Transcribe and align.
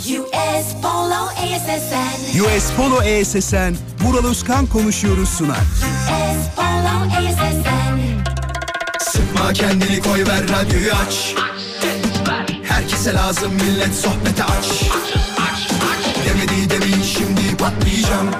US 0.00 0.66
Polo 0.82 1.28
ASSN. 1.36 2.40
US 2.40 2.70
Polo 2.76 3.02
ESSN, 3.02 3.76
Vural 4.00 4.24
Özkan 4.24 4.66
konuşuyoruz 4.66 5.28
sunar. 5.28 5.56
US 5.56 6.46
Polo 6.56 7.18
ASSN. 7.18 7.60
Sıkma 9.00 9.52
kendini 9.52 10.00
koy 10.00 10.26
ver 10.26 10.42
radyoyu 10.48 10.92
aç 11.06 11.34
Herkese 12.64 13.14
lazım 13.14 13.52
millet 13.54 13.94
sohbete 13.94 14.44
aç 14.44 14.66
Demedi 16.26 16.70
demeyin 16.70 17.02
şimdi 17.02 17.56
patlayacağım 17.56 18.30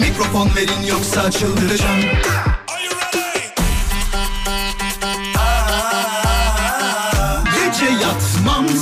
Mikrofon 0.00 0.50
verin 0.56 0.86
yoksa 0.88 1.30
çıldıracağım 1.30 2.00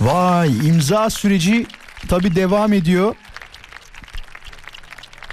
Vay 0.00 0.68
imza 0.68 1.10
süreci 1.10 1.66
tabi 2.08 2.34
devam 2.34 2.72
ediyor. 2.72 3.14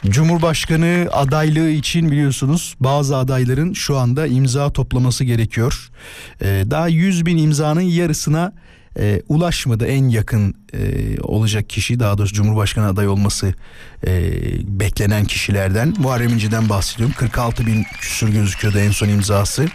Cumhurbaşkanı 0.10 1.08
adaylığı 1.12 1.70
için 1.70 2.12
biliyorsunuz 2.12 2.76
bazı 2.80 3.18
adayların 3.18 3.74
şu 3.74 3.98
anda 3.98 4.28
imza 4.28 4.74
toplaması 4.74 5.24
gerekiyor. 5.24 5.90
Ee, 6.42 6.64
daha 6.70 6.88
100 6.88 7.26
bin 7.26 7.38
imzanın 7.38 7.82
yarısına 7.82 8.54
e, 9.00 9.22
ulaşmadı 9.28 9.86
en 9.86 10.10
yakın 10.10 10.56
e, 10.74 11.22
olacak 11.22 11.70
kişi 11.70 12.00
daha 12.00 12.18
doğrusu 12.18 12.34
Cumhurbaşkanı 12.34 12.88
adayı 12.88 13.10
olması 13.10 13.54
e, 14.08 14.32
beklenen 14.80 15.26
kişilerden 15.26 15.94
Muharrem 15.98 16.30
İnce'den 16.34 16.70
bahsediyorum 16.70 17.16
46 17.18 17.66
bin 17.66 17.84
küsur 17.84 18.30
gözüküyordu 18.30 18.80
en 18.80 18.92
son 18.92 19.10
imzası. 19.10 19.66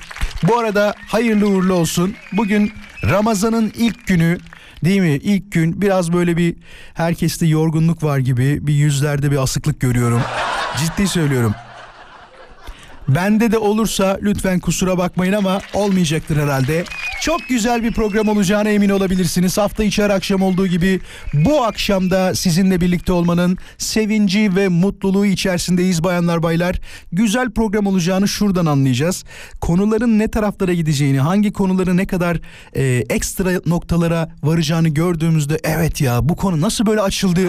Bu 0.43 0.59
arada 0.59 0.95
hayırlı 1.07 1.49
uğurlu 1.49 1.75
olsun 1.75 2.15
bugün 2.33 2.73
Ramazan'ın 3.05 3.73
ilk 3.77 4.07
günü 4.07 4.39
Değil 4.85 5.01
mi? 5.01 5.11
İlk 5.11 5.53
gün 5.53 5.83
biraz 5.83 6.13
böyle 6.13 6.37
bir 6.37 6.57
herkeste 6.95 7.47
yorgunluk 7.47 8.03
var 8.03 8.19
gibi 8.19 8.67
bir 8.67 8.75
yüzlerde 8.75 9.31
bir 9.31 9.43
asıklık 9.43 9.81
görüyorum. 9.81 10.23
Ciddi 10.79 11.09
söylüyorum. 11.09 11.55
Bende 13.09 13.53
de 13.53 13.59
olursa 13.59 14.19
lütfen 14.23 14.61
kusura 14.61 14.99
bakmayın 14.99 15.33
ama 15.33 15.61
olmayacaktır 15.75 16.37
herhalde. 16.37 16.85
Çok 17.21 17.49
güzel 17.49 17.83
bir 17.83 17.93
program 17.93 18.29
olacağına 18.29 18.69
emin 18.69 18.89
olabilirsiniz. 18.89 19.59
Hafta 19.59 19.85
içi 19.85 20.03
her 20.03 20.11
akşam 20.11 20.43
olduğu 20.43 20.67
gibi 20.67 21.01
bu 21.35 21.65
akşam 21.65 22.11
da 22.11 22.35
sizinle 22.35 22.81
birlikte 22.81 23.13
olmanın 23.13 23.59
sevinci 23.79 24.57
ve 24.57 24.69
mutluluğu 24.69 25.27
içerisindeyiz 25.27 26.05
bayanlar 26.05 26.43
baylar. 26.43 26.81
Güzel 27.13 27.51
program 27.51 27.87
olacağını 27.87 28.29
şuradan 28.29 28.67
anlayacağız. 28.67 29.25
Konuların 29.61 30.19
ne 30.19 30.29
taraflara 30.29 30.73
gideceğini, 30.73 31.21
hangi 31.21 31.53
konuları 31.53 31.97
ne 31.97 32.07
kadar 32.07 32.41
e, 32.75 32.83
ekstra 33.11 33.51
noktalara 33.67 34.29
varacağını 34.43 34.89
gördüğümüzde 34.89 35.59
evet 35.65 36.01
ya 36.01 36.29
bu 36.29 36.37
konu 36.37 36.61
nasıl 36.61 36.87
böyle 36.87 37.01
açıldı 37.01 37.41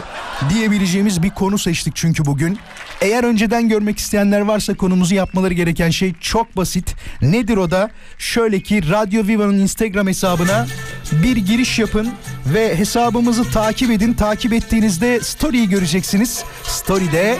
diyebileceğimiz 0.49 1.23
bir 1.23 1.29
konu 1.29 1.57
seçtik 1.57 1.95
çünkü 1.95 2.25
bugün. 2.25 2.59
Eğer 3.01 3.23
önceden 3.23 3.69
görmek 3.69 3.99
isteyenler 3.99 4.41
varsa 4.41 4.73
konumuzu 4.73 5.15
yapmaları 5.15 5.53
gereken 5.53 5.89
şey 5.89 6.13
çok 6.21 6.57
basit. 6.57 6.95
Nedir 7.21 7.57
o 7.57 7.71
da? 7.71 7.89
Şöyle 8.17 8.59
ki 8.59 8.89
Radyo 8.89 9.27
Viva'nın 9.27 9.58
Instagram 9.59 10.07
hesabına 10.07 10.67
bir 11.11 11.37
giriş 11.37 11.79
yapın 11.79 12.09
ve 12.53 12.77
hesabımızı 12.77 13.51
takip 13.51 13.91
edin. 13.91 14.13
Takip 14.13 14.53
ettiğinizde 14.53 15.19
story'yi 15.19 15.69
göreceksiniz. 15.69 16.43
Story'de 16.63 17.37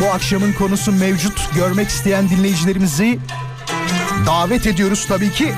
bu 0.00 0.06
akşamın 0.06 0.52
konusu 0.52 0.92
mevcut. 0.92 1.50
Görmek 1.54 1.88
isteyen 1.88 2.30
dinleyicilerimizi 2.30 3.18
davet 4.26 4.66
ediyoruz 4.66 5.06
tabii 5.08 5.32
ki. 5.32 5.52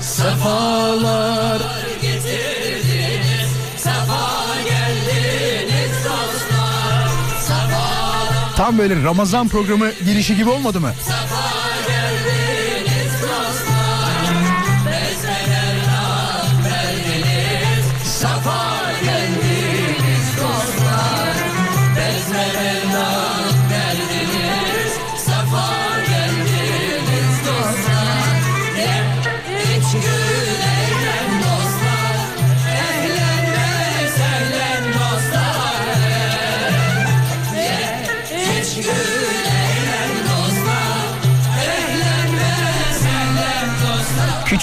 Sefalar 0.00 1.33
Tam 8.64 8.78
böyle 8.78 9.02
Ramazan 9.02 9.48
programı 9.48 9.92
girişi 10.04 10.36
gibi 10.36 10.50
olmadı 10.50 10.80
mı? 10.80 10.92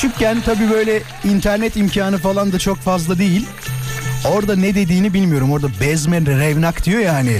Küçükken 0.01 0.41
tabii 0.41 0.69
böyle 0.69 1.01
internet 1.23 1.75
imkanı 1.75 2.17
falan 2.17 2.51
da 2.51 2.59
çok 2.59 2.77
fazla 2.77 3.17
değil. 3.17 3.45
Orada 4.25 4.55
ne 4.55 4.75
dediğini 4.75 5.13
bilmiyorum. 5.13 5.51
Orada 5.51 5.67
bezme 5.81 6.21
revnak 6.21 6.85
diyor 6.85 6.99
ya 6.99 7.13
hani. 7.13 7.37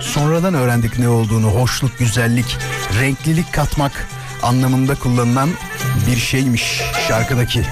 Sonradan 0.00 0.54
öğrendik 0.54 0.98
ne 0.98 1.08
olduğunu. 1.08 1.46
Hoşluk, 1.46 1.98
güzellik, 1.98 2.56
renklilik 3.00 3.52
katmak 3.52 4.08
anlamında 4.42 4.94
kullanılan 4.94 5.48
bir 6.10 6.16
şeymiş 6.16 6.82
şarkıdaki. 7.08 7.62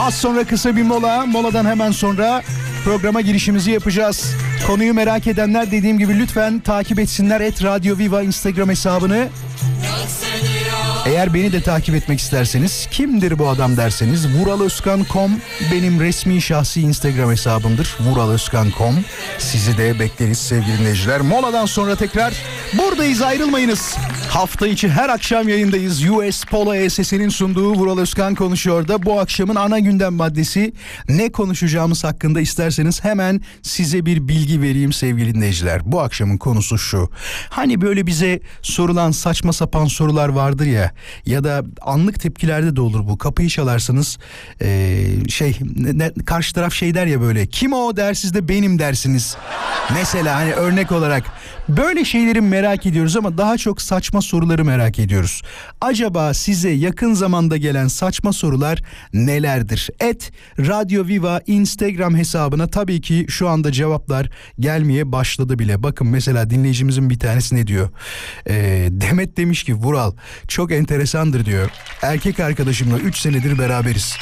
Az 0.00 0.14
sonra 0.14 0.44
kısa 0.44 0.76
bir 0.76 0.82
mola. 0.82 1.26
Moladan 1.26 1.64
hemen 1.64 1.90
sonra 1.90 2.42
programa 2.84 3.20
girişimizi 3.20 3.70
yapacağız. 3.70 4.34
Konuyu 4.66 4.94
merak 4.94 5.26
edenler 5.26 5.70
dediğim 5.70 5.98
gibi 5.98 6.18
lütfen 6.18 6.60
takip 6.60 6.98
etsinler 6.98 7.40
et 7.40 7.64
Radyo 7.64 7.98
Viva 7.98 8.22
Instagram 8.22 8.68
hesabını. 8.68 9.28
Eğer 11.06 11.34
beni 11.34 11.52
de 11.52 11.60
takip 11.60 11.94
etmek 11.94 12.20
isterseniz 12.20 12.88
kimdir 12.90 13.38
bu 13.38 13.48
adam 13.48 13.76
derseniz 13.76 14.28
vuraloskan.com 14.28 15.30
benim 15.72 16.00
resmi 16.00 16.42
şahsi 16.42 16.80
Instagram 16.80 17.30
hesabımdır. 17.30 17.96
vuraloskan.com 18.00 19.04
sizi 19.38 19.78
de 19.78 20.00
bekleriz 20.00 20.38
sevgili 20.38 20.78
dinleyiciler. 20.78 21.20
Moladan 21.20 21.66
sonra 21.66 21.96
tekrar 21.96 22.34
buradayız 22.78 23.22
ayrılmayınız. 23.22 23.96
Hafta 24.34 24.66
içi 24.66 24.88
her 24.88 25.08
akşam 25.08 25.48
yayındayız. 25.48 26.10
US 26.10 26.44
Polo 26.44 26.74
ESS'nin 26.74 27.28
sunduğu 27.28 27.74
Vural 27.74 27.98
Özkan 27.98 28.34
konuşuyor 28.34 28.88
da 28.88 29.02
bu 29.02 29.20
akşamın 29.20 29.54
ana 29.54 29.78
gündem 29.78 30.14
maddesi 30.14 30.72
ne 31.08 31.32
konuşacağımız 31.32 32.04
hakkında 32.04 32.40
isterseniz 32.40 33.04
hemen 33.04 33.40
size 33.62 34.06
bir 34.06 34.28
bilgi 34.28 34.62
vereyim 34.62 34.92
sevgili 34.92 35.34
dinleyiciler. 35.34 35.80
Bu 35.84 36.00
akşamın 36.00 36.36
konusu 36.36 36.78
şu. 36.78 37.10
Hani 37.50 37.80
böyle 37.80 38.06
bize 38.06 38.40
sorulan 38.62 39.10
saçma 39.10 39.52
sapan 39.52 39.86
sorular 39.86 40.28
vardır 40.28 40.66
ya 40.66 40.92
ya 41.26 41.44
da 41.44 41.62
anlık 41.82 42.20
tepkilerde 42.20 42.76
de 42.76 42.80
olur 42.80 43.08
bu. 43.08 43.18
Kapıyı 43.18 43.48
çalarsınız 43.48 44.18
ee, 44.62 45.06
şey 45.28 45.58
ne- 45.76 46.12
karşı 46.26 46.54
taraf 46.54 46.72
şey 46.72 46.94
der 46.94 47.06
ya 47.06 47.20
böyle 47.20 47.46
kim 47.46 47.72
o 47.72 47.96
der 47.96 48.14
siz 48.14 48.34
de 48.34 48.48
benim 48.48 48.78
dersiniz. 48.78 49.36
Mesela 49.92 50.36
hani 50.36 50.52
örnek 50.52 50.92
olarak 50.92 51.24
böyle 51.68 52.04
şeyleri 52.04 52.40
merak 52.40 52.86
ediyoruz 52.86 53.16
ama 53.16 53.38
daha 53.38 53.58
çok 53.58 53.82
saçma 53.82 54.22
soruları 54.22 54.64
merak 54.64 54.98
ediyoruz. 54.98 55.42
Acaba 55.80 56.34
size 56.34 56.70
yakın 56.70 57.14
zamanda 57.14 57.56
gelen 57.56 57.88
saçma 57.88 58.32
sorular 58.32 58.82
nelerdir? 59.12 59.90
Et 60.00 60.32
Radyo 60.58 61.06
Viva 61.06 61.40
Instagram 61.46 62.16
hesabına 62.16 62.66
tabii 62.66 63.00
ki 63.00 63.26
şu 63.28 63.48
anda 63.48 63.72
cevaplar 63.72 64.30
gelmeye 64.60 65.12
başladı 65.12 65.58
bile. 65.58 65.82
Bakın 65.82 66.06
mesela 66.06 66.50
dinleyicimizin 66.50 67.10
bir 67.10 67.18
tanesi 67.18 67.56
ne 67.56 67.66
diyor? 67.66 67.88
Ee, 68.48 68.88
Demet 68.90 69.36
demiş 69.36 69.64
ki 69.64 69.74
Vural 69.74 70.12
çok 70.48 70.72
enteresandır 70.72 71.44
diyor. 71.46 71.70
Erkek 72.02 72.40
arkadaşımla 72.40 72.98
3 72.98 73.18
senedir 73.18 73.58
beraberiz. 73.58 74.16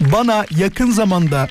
Bana 0.00 0.46
yakın 0.50 0.90
zamanda 0.90 1.48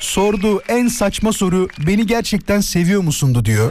sorduğu 0.00 0.60
en 0.68 0.88
saçma 0.88 1.32
soru 1.32 1.68
beni 1.86 2.06
gerçekten 2.06 2.60
seviyor 2.60 3.02
musundu 3.02 3.44
diyor. 3.44 3.70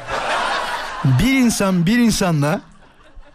Bir 1.05 1.33
insan 1.33 1.85
bir 1.85 1.97
insanla 1.97 2.61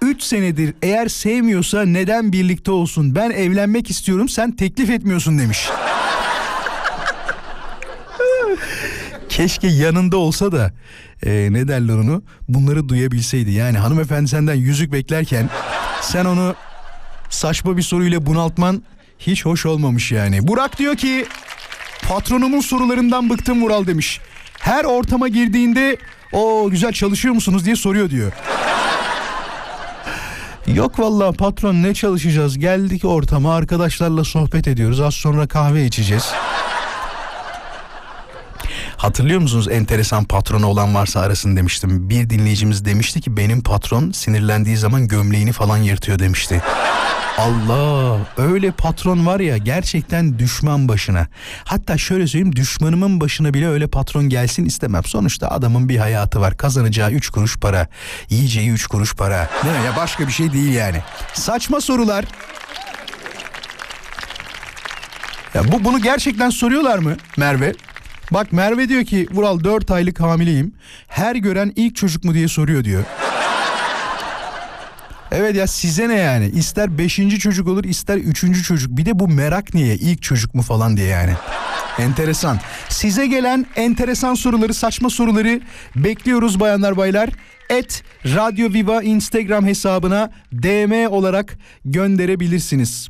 3 0.02 0.22
senedir 0.22 0.74
eğer 0.82 1.08
sevmiyorsa 1.08 1.82
neden 1.82 2.32
birlikte 2.32 2.70
olsun? 2.70 3.14
Ben 3.14 3.30
evlenmek 3.30 3.90
istiyorum 3.90 4.28
sen 4.28 4.56
teklif 4.56 4.90
etmiyorsun 4.90 5.38
demiş. 5.38 5.68
Keşke 9.28 9.68
yanında 9.68 10.16
olsa 10.16 10.52
da 10.52 10.72
e, 11.26 11.48
ne 11.50 11.68
derler 11.68 11.94
onu 11.94 12.22
bunları 12.48 12.88
duyabilseydi. 12.88 13.50
Yani 13.50 13.78
hanımefendi 13.78 14.28
senden 14.28 14.54
yüzük 14.54 14.92
beklerken 14.92 15.50
sen 16.00 16.24
onu 16.24 16.54
saçma 17.30 17.76
bir 17.76 17.82
soruyla 17.82 18.26
bunaltman 18.26 18.82
hiç 19.18 19.44
hoş 19.44 19.66
olmamış 19.66 20.12
yani. 20.12 20.48
Burak 20.48 20.78
diyor 20.78 20.96
ki 20.96 21.26
patronumun 22.02 22.60
sorularından 22.60 23.30
bıktım 23.30 23.62
Vural 23.62 23.86
demiş. 23.86 24.20
Her 24.58 24.84
ortama 24.84 25.28
girdiğinde 25.28 25.96
o 26.32 26.68
güzel 26.70 26.92
çalışıyor 26.92 27.34
musunuz 27.34 27.64
diye 27.64 27.76
soruyor 27.76 28.10
diyor. 28.10 28.32
Yok 30.66 30.98
vallahi 30.98 31.36
patron 31.36 31.82
ne 31.82 31.94
çalışacağız 31.94 32.58
geldik 32.58 33.04
ortama 33.04 33.54
arkadaşlarla 33.54 34.24
sohbet 34.24 34.68
ediyoruz 34.68 35.00
az 35.00 35.14
sonra 35.14 35.46
kahve 35.48 35.84
içeceğiz. 35.84 36.32
Hatırlıyor 38.98 39.40
musunuz 39.40 39.68
enteresan 39.68 40.24
patronu 40.24 40.66
olan 40.66 40.94
varsa 40.94 41.20
arasın 41.20 41.56
demiştim. 41.56 42.10
Bir 42.10 42.30
dinleyicimiz 42.30 42.84
demişti 42.84 43.20
ki 43.20 43.36
benim 43.36 43.62
patron 43.62 44.10
sinirlendiği 44.10 44.76
zaman 44.76 45.08
gömleğini 45.08 45.52
falan 45.52 45.76
yırtıyor 45.76 46.18
demişti. 46.18 46.62
Allah 47.38 48.18
öyle 48.36 48.70
patron 48.70 49.26
var 49.26 49.40
ya 49.40 49.56
gerçekten 49.56 50.38
düşman 50.38 50.88
başına. 50.88 51.26
Hatta 51.64 51.98
şöyle 51.98 52.26
söyleyeyim 52.26 52.56
düşmanımın 52.56 53.20
başına 53.20 53.54
bile 53.54 53.68
öyle 53.68 53.86
patron 53.86 54.28
gelsin 54.28 54.64
istemem. 54.64 55.04
Sonuçta 55.04 55.48
adamın 55.48 55.88
bir 55.88 55.96
hayatı 55.96 56.40
var 56.40 56.56
kazanacağı 56.56 57.10
3 57.10 57.30
kuruş 57.30 57.58
para 57.58 57.86
yiyeceği 58.30 58.70
3 58.70 58.86
kuruş 58.86 59.14
para. 59.14 59.50
Değil 59.64 59.78
mi 59.78 59.84
ya 59.86 59.96
başka 59.96 60.26
bir 60.26 60.32
şey 60.32 60.52
değil 60.52 60.74
yani. 60.74 61.02
Saçma 61.34 61.80
sorular. 61.80 62.24
Ya 65.54 65.72
bu 65.72 65.84
bunu 65.84 66.02
gerçekten 66.02 66.50
soruyorlar 66.50 66.98
mı 66.98 67.16
Merve? 67.36 67.74
Bak 68.30 68.52
Merve 68.52 68.88
diyor 68.88 69.04
ki 69.04 69.26
Vural 69.30 69.64
4 69.64 69.90
aylık 69.90 70.20
hamileyim. 70.20 70.72
Her 71.08 71.36
gören 71.36 71.72
ilk 71.76 71.96
çocuk 71.96 72.24
mu 72.24 72.34
diye 72.34 72.48
soruyor 72.48 72.84
diyor. 72.84 73.04
Evet 75.32 75.56
ya 75.56 75.66
size 75.66 76.08
ne 76.08 76.14
yani? 76.14 76.46
İster 76.46 76.98
beşinci 76.98 77.38
çocuk 77.38 77.68
olur 77.68 77.84
ister 77.84 78.16
üçüncü 78.16 78.62
çocuk. 78.62 78.96
Bir 78.96 79.06
de 79.06 79.18
bu 79.18 79.28
merak 79.28 79.74
niye? 79.74 79.94
İlk 79.94 80.22
çocuk 80.22 80.54
mu 80.54 80.62
falan 80.62 80.96
diye 80.96 81.06
yani. 81.06 81.32
Enteresan. 81.98 82.60
Size 82.88 83.26
gelen 83.26 83.66
enteresan 83.76 84.34
soruları, 84.34 84.74
saçma 84.74 85.10
soruları 85.10 85.60
bekliyoruz 85.96 86.60
bayanlar 86.60 86.96
baylar. 86.96 87.30
Et 87.70 88.02
Radyo 88.24 88.72
Viva 88.72 89.02
Instagram 89.02 89.66
hesabına 89.66 90.30
DM 90.52 91.06
olarak 91.10 91.58
gönderebilirsiniz. 91.84 93.08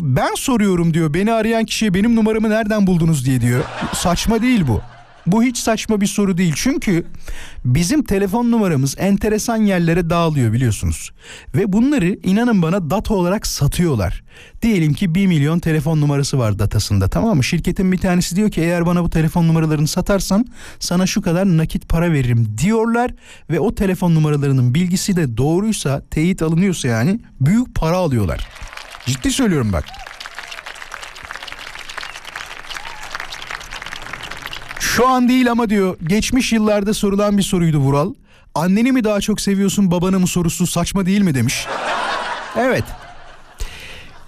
Ben 0.00 0.34
soruyorum 0.34 0.94
diyor. 0.94 1.14
Beni 1.14 1.32
arayan 1.32 1.64
kişiye 1.64 1.94
benim 1.94 2.16
numaramı 2.16 2.50
nereden 2.50 2.86
buldunuz 2.86 3.26
diye 3.26 3.40
diyor. 3.40 3.64
Saçma 3.94 4.42
değil 4.42 4.64
bu. 4.68 4.80
Bu 5.26 5.42
hiç 5.42 5.56
saçma 5.56 6.00
bir 6.00 6.06
soru 6.06 6.38
değil. 6.38 6.52
Çünkü 6.56 7.06
bizim 7.64 8.02
telefon 8.04 8.50
numaramız 8.50 8.94
enteresan 8.98 9.56
yerlere 9.56 10.10
dağılıyor 10.10 10.52
biliyorsunuz. 10.52 11.10
Ve 11.54 11.72
bunları 11.72 12.18
inanın 12.22 12.62
bana 12.62 12.90
data 12.90 13.14
olarak 13.14 13.46
satıyorlar. 13.46 14.22
Diyelim 14.62 14.94
ki 14.94 15.14
1 15.14 15.26
milyon 15.26 15.58
telefon 15.58 16.00
numarası 16.00 16.38
var 16.38 16.58
datasında 16.58 17.08
tamam 17.08 17.36
mı? 17.36 17.44
Şirketin 17.44 17.92
bir 17.92 17.98
tanesi 17.98 18.36
diyor 18.36 18.50
ki 18.50 18.60
eğer 18.60 18.86
bana 18.86 19.04
bu 19.04 19.10
telefon 19.10 19.48
numaralarını 19.48 19.88
satarsan 19.88 20.46
sana 20.78 21.06
şu 21.06 21.22
kadar 21.22 21.46
nakit 21.46 21.88
para 21.88 22.12
veririm 22.12 22.54
diyorlar. 22.58 23.10
Ve 23.50 23.60
o 23.60 23.74
telefon 23.74 24.14
numaralarının 24.14 24.74
bilgisi 24.74 25.16
de 25.16 25.36
doğruysa 25.36 26.02
teyit 26.10 26.42
alınıyorsa 26.42 26.88
yani 26.88 27.20
büyük 27.40 27.74
para 27.74 27.96
alıyorlar. 27.96 28.48
Ciddi 29.06 29.30
söylüyorum 29.30 29.72
bak. 29.72 29.84
Şu 34.96 35.08
an 35.08 35.28
değil 35.28 35.50
ama 35.50 35.70
diyor 35.70 35.96
geçmiş 36.06 36.52
yıllarda 36.52 36.94
sorulan 36.94 37.38
bir 37.38 37.42
soruydu 37.42 37.78
Vural. 37.78 38.14
Anneni 38.54 38.92
mi 38.92 39.04
daha 39.04 39.20
çok 39.20 39.40
seviyorsun 39.40 39.90
babanı 39.90 40.20
mı 40.20 40.26
sorusu 40.26 40.66
saçma 40.66 41.06
değil 41.06 41.20
mi 41.20 41.34
demiş. 41.34 41.66
Evet. 42.56 42.84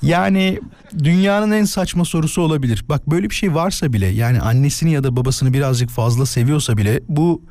Yani 0.03 0.61
dünyanın 0.99 1.51
en 1.51 1.65
saçma 1.65 2.05
sorusu 2.05 2.43
olabilir. 2.43 2.85
Bak 2.89 3.07
böyle 3.07 3.31
bir 3.31 3.35
şey 3.35 3.55
varsa 3.55 3.93
bile 3.93 4.07
yani 4.07 4.41
annesini 4.41 4.93
ya 4.93 5.05
da 5.05 5.17
babasını 5.17 5.53
birazcık 5.53 5.91
fazla 5.91 6.27
seviyorsa 6.27 6.77
bile 6.77 7.01
bu 7.09 7.43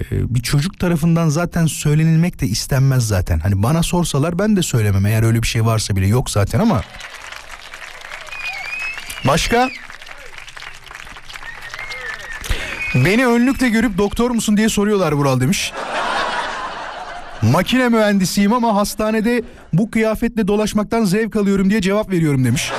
e, 0.00 0.34
bir 0.34 0.42
çocuk 0.42 0.78
tarafından 0.78 1.28
zaten 1.28 1.66
söylenilmek 1.66 2.40
de 2.40 2.46
istenmez 2.46 3.08
zaten. 3.08 3.38
Hani 3.38 3.62
bana 3.62 3.82
sorsalar 3.82 4.38
ben 4.38 4.56
de 4.56 4.62
söylemem 4.62 5.06
eğer 5.06 5.22
öyle 5.22 5.42
bir 5.42 5.46
şey 5.46 5.64
varsa 5.64 5.96
bile 5.96 6.06
yok 6.06 6.30
zaten 6.30 6.60
ama. 6.60 6.82
Başka? 9.26 9.70
Beni 12.94 13.26
önlükle 13.26 13.68
görüp 13.68 13.98
doktor 13.98 14.30
musun 14.30 14.56
diye 14.56 14.68
soruyorlar 14.68 15.12
Vural 15.12 15.40
demiş. 15.40 15.72
Makine 17.42 17.88
mühendisiyim 17.88 18.52
ama 18.52 18.76
hastanede 18.76 19.42
bu 19.72 19.90
kıyafetle 19.90 20.48
dolaşmaktan 20.48 21.04
zevk 21.04 21.36
alıyorum 21.36 21.70
diye 21.70 21.80
cevap 21.80 22.10
veriyorum 22.10 22.44
demiş. 22.44 22.72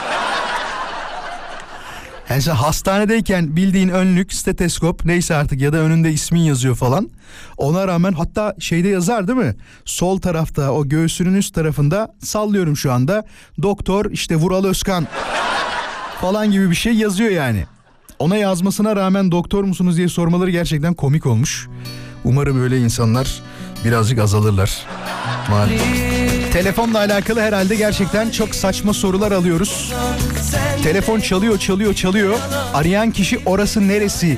Yani 2.29 2.41
sen 2.41 2.55
hastanedeyken 2.55 3.55
bildiğin 3.55 3.89
önlük, 3.89 4.33
steteskop 4.33 5.05
neyse 5.05 5.35
artık 5.35 5.61
ya 5.61 5.73
da 5.73 5.77
önünde 5.77 6.11
ismin 6.11 6.39
yazıyor 6.39 6.75
falan. 6.75 7.09
Ona 7.57 7.87
rağmen 7.87 8.13
hatta 8.13 8.55
şeyde 8.59 8.87
yazar 8.87 9.27
değil 9.27 9.39
mi? 9.39 9.55
Sol 9.85 10.21
tarafta 10.21 10.71
o 10.71 10.89
göğsünün 10.89 11.35
üst 11.35 11.55
tarafında 11.55 12.15
sallıyorum 12.23 12.77
şu 12.77 12.91
anda. 12.93 13.25
Doktor 13.61 14.11
işte 14.11 14.35
Vural 14.35 14.65
Özkan 14.65 15.07
falan 16.21 16.51
gibi 16.51 16.69
bir 16.69 16.75
şey 16.75 16.93
yazıyor 16.93 17.29
yani. 17.31 17.65
Ona 18.19 18.37
yazmasına 18.37 18.95
rağmen 18.95 19.31
doktor 19.31 19.63
musunuz 19.63 19.97
diye 19.97 20.07
sormaları 20.07 20.51
gerçekten 20.51 20.93
komik 20.93 21.25
olmuş. 21.25 21.67
Umarım 22.23 22.63
öyle 22.63 22.79
insanlar 22.79 23.41
birazcık 23.85 24.19
azalırlar. 24.19 24.85
Maalesef. 25.49 26.53
Telefonla 26.53 26.97
alakalı 26.97 27.41
herhalde 27.41 27.75
gerçekten 27.75 28.29
çok 28.29 28.55
saçma 28.55 28.93
sorular 28.93 29.31
alıyoruz. 29.31 29.93
Telefon 30.83 31.19
çalıyor 31.19 31.57
çalıyor 31.59 31.93
çalıyor. 31.93 32.35
Arayan 32.73 33.11
kişi 33.11 33.39
orası 33.45 33.87
neresi? 33.87 34.37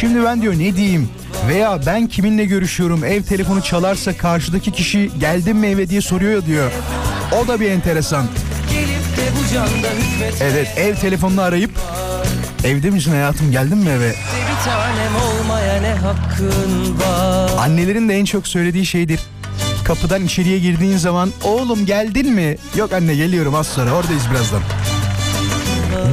Şimdi 0.00 0.24
ben 0.24 0.42
diyor 0.42 0.54
ne 0.54 0.76
diyeyim? 0.76 1.08
Veya 1.48 1.80
ben 1.86 2.06
kiminle 2.06 2.44
görüşüyorum? 2.44 3.04
Ev 3.04 3.22
telefonu 3.22 3.62
çalarsa 3.62 4.16
karşıdaki 4.16 4.70
kişi 4.72 5.10
geldim 5.20 5.56
mi 5.58 5.66
eve 5.66 5.88
diye 5.88 6.00
soruyor 6.00 6.46
diyor. 6.46 6.70
O 7.42 7.48
da 7.48 7.60
bir 7.60 7.70
enteresan. 7.70 8.26
Evet 10.40 10.68
ev 10.76 10.94
telefonunu 10.96 11.40
arayıp 11.40 11.70
Evde 12.64 12.90
misin 12.90 13.10
hayatım 13.10 13.50
geldin 13.50 13.78
mi 13.78 13.88
eve? 13.90 14.14
Annelerin 17.58 18.08
de 18.08 18.14
en 18.18 18.24
çok 18.24 18.48
söylediği 18.48 18.86
şeydir. 18.86 19.20
Kapıdan 19.84 20.24
içeriye 20.24 20.58
girdiğin 20.58 20.96
zaman 20.96 21.32
oğlum 21.44 21.86
geldin 21.86 22.32
mi? 22.32 22.56
Yok 22.76 22.92
anne 22.92 23.14
geliyorum 23.14 23.54
az 23.54 23.66
sonra 23.66 23.92
oradayız 23.92 24.30
birazdan. 24.30 24.60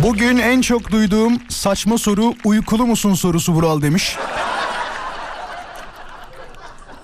Bugün 0.04 0.38
en 0.38 0.62
çok 0.62 0.92
duyduğum 0.92 1.40
saçma 1.50 1.98
soru 1.98 2.34
uykulu 2.46 2.86
musun 2.88 3.14
sorusu 3.14 3.54
Vural 3.54 3.82
demiş. 3.82 4.18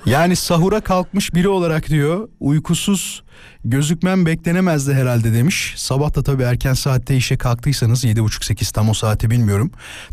Yani 0.10 0.36
sahura 0.36 0.82
kalkmış 0.82 1.34
biri 1.34 1.48
olarak 1.48 1.90
diyor 1.90 2.30
uykusuz 2.40 3.24
gözükmem 3.66 4.26
beklenemezdi 4.26 4.94
herhalde 4.94 5.34
demiş. 5.34 5.74
Sabah 5.78 6.16
da 6.16 6.24
tabii 6.24 6.44
erken 6.44 6.74
saatte 6.74 7.16
işe 7.16 7.38
kalktıysanız 7.38 8.06
7.30-8 8.06 8.74
tam 8.74 8.90
o 8.90 8.94
saati 8.94 9.30
bilmiyorum. 9.30 9.72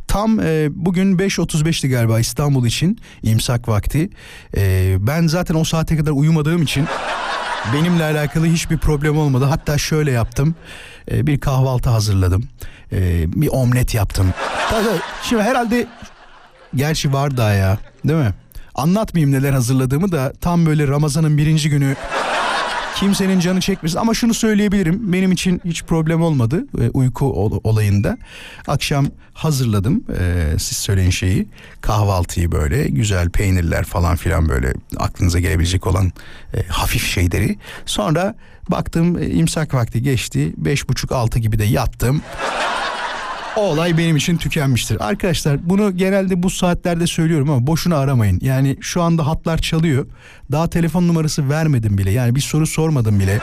Tam 0.08 0.40
e, 0.40 0.68
bugün 0.70 1.18
5.35'ti 1.18 1.88
galiba 1.88 2.20
İstanbul 2.20 2.66
için 2.66 2.98
imsak 3.22 3.68
vakti. 3.68 4.10
E, 4.56 4.96
ben 4.98 5.26
zaten 5.26 5.54
o 5.54 5.64
saate 5.64 5.96
kadar 5.96 6.10
uyumadığım 6.10 6.62
için 6.62 6.86
benimle 7.74 8.04
alakalı 8.04 8.46
hiçbir 8.46 8.78
problem 8.78 9.18
olmadı. 9.18 9.44
Hatta 9.44 9.78
şöyle 9.78 10.10
yaptım. 10.10 10.54
E, 11.10 11.26
bir 11.26 11.40
kahvaltı 11.40 11.90
hazırladım. 11.90 12.48
E, 12.92 13.24
bir 13.32 13.48
omlet 13.48 13.94
yaptım. 13.94 14.34
Tabii, 14.70 15.00
şimdi 15.22 15.42
herhalde 15.42 15.86
gerçi 16.74 17.12
var 17.12 17.36
daha 17.36 17.52
ya 17.52 17.78
değil 18.04 18.18
mi? 18.18 18.34
Anlatmayayım 18.76 19.32
neler 19.32 19.52
hazırladığımı 19.52 20.12
da 20.12 20.32
tam 20.40 20.66
böyle 20.66 20.88
Ramazan'ın 20.88 21.38
birinci 21.38 21.70
günü 21.70 21.96
kimsenin 22.96 23.40
canı 23.40 23.60
çekmesin. 23.60 23.98
Ama 23.98 24.14
şunu 24.14 24.34
söyleyebilirim 24.34 25.12
benim 25.12 25.32
için 25.32 25.60
hiç 25.64 25.82
problem 25.82 26.22
olmadı 26.22 26.66
e, 26.80 26.90
uyku 26.90 27.26
olayında. 27.64 28.18
Akşam 28.66 29.06
hazırladım 29.34 30.04
e, 30.18 30.58
siz 30.58 30.76
söyleyin 30.78 31.10
şeyi 31.10 31.48
kahvaltıyı 31.80 32.52
böyle 32.52 32.88
güzel 32.88 33.30
peynirler 33.30 33.84
falan 33.84 34.16
filan 34.16 34.48
böyle 34.48 34.74
aklınıza 34.96 35.38
gelebilecek 35.38 35.86
olan 35.86 36.12
e, 36.54 36.62
hafif 36.68 37.06
şeyleri. 37.06 37.58
Sonra 37.86 38.34
baktım 38.70 39.18
e, 39.18 39.26
imsak 39.26 39.74
vakti 39.74 40.02
geçti 40.02 40.52
beş 40.56 40.88
buçuk 40.88 41.12
altı 41.12 41.38
gibi 41.38 41.58
de 41.58 41.64
yattım 41.64 42.22
o 43.56 43.60
olay 43.60 43.98
benim 43.98 44.16
için 44.16 44.36
tükenmiştir. 44.36 45.08
Arkadaşlar 45.08 45.68
bunu 45.68 45.96
genelde 45.96 46.42
bu 46.42 46.50
saatlerde 46.50 47.06
söylüyorum 47.06 47.50
ama 47.50 47.66
boşuna 47.66 47.98
aramayın. 47.98 48.38
Yani 48.42 48.76
şu 48.80 49.02
anda 49.02 49.26
hatlar 49.26 49.58
çalıyor. 49.58 50.06
Daha 50.52 50.70
telefon 50.70 51.08
numarası 51.08 51.50
vermedim 51.50 51.98
bile. 51.98 52.10
Yani 52.10 52.34
bir 52.34 52.40
soru 52.40 52.66
sormadım 52.66 53.20
bile. 53.20 53.38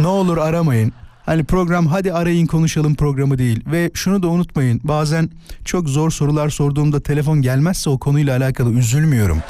Ne 0.00 0.06
olur 0.06 0.38
aramayın. 0.38 0.92
Hani 1.26 1.44
program 1.44 1.86
hadi 1.86 2.12
arayın 2.12 2.46
konuşalım 2.46 2.94
programı 2.94 3.38
değil. 3.38 3.60
Ve 3.66 3.90
şunu 3.94 4.22
da 4.22 4.28
unutmayın. 4.28 4.80
Bazen 4.84 5.30
çok 5.64 5.88
zor 5.88 6.10
sorular 6.10 6.48
sorduğumda 6.48 7.00
telefon 7.02 7.42
gelmezse 7.42 7.90
o 7.90 7.98
konuyla 7.98 8.36
alakalı 8.36 8.72
üzülmüyorum. 8.72 9.42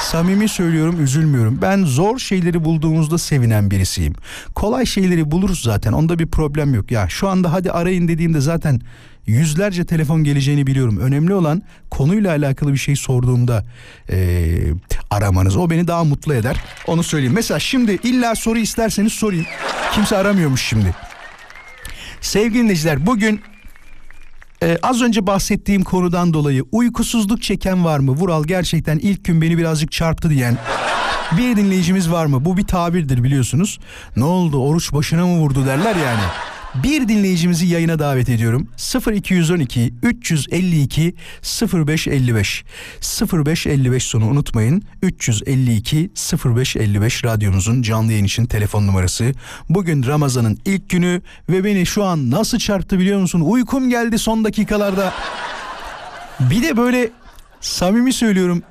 Samimi 0.00 0.48
söylüyorum 0.48 1.04
üzülmüyorum. 1.04 1.58
Ben 1.62 1.84
zor 1.84 2.18
şeyleri 2.18 2.64
bulduğumuzda 2.64 3.18
sevinen 3.18 3.70
birisiyim. 3.70 4.14
Kolay 4.54 4.86
şeyleri 4.86 5.30
buluruz 5.30 5.62
zaten. 5.62 5.92
Onda 5.92 6.18
bir 6.18 6.26
problem 6.26 6.74
yok. 6.74 6.90
Ya 6.90 7.08
şu 7.08 7.28
anda 7.28 7.52
hadi 7.52 7.70
arayın 7.72 8.08
dediğimde 8.08 8.40
zaten 8.40 8.80
yüzlerce 9.26 9.84
telefon 9.84 10.24
geleceğini 10.24 10.66
biliyorum. 10.66 10.98
Önemli 10.98 11.34
olan 11.34 11.62
konuyla 11.90 12.30
alakalı 12.30 12.72
bir 12.72 12.78
şey 12.78 12.96
sorduğumda 12.96 13.64
eee, 14.12 14.72
aramanız. 15.10 15.56
O 15.56 15.70
beni 15.70 15.88
daha 15.88 16.04
mutlu 16.04 16.34
eder. 16.34 16.56
Onu 16.86 17.02
söyleyeyim. 17.02 17.34
Mesela 17.34 17.60
şimdi 17.60 17.98
illa 18.02 18.34
soru 18.34 18.58
isterseniz 18.58 19.12
sorayım. 19.12 19.46
Kimse 19.92 20.16
aramıyormuş 20.16 20.62
şimdi. 20.62 20.94
Sevgili 22.20 22.62
dinleyiciler 22.62 23.06
bugün 23.06 23.40
ee, 24.64 24.78
az 24.82 25.02
önce 25.02 25.26
bahsettiğim 25.26 25.82
konudan 25.84 26.34
dolayı 26.34 26.64
uykusuzluk 26.72 27.42
çeken 27.42 27.84
var 27.84 27.98
mı? 27.98 28.10
Vural 28.10 28.44
gerçekten 28.44 28.98
ilk 28.98 29.24
gün 29.24 29.42
beni 29.42 29.58
birazcık 29.58 29.92
çarptı 29.92 30.30
diyen 30.30 30.58
bir 31.38 31.56
dinleyicimiz 31.56 32.10
var 32.10 32.26
mı? 32.26 32.44
Bu 32.44 32.56
bir 32.56 32.66
tabirdir 32.66 33.24
biliyorsunuz. 33.24 33.78
Ne 34.16 34.24
oldu 34.24 34.58
oruç 34.58 34.92
başına 34.92 35.26
mı 35.26 35.38
vurdu 35.38 35.66
derler 35.66 35.96
yani. 35.96 36.22
Bir 36.82 37.08
dinleyicimizi 37.08 37.66
yayına 37.66 37.98
davet 37.98 38.28
ediyorum. 38.28 38.68
0212 39.12 39.94
352 40.02 41.14
0555 41.62 42.64
0555 43.32 44.02
sonu 44.02 44.26
unutmayın. 44.26 44.82
352 45.02 46.10
0555 46.44 47.24
radyomuzun 47.24 47.82
canlı 47.82 48.12
yayın 48.12 48.24
için 48.24 48.46
telefon 48.46 48.86
numarası. 48.86 49.32
Bugün 49.68 50.06
Ramazan'ın 50.06 50.58
ilk 50.64 50.90
günü 50.90 51.22
ve 51.48 51.64
beni 51.64 51.86
şu 51.86 52.04
an 52.04 52.30
nasıl 52.30 52.58
çarptı 52.58 52.98
biliyor 52.98 53.20
musun? 53.20 53.40
Uykum 53.40 53.90
geldi 53.90 54.18
son 54.18 54.44
dakikalarda. 54.44 55.12
Bir 56.40 56.62
de 56.62 56.76
böyle 56.76 57.10
samimi 57.60 58.12
söylüyorum 58.12 58.62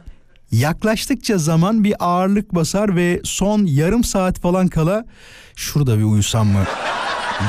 yaklaştıkça 0.52 1.38
zaman 1.38 1.84
bir 1.84 1.96
ağırlık 2.00 2.56
basar 2.56 2.96
ve 2.96 3.22
son 3.24 3.66
yarım 3.66 4.04
saat 4.04 4.40
falan 4.40 4.68
kala 4.68 5.06
şurada 5.56 5.98
bir 5.98 6.04
uyusam 6.04 6.48
mı? 6.48 6.64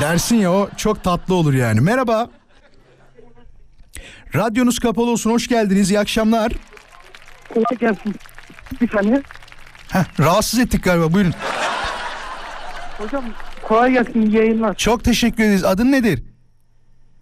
Dersin 0.01 0.35
ya 0.35 0.51
o 0.53 0.69
çok 0.77 1.03
tatlı 1.03 1.35
olur 1.35 1.53
yani. 1.53 1.81
Merhaba. 1.81 2.29
Radyonuz 4.35 4.79
kapalı 4.79 5.09
olsun 5.11 5.31
hoş 5.31 5.47
geldiniz 5.47 5.91
iyi 5.91 5.99
akşamlar. 5.99 6.51
Kolay 7.53 7.77
gelsin. 7.79 8.15
Bir 8.81 8.89
saniye. 8.89 9.21
Heh, 9.91 10.19
rahatsız 10.19 10.59
ettik 10.59 10.83
galiba 10.83 11.13
buyurun. 11.13 11.33
Hocam 12.97 13.23
kolay 13.63 13.91
gelsin 13.91 14.21
iyi 14.21 14.35
yayınlar. 14.35 14.73
Çok 14.75 15.03
teşekkür 15.03 15.43
ederiz 15.43 15.63
adın 15.63 15.91
nedir? 15.91 16.23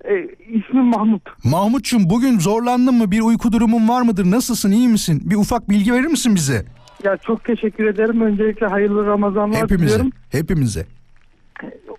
Ee, 0.05 0.27
ismim 0.53 0.85
Mahmut. 0.85 1.21
Mahmutçum 1.43 2.09
bugün 2.09 2.39
zorlandın 2.39 2.93
mı 2.95 3.11
bir 3.11 3.21
uyku 3.21 3.51
durumun 3.51 3.87
var 3.87 4.01
mıdır 4.01 4.31
nasılsın 4.31 4.71
iyi 4.71 4.87
misin? 4.87 5.21
Bir 5.25 5.35
ufak 5.35 5.69
bilgi 5.69 5.93
verir 5.93 6.07
misin 6.07 6.35
bize? 6.35 6.65
Ya 7.03 7.17
çok 7.17 7.43
teşekkür 7.45 7.85
ederim. 7.87 8.21
Öncelikle 8.21 8.65
hayırlı 8.67 9.05
Ramazanlar 9.05 9.61
Hepimize. 9.63 9.85
diliyorum. 9.85 10.11
Hepimize. 10.29 10.85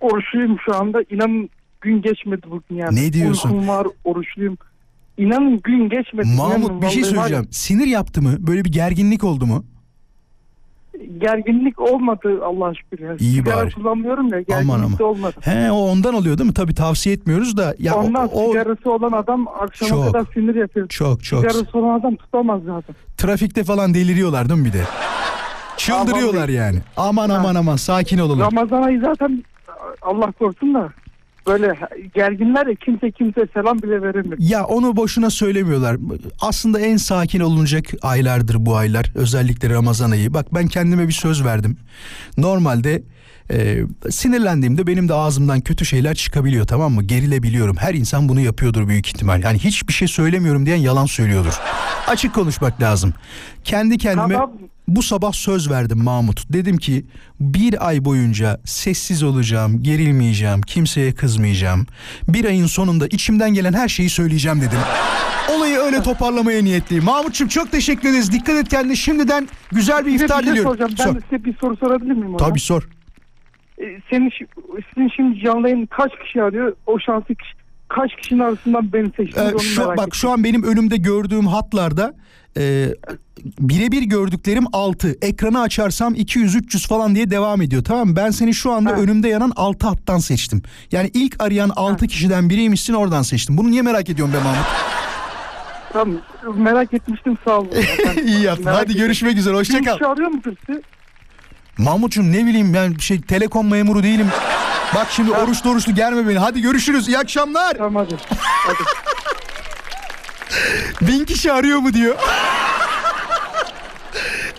Oruçluyum 0.01 0.57
şu 0.67 0.75
anda. 0.77 1.03
İnanın 1.11 1.51
gün 1.81 2.03
geçmedi 2.03 2.43
bugün 2.51 2.77
yani. 2.77 2.97
Ne 3.07 3.13
diyorsun? 3.13 3.51
Uykum 3.51 3.69
var, 3.69 3.87
oruçluyum. 4.05 4.59
İnanın 5.19 5.61
gün 5.65 5.89
geçmedi. 5.89 6.29
Mahmut 6.37 6.69
İnanın, 6.71 6.83
bir 6.83 6.89
şey 6.89 7.03
vallahi 7.03 7.11
var 7.17 7.23
söyleyeceğim. 7.23 7.47
Sinir 7.51 7.87
yaptı 7.87 8.23
mı? 8.23 8.37
Böyle 8.39 8.65
bir 8.65 8.73
gerginlik 8.73 9.25
oldu 9.25 9.47
mu? 9.47 9.65
Gerginlik 11.19 11.81
olmadı 11.81 12.41
Allah 12.45 12.73
şükür. 12.75 13.05
Ya. 13.05 13.17
İyi 13.21 13.35
Sigara 13.37 13.57
bari. 13.57 13.71
kullanmıyorum 13.75 14.25
ya. 14.33 14.41
Gerginlik 14.41 14.71
Aman 14.75 14.85
aman. 14.85 14.99
de 14.99 15.05
olmadı. 15.05 15.35
He 15.41 15.71
o 15.73 15.77
ondan 15.77 16.15
oluyor 16.15 16.39
değil 16.39 16.49
mi? 16.49 16.55
Tabii 16.55 16.75
tavsiye 16.75 17.15
etmiyoruz 17.15 17.57
da. 17.57 17.75
Ya 17.79 17.95
o- 17.95 17.99
Ondan 17.99 18.29
o, 18.33 18.47
sigarası 18.47 18.91
olan 18.93 19.13
adam 19.13 19.47
akşama 19.61 19.89
Çok. 19.91 20.13
kadar 20.13 20.27
sinir 20.35 20.55
yapıyor. 20.55 20.89
çok 20.89 21.25
çok. 21.25 21.41
Sigarası 21.41 21.79
olan 21.79 22.01
adam 22.01 22.17
tutamaz 22.17 22.63
zaten. 22.67 22.97
Trafikte 23.17 23.65
falan 23.65 23.95
deliriyorlar 23.95 24.49
değil 24.49 24.61
mi 24.61 24.67
bir 24.67 24.73
de? 24.73 24.83
Çıldırıyorlar 25.77 26.49
yani. 26.49 26.79
Aman 26.97 27.31
aman 27.31 27.55
aman 27.55 27.77
sakin 27.77 28.19
olalım. 28.19 28.41
Ramazan 28.41 28.83
ayı 28.83 29.01
zaten 29.01 29.45
Allah 30.03 30.33
korusun 30.33 30.75
da 30.75 30.93
böyle 31.47 31.75
gerginler 32.15 32.67
ya 32.67 32.75
kimse 32.75 33.11
kimse 33.11 33.47
selam 33.55 33.79
bile 33.83 34.03
veremiyor. 34.03 34.37
Ya 34.39 34.65
onu 34.65 34.97
boşuna 34.97 35.31
söylemiyorlar. 35.31 35.97
Aslında 36.41 36.81
en 36.81 36.97
sakin 36.97 37.41
olunacak 37.41 37.85
aylardır 38.03 38.57
bu 38.59 38.77
aylar. 38.77 39.11
Özellikle 39.15 39.71
Ramazan 39.71 40.11
ayı. 40.11 40.35
Bak 40.35 40.55
ben 40.55 40.67
kendime 40.69 41.09
bir 41.09 41.13
söz 41.13 41.45
verdim. 41.45 41.77
Normalde 42.37 43.03
e, 43.51 43.79
sinirlendiğimde 44.11 44.87
benim 44.87 45.09
de 45.09 45.15
ağzımdan 45.15 45.61
kötü 45.61 45.87
şeyler 45.87 46.15
çıkabiliyor 46.15 46.67
tamam 46.67 46.93
mı? 46.93 47.03
Gerilebiliyorum. 47.03 47.77
Her 47.77 47.95
insan 47.95 48.29
bunu 48.29 48.41
yapıyordur 48.41 48.89
büyük 48.89 49.07
ihtimal. 49.09 49.43
Yani 49.43 49.59
hiçbir 49.59 49.93
şey 49.93 50.09
söylemiyorum 50.09 50.67
diyen 50.67 50.77
yalan 50.77 51.07
söylüyordur. 51.07 51.55
Açık 52.09 52.35
konuşmak 52.35 52.81
lazım. 52.81 53.15
Kendi 53.65 53.99
kendime 53.99 54.35
Tamam. 54.35 54.53
bu 54.89 55.03
sabah 55.03 55.33
söz 55.33 55.71
verdim 55.71 56.03
Mahmut. 56.03 56.53
Dedim 56.53 56.77
ki 56.77 57.07
bir 57.41 57.89
ay 57.89 58.05
boyunca 58.05 58.61
sessiz 58.65 59.23
olacağım, 59.23 59.83
gerilmeyeceğim, 59.83 60.63
kimseye 60.63 61.15
kızmayacağım. 61.15 61.87
Bir 62.29 62.45
ayın 62.45 62.67
sonunda 62.67 63.07
içimden 63.07 63.55
gelen 63.55 63.73
her 63.73 63.89
şeyi 63.89 64.11
söyleyeceğim 64.11 64.61
dedim. 64.61 64.79
Olayı 65.57 65.77
öyle 65.79 66.03
toparlamaya 66.03 66.63
niyetliyim. 66.63 67.05
Mahmutçum 67.05 67.49
çok 67.49 67.73
teşekkür 67.73 68.09
ederiz. 68.09 68.33
Dikkat 68.33 68.57
et 68.57 68.69
kendine. 68.69 68.97
Şimdiden 68.97 69.49
güzel 69.73 70.07
bir 70.07 70.15
iftar 70.15 70.43
şey 70.43 70.53
diliyorum. 70.53 70.77
Ben 70.81 71.05
Sor. 71.05 71.15
de 71.15 71.21
size 71.31 71.45
bir 71.45 71.57
soru 71.61 71.77
sorabilir 71.77 72.13
miyim 72.13 72.35
hocam? 72.35 72.49
Tabii 72.49 72.61
sor. 72.61 72.89
Ee, 73.81 74.01
senin, 74.11 74.31
sizin 74.95 75.09
şimdi 75.17 75.41
canlı 75.45 75.69
yayın 75.69 75.87
kaç 75.87 76.13
kişi 76.25 76.43
arıyor? 76.43 76.77
O 76.87 76.99
şanslı 76.99 77.35
kişi 77.35 77.53
kaç 77.89 78.17
kişinin 78.17 78.41
arasından 78.41 78.93
beni 78.93 79.07
seçtiniz 79.17 79.37
Ee, 79.49 79.53
onu 79.55 79.61
şu, 79.61 79.87
bak 79.87 79.99
ettim. 79.99 80.13
şu 80.15 80.31
an 80.31 80.45
benim 80.45 80.63
önümde 80.63 80.97
gördüğüm 80.97 81.47
hatlarda 81.47 82.15
e, 82.59 82.89
birebir 83.59 84.03
gördüklerim 84.03 84.65
6. 84.73 85.17
Ekranı 85.23 85.61
açarsam 85.61 86.15
200-300 86.15 86.89
falan 86.89 87.15
diye 87.15 87.31
devam 87.31 87.63
ediyor. 87.63 87.85
Tamam 87.85 88.09
mı? 88.09 88.17
Ben 88.17 88.31
seni 88.31 88.55
şu 88.55 88.73
anda 88.73 88.91
Ha. 88.91 88.95
önümde 88.97 89.29
yanan 89.29 89.53
6 89.57 89.87
hattan 89.87 90.19
seçtim. 90.19 90.63
Yani 90.93 91.11
ilk 91.15 91.43
arayan 91.43 91.71
6 91.77 92.07
kişiden 92.07 92.51
biriymişsin 92.51 92.93
oradan 92.95 93.23
seçtim. 93.23 93.59
Bunu 93.59 93.71
niye 93.71 93.83
merak 93.83 94.11
ediyorsun 94.11 94.35
be 94.35 94.39
Mahmut? 94.45 94.67
Tamam 95.93 96.17
merak 96.57 96.95
etmiştim 96.95 97.37
sağ 97.45 97.59
olun. 97.59 97.69
İyi 98.27 98.43
yaptın. 98.43 98.65
merak 98.65 98.79
Hadi 98.79 98.91
ettim. 98.93 99.03
görüşmek 99.03 99.37
üzere. 99.39 99.55
Bir 99.55 99.59
Hoşçakal. 99.59 99.93
kişi 99.93 100.07
arıyor 100.07 100.29
mudur 100.31 100.53
sizi? 100.67 100.83
Mahmut'cum 101.79 102.33
ne 102.33 102.47
bileyim 102.47 102.75
ben 102.75 102.95
şey 102.99 103.21
telekom 103.21 103.71
memuru 103.71 104.03
değilim. 104.03 104.27
Bak 104.95 105.07
şimdi 105.11 105.31
oruçlu 105.31 105.71
oruçlu 105.71 105.95
gelme 105.95 106.29
beni. 106.29 106.39
Hadi 106.39 106.61
görüşürüz. 106.61 107.09
İyi 107.09 107.19
akşamlar. 107.19 107.75
Tamam 107.79 108.05
hadi. 108.05 108.17
hadi. 108.67 108.79
Bin 111.11 111.25
kişi 111.25 111.53
arıyor 111.53 111.79
mu 111.79 111.95
diyor. 111.95 112.17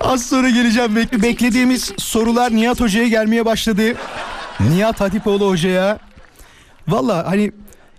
Az 0.02 0.26
sonra 0.26 0.50
geleceğim. 0.50 0.96
Bekle, 0.96 1.22
beklediğimiz 1.22 1.92
sorular 1.98 2.52
Nihat 2.52 2.82
Hoca'ya 2.82 3.08
gelmeye 3.08 3.46
başladı. 3.46 3.82
Nihat 4.60 5.02
Hatipoğlu 5.02 5.48
Hoca'ya. 5.50 6.00
Valla 6.88 7.26
hani 7.28 7.52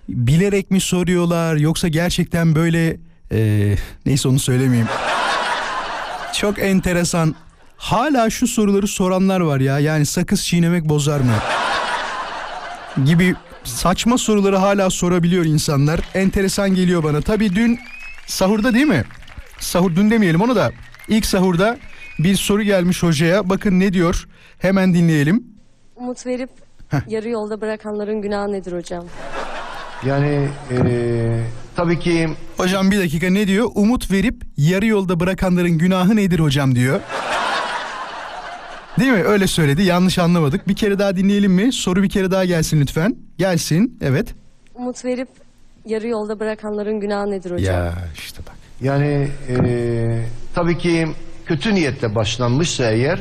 bilerek 0.08 0.70
mi 0.70 0.80
soruyorlar 0.80 1.56
yoksa 1.56 1.88
gerçekten 1.88 2.54
böyle 2.54 2.96
e, 3.32 3.74
neyse 4.06 4.28
onu 4.28 4.38
söylemeyeyim. 4.38 4.88
Çok 6.32 6.58
enteresan. 6.58 7.34
Hala 7.76 8.30
şu 8.30 8.46
soruları 8.46 8.86
soranlar 8.88 9.40
var 9.40 9.60
ya. 9.60 9.78
Yani 9.78 10.06
sakız 10.06 10.44
çiğnemek 10.44 10.84
bozar 10.84 11.20
mı? 11.20 11.32
Gibi 13.04 13.34
saçma 13.64 14.18
soruları 14.18 14.56
hala 14.56 14.90
sorabiliyor 14.90 15.44
insanlar. 15.44 16.00
Enteresan 16.14 16.74
geliyor 16.74 17.02
bana. 17.04 17.20
Tabii 17.20 17.54
dün 17.54 17.78
sahurda 18.26 18.74
değil 18.74 18.86
mi? 18.86 19.04
Sahur 19.60 19.96
dün 19.96 20.10
demeyelim 20.10 20.40
onu 20.40 20.56
da. 20.56 20.72
İlk 21.08 21.26
sahurda 21.26 21.76
bir 22.18 22.34
soru 22.36 22.62
gelmiş 22.62 23.02
hocaya. 23.02 23.48
Bakın 23.48 23.80
ne 23.80 23.92
diyor? 23.92 24.28
Hemen 24.58 24.94
dinleyelim. 24.94 25.44
Umut 25.96 26.26
verip 26.26 26.50
yarı 27.08 27.28
yolda 27.28 27.60
bırakanların 27.60 28.22
günahı 28.22 28.52
nedir 28.52 28.72
hocam? 28.72 29.04
Yani 30.06 30.48
eee, 30.70 31.44
tabii 31.76 31.98
ki 32.00 32.28
Hocam 32.56 32.90
bir 32.90 32.98
dakika 32.98 33.30
ne 33.30 33.46
diyor? 33.46 33.68
Umut 33.74 34.10
verip 34.10 34.42
yarı 34.56 34.86
yolda 34.86 35.20
bırakanların 35.20 35.78
günahı 35.78 36.16
nedir 36.16 36.38
hocam 36.38 36.74
diyor. 36.74 37.00
Değil 38.98 39.12
mi? 39.12 39.22
Öyle 39.24 39.46
söyledi. 39.46 39.82
Yanlış 39.82 40.18
anlamadık. 40.18 40.68
Bir 40.68 40.76
kere 40.76 40.98
daha 40.98 41.16
dinleyelim 41.16 41.52
mi? 41.52 41.72
Soru 41.72 42.02
bir 42.02 42.08
kere 42.08 42.30
daha 42.30 42.44
gelsin 42.44 42.80
lütfen. 42.80 43.16
Gelsin. 43.38 43.98
Evet. 44.00 44.34
Umut 44.74 45.04
verip 45.04 45.28
yarı 45.86 46.08
yolda 46.08 46.40
bırakanların 46.40 47.00
günahı 47.00 47.30
nedir 47.30 47.50
hocam? 47.50 47.92
işte 48.14 48.38
bak. 48.46 48.54
yani 48.80 49.28
eee, 49.48 50.26
tabii 50.54 50.78
ki 50.78 51.06
kötü 51.46 51.74
niyetle 51.74 52.14
başlanmışsa 52.14 52.90
eğer 52.90 53.20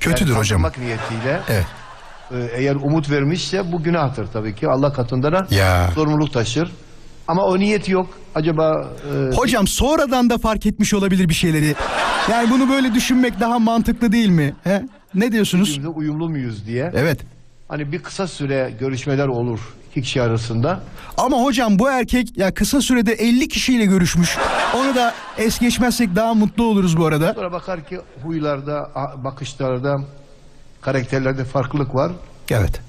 Kötüdür 0.00 0.30
yani 0.30 0.38
hocam. 0.38 0.62
niyetiyle 0.62 1.40
Evet. 1.48 1.66
eee, 2.32 2.50
eğer 2.56 2.74
umut 2.74 3.10
vermişse 3.10 3.72
bu 3.72 3.82
günahtır 3.82 4.26
tabii 4.26 4.54
ki 4.54 4.68
Allah 4.68 4.92
katında 4.92 5.32
da 5.32 5.46
Ya. 5.50 5.90
sorumluluk 5.94 6.32
taşır. 6.32 6.72
Ama 7.28 7.42
o 7.42 7.58
niyet 7.58 7.88
yok. 7.88 8.06
Acaba 8.34 8.90
e, 9.32 9.36
Hocam 9.36 9.66
sonradan 9.66 10.30
da 10.30 10.38
fark 10.38 10.66
etmiş 10.66 10.94
olabilir 10.94 11.28
bir 11.28 11.34
şeyleri. 11.34 11.74
Yani 12.30 12.50
bunu 12.50 12.68
böyle 12.68 12.94
düşünmek 12.94 13.40
daha 13.40 13.58
mantıklı 13.58 14.12
değil 14.12 14.28
mi? 14.28 14.54
He? 14.64 14.82
Ne 15.14 15.32
diyorsunuz? 15.32 15.68
birbirimize 15.68 15.98
uyumlu 15.98 16.28
muyuz 16.28 16.66
diye. 16.66 16.90
Evet. 16.94 17.20
Hani 17.68 17.92
bir 17.92 18.02
kısa 18.02 18.26
süre 18.26 18.74
görüşmeler 18.80 19.26
olur 19.28 19.60
iki 19.96 20.02
kişi 20.02 20.22
arasında. 20.22 20.80
Ama 21.16 21.36
hocam 21.36 21.78
bu 21.78 21.88
erkek 21.90 22.38
ya 22.38 22.54
kısa 22.54 22.80
sürede 22.80 23.12
50 23.12 23.48
kişiyle 23.48 23.84
görüşmüş. 23.84 24.38
Onu 24.76 24.94
da 24.94 25.14
es 25.38 25.58
geçmezsek 25.58 26.16
daha 26.16 26.34
mutlu 26.34 26.64
oluruz 26.64 26.96
bu 26.96 27.06
arada. 27.06 27.34
Sonra 27.34 27.52
bakar 27.52 27.84
ki 27.84 28.00
huylarda, 28.22 28.90
bakışlarda, 29.24 29.96
karakterlerde 30.80 31.44
farklılık 31.44 31.94
var. 31.94 32.12
Evet. 32.50 32.80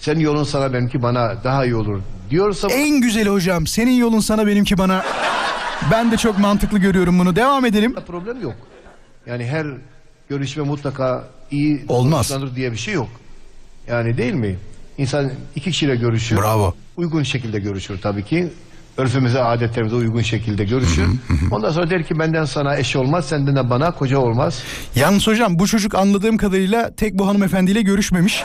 Senin 0.00 0.20
yolun 0.20 0.44
sana 0.44 0.72
benimki 0.72 1.02
bana 1.02 1.44
daha 1.44 1.64
iyi 1.64 1.74
olur 1.74 2.00
diyorsa 2.30 2.68
En 2.68 3.00
güzeli 3.00 3.28
hocam 3.28 3.66
senin 3.66 3.92
yolun 3.92 4.20
sana 4.20 4.46
benimki 4.46 4.78
bana. 4.78 5.04
Ben 5.90 6.10
de 6.12 6.16
çok 6.16 6.38
mantıklı 6.38 6.78
görüyorum 6.78 7.18
bunu. 7.18 7.36
Devam 7.36 7.64
edelim. 7.64 7.94
problem 8.06 8.42
yok. 8.42 8.54
Yani 9.26 9.46
her 9.46 9.66
görüşme 10.28 10.62
mutlaka 10.62 11.24
iyi 11.50 11.84
Olmaz. 11.88 12.32
diye 12.56 12.72
bir 12.72 12.76
şey 12.76 12.94
yok. 12.94 13.08
Yani 13.88 14.16
değil 14.18 14.34
mi? 14.34 14.56
İnsan 14.98 15.30
iki 15.56 15.70
kişiyle 15.70 15.96
görüşür. 15.96 16.36
Bravo. 16.36 16.74
Uygun 16.96 17.22
şekilde 17.22 17.58
görüşür 17.58 18.00
tabii 18.00 18.24
ki. 18.24 18.48
Örfümüze, 18.96 19.42
adetlerimize 19.42 19.96
uygun 19.96 20.22
şekilde 20.22 20.64
görüşür. 20.64 21.06
Ondan 21.50 21.70
sonra 21.70 21.90
der 21.90 22.06
ki 22.06 22.18
benden 22.18 22.44
sana 22.44 22.76
eş 22.76 22.96
olmaz, 22.96 23.28
senden 23.28 23.56
de 23.56 23.70
bana 23.70 23.90
koca 23.90 24.18
olmaz. 24.18 24.62
Yalnız 24.94 25.26
hocam 25.26 25.58
bu 25.58 25.66
çocuk 25.66 25.94
anladığım 25.94 26.36
kadarıyla 26.36 26.90
tek 26.96 27.14
bu 27.14 27.28
hanımefendiyle 27.28 27.82
görüşmemiş. 27.82 28.44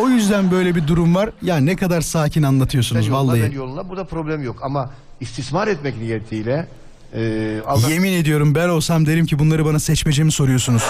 O 0.00 0.08
yüzden 0.08 0.50
böyle 0.50 0.74
bir 0.74 0.86
durum 0.86 1.14
var. 1.14 1.30
Ya 1.42 1.56
ne 1.56 1.76
kadar 1.76 2.00
sakin 2.00 2.42
anlatıyorsunuz 2.42 3.06
yoluna, 3.06 3.32
ben 3.32 3.40
vallahi. 3.40 3.54
yoluna. 3.54 3.88
Burada 3.88 4.04
problem 4.04 4.42
yok 4.42 4.58
ama 4.62 4.90
istismar 5.20 5.68
etmek 5.68 5.96
niyetiyle 5.96 6.68
e, 7.14 7.60
Allah 7.66 7.90
Yemin 7.90 8.12
ediyorum 8.12 8.54
ben 8.54 8.68
olsam 8.68 9.06
derim 9.06 9.26
ki 9.26 9.38
bunları 9.38 9.64
bana 9.64 9.78
seçmece 9.78 10.24
mi 10.24 10.32
soruyorsunuz? 10.32 10.82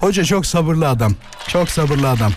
Hoca 0.00 0.24
çok 0.24 0.46
sabırlı 0.46 0.88
adam. 0.88 1.12
Çok 1.48 1.68
sabırlı 1.68 2.08
adam. 2.10 2.32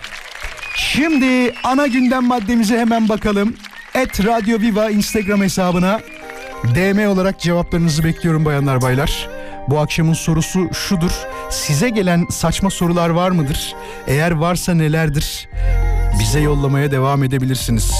Şimdi 0.76 1.54
ana 1.64 1.86
gündem 1.86 2.24
maddemize 2.24 2.78
hemen 2.78 3.08
bakalım. 3.08 3.54
Et 3.94 4.24
Radio 4.24 4.60
Viva 4.60 4.90
Instagram 4.90 5.42
hesabına 5.42 6.00
DM 6.74 7.08
olarak 7.08 7.40
cevaplarınızı 7.40 8.04
bekliyorum 8.04 8.44
bayanlar 8.44 8.82
baylar. 8.82 9.28
Bu 9.68 9.78
akşamın 9.78 10.12
sorusu 10.12 10.74
şudur. 10.74 11.12
Size 11.50 11.88
gelen 11.88 12.26
saçma 12.30 12.70
sorular 12.70 13.10
var 13.10 13.30
mıdır? 13.30 13.74
Eğer 14.06 14.30
varsa 14.30 14.74
nelerdir? 14.74 15.48
Bize 16.20 16.40
yollamaya 16.40 16.90
devam 16.90 17.24
edebilirsiniz. 17.24 17.92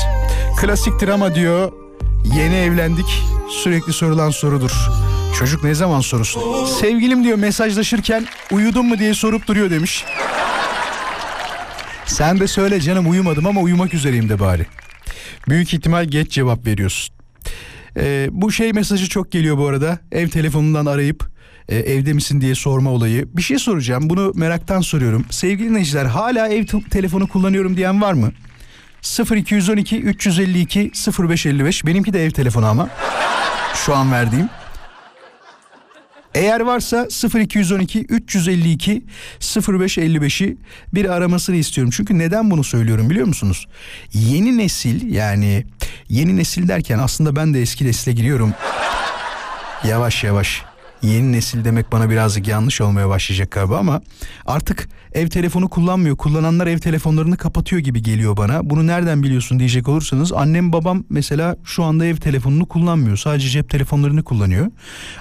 Klasiktir 0.60 1.08
ama 1.08 1.34
diyor 1.34 1.72
Yeni 2.34 2.54
evlendik. 2.54 3.22
Sürekli 3.50 3.92
sorulan 3.92 4.30
sorudur. 4.30 4.70
Çocuk 5.38 5.64
ne 5.64 5.74
zaman 5.74 6.00
sorusun? 6.00 6.64
Sevgilim 6.66 7.24
diyor 7.24 7.38
mesajlaşırken 7.38 8.26
uyudun 8.50 8.86
mu 8.86 8.98
diye 8.98 9.14
sorup 9.14 9.46
duruyor 9.46 9.70
demiş. 9.70 10.04
Sen 12.06 12.40
de 12.40 12.48
söyle 12.48 12.80
canım 12.80 13.10
uyumadım 13.10 13.46
ama 13.46 13.60
uyumak 13.60 13.94
üzereyim 13.94 14.28
de 14.28 14.40
bari. 14.40 14.66
Büyük 15.48 15.74
ihtimal 15.74 16.04
geç 16.04 16.30
cevap 16.32 16.66
veriyorsun. 16.66 17.15
Ee, 17.96 18.28
bu 18.30 18.52
şey 18.52 18.72
mesajı 18.72 19.08
çok 19.08 19.32
geliyor 19.32 19.58
bu 19.58 19.66
arada. 19.66 19.98
Ev 20.12 20.28
telefonundan 20.28 20.86
arayıp 20.86 21.24
e, 21.68 21.76
evde 21.76 22.12
misin 22.12 22.40
diye 22.40 22.54
sorma 22.54 22.90
olayı. 22.90 23.28
Bir 23.36 23.42
şey 23.42 23.58
soracağım. 23.58 24.10
Bunu 24.10 24.32
meraktan 24.34 24.80
soruyorum. 24.80 25.24
Sevgili 25.30 25.68
dinleyiciler 25.70 26.04
hala 26.04 26.48
ev 26.48 26.66
te- 26.66 26.82
telefonu 26.90 27.26
kullanıyorum 27.28 27.76
diyen 27.76 28.02
var 28.02 28.12
mı? 28.12 28.32
0212 29.36 30.00
352 30.00 30.90
0555 31.28 31.86
benimki 31.86 32.12
de 32.12 32.24
ev 32.24 32.30
telefonu 32.30 32.66
ama 32.66 32.88
şu 33.86 33.94
an 33.94 34.12
verdiğim. 34.12 34.48
Eğer 36.36 36.60
varsa 36.60 37.08
0212 37.34 38.00
352 38.00 39.02
0555'i 39.40 40.56
bir 40.94 41.04
aramasını 41.10 41.56
istiyorum. 41.56 41.92
Çünkü 41.96 42.18
neden 42.18 42.50
bunu 42.50 42.64
söylüyorum 42.64 43.10
biliyor 43.10 43.26
musunuz? 43.26 43.66
Yeni 44.12 44.58
nesil 44.58 45.14
yani 45.14 45.66
yeni 46.08 46.36
nesil 46.36 46.68
derken 46.68 46.98
aslında 46.98 47.36
ben 47.36 47.54
de 47.54 47.62
eski 47.62 47.86
nesile 47.86 48.14
giriyorum. 48.14 48.54
Yavaş 49.84 50.24
yavaş. 50.24 50.65
Yeni 51.02 51.32
nesil 51.32 51.64
demek 51.64 51.92
bana 51.92 52.10
birazcık 52.10 52.48
yanlış 52.48 52.80
olmaya 52.80 53.08
başlayacak 53.08 53.50
galiba 53.50 53.78
ama 53.78 54.00
artık 54.46 54.88
ev 55.12 55.28
telefonu 55.28 55.68
kullanmıyor. 55.68 56.16
Kullananlar 56.16 56.66
ev 56.66 56.78
telefonlarını 56.78 57.36
kapatıyor 57.36 57.82
gibi 57.82 58.02
geliyor 58.02 58.36
bana. 58.36 58.70
Bunu 58.70 58.86
nereden 58.86 59.22
biliyorsun 59.22 59.58
diyecek 59.58 59.88
olursanız 59.88 60.32
annem 60.32 60.72
babam 60.72 61.04
mesela 61.10 61.56
şu 61.64 61.84
anda 61.84 62.06
ev 62.06 62.16
telefonunu 62.16 62.66
kullanmıyor. 62.66 63.16
Sadece 63.16 63.48
cep 63.48 63.70
telefonlarını 63.70 64.24
kullanıyor. 64.24 64.66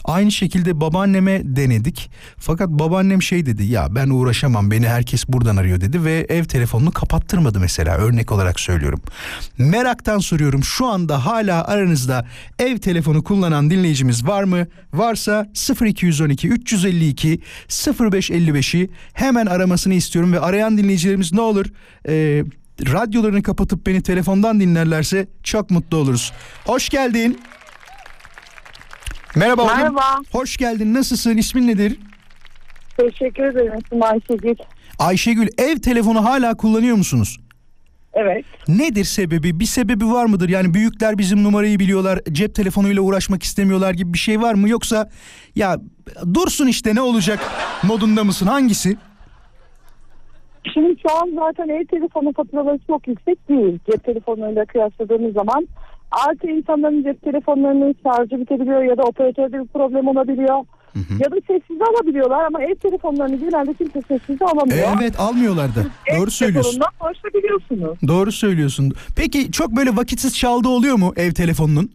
Aynı 0.03 0.31
şekilde 0.31 0.81
babaanneme 0.81 1.41
denedik. 1.43 2.11
Fakat 2.37 2.69
babaannem 2.69 3.21
şey 3.21 3.45
dedi 3.45 3.63
ya 3.63 3.87
ben 3.95 4.09
uğraşamam 4.09 4.71
beni 4.71 4.87
herkes 4.87 5.27
buradan 5.27 5.55
arıyor 5.55 5.81
dedi 5.81 6.03
ve 6.03 6.25
ev 6.29 6.43
telefonunu 6.43 6.91
kapattırmadı 6.91 7.59
mesela 7.59 7.97
örnek 7.97 8.31
olarak 8.31 8.59
söylüyorum. 8.59 9.01
Meraktan 9.57 10.19
soruyorum 10.19 10.63
şu 10.63 10.85
anda 10.85 11.25
hala 11.25 11.65
aranızda 11.67 12.25
ev 12.59 12.77
telefonu 12.77 13.23
kullanan 13.23 13.69
dinleyicimiz 13.69 14.27
var 14.27 14.43
mı? 14.43 14.67
Varsa 14.93 15.47
0212 15.69 16.47
352 16.47 17.39
0555'i 17.69 18.89
hemen 19.13 19.45
aramasını 19.45 19.93
istiyorum 19.93 20.33
ve 20.33 20.39
arayan 20.39 20.77
dinleyicilerimiz 20.77 21.33
ne 21.33 21.41
olur 21.41 21.65
e, 22.07 22.43
radyolarını 22.81 23.43
kapatıp 23.43 23.87
beni 23.87 24.01
telefondan 24.01 24.59
dinlerlerse 24.59 25.27
çok 25.43 25.71
mutlu 25.71 25.97
oluruz. 25.97 26.33
Hoş 26.65 26.89
geldin. 26.89 27.39
Merhaba. 29.35 29.65
Merhaba. 29.65 30.21
Hoş 30.31 30.57
geldin. 30.57 30.93
Nasılsın? 30.93 31.37
İsmin 31.37 31.67
nedir? 31.67 31.99
Teşekkür 32.97 33.43
ederim. 33.43 33.73
İsmim 33.85 34.03
Ayşegül. 34.03 34.55
Ayşegül 34.99 35.47
ev 35.57 35.77
telefonu 35.77 36.25
hala 36.25 36.57
kullanıyor 36.57 36.95
musunuz? 36.97 37.39
Evet. 38.15 38.45
Nedir 38.67 39.03
sebebi? 39.03 39.59
Bir 39.59 39.65
sebebi 39.65 40.05
var 40.05 40.25
mıdır? 40.25 40.49
Yani 40.49 40.73
büyükler 40.73 41.17
bizim 41.17 41.43
numarayı 41.43 41.79
biliyorlar, 41.79 42.19
cep 42.31 42.55
telefonuyla 42.55 43.01
uğraşmak 43.01 43.43
istemiyorlar 43.43 43.93
gibi 43.93 44.13
bir 44.13 44.17
şey 44.17 44.41
var 44.41 44.53
mı? 44.53 44.69
Yoksa 44.69 45.09
ya 45.55 45.77
dursun 46.33 46.67
işte 46.67 46.95
ne 46.95 47.01
olacak 47.01 47.39
modunda 47.83 48.23
mısın? 48.23 48.47
Hangisi? 48.47 48.97
Şimdi 50.73 50.95
şu 51.01 51.15
an 51.15 51.31
zaten 51.35 51.69
ev 51.69 51.85
telefonu 51.85 52.33
faturaları 52.33 52.79
çok 52.87 53.07
yüksek 53.07 53.49
değil. 53.49 53.79
Cep 53.91 54.03
telefonlarıyla 54.03 54.65
kıyasladığımız 54.65 55.33
zaman. 55.33 55.67
Artı 56.27 56.47
insanların 56.47 57.03
cep 57.03 57.21
telefonlarının 57.21 57.95
şarjı 58.03 58.39
bitebiliyor 58.39 58.83
ya 58.83 58.97
da 58.97 59.03
operatörde 59.03 59.59
bir 59.59 59.67
problem 59.67 60.07
olabiliyor. 60.07 60.65
Ya 60.95 61.31
da 61.31 61.35
sessize 61.47 61.83
alabiliyorlar 61.83 62.45
ama 62.45 62.63
ev 62.63 62.75
telefonlarını 62.75 63.35
genelde 63.35 63.73
kimse 63.73 64.01
sessize 64.07 64.45
alamıyor. 64.45 64.87
Evet 65.01 65.19
almıyorlar 65.19 65.75
da. 65.75 65.79
Ev 66.05 66.17
Doğru 66.19 66.31
söylüyorsun. 66.31 66.71
telefonundan 66.71 67.07
ulaşabiliyorsunuz. 67.07 67.97
Doğru 68.07 68.31
söylüyorsun. 68.31 68.93
Peki 69.15 69.51
çok 69.51 69.71
böyle 69.71 69.95
vakitsiz 69.95 70.37
çaldığı 70.37 70.69
oluyor 70.69 70.95
mu 70.95 71.13
ev 71.15 71.31
telefonunun? 71.31 71.91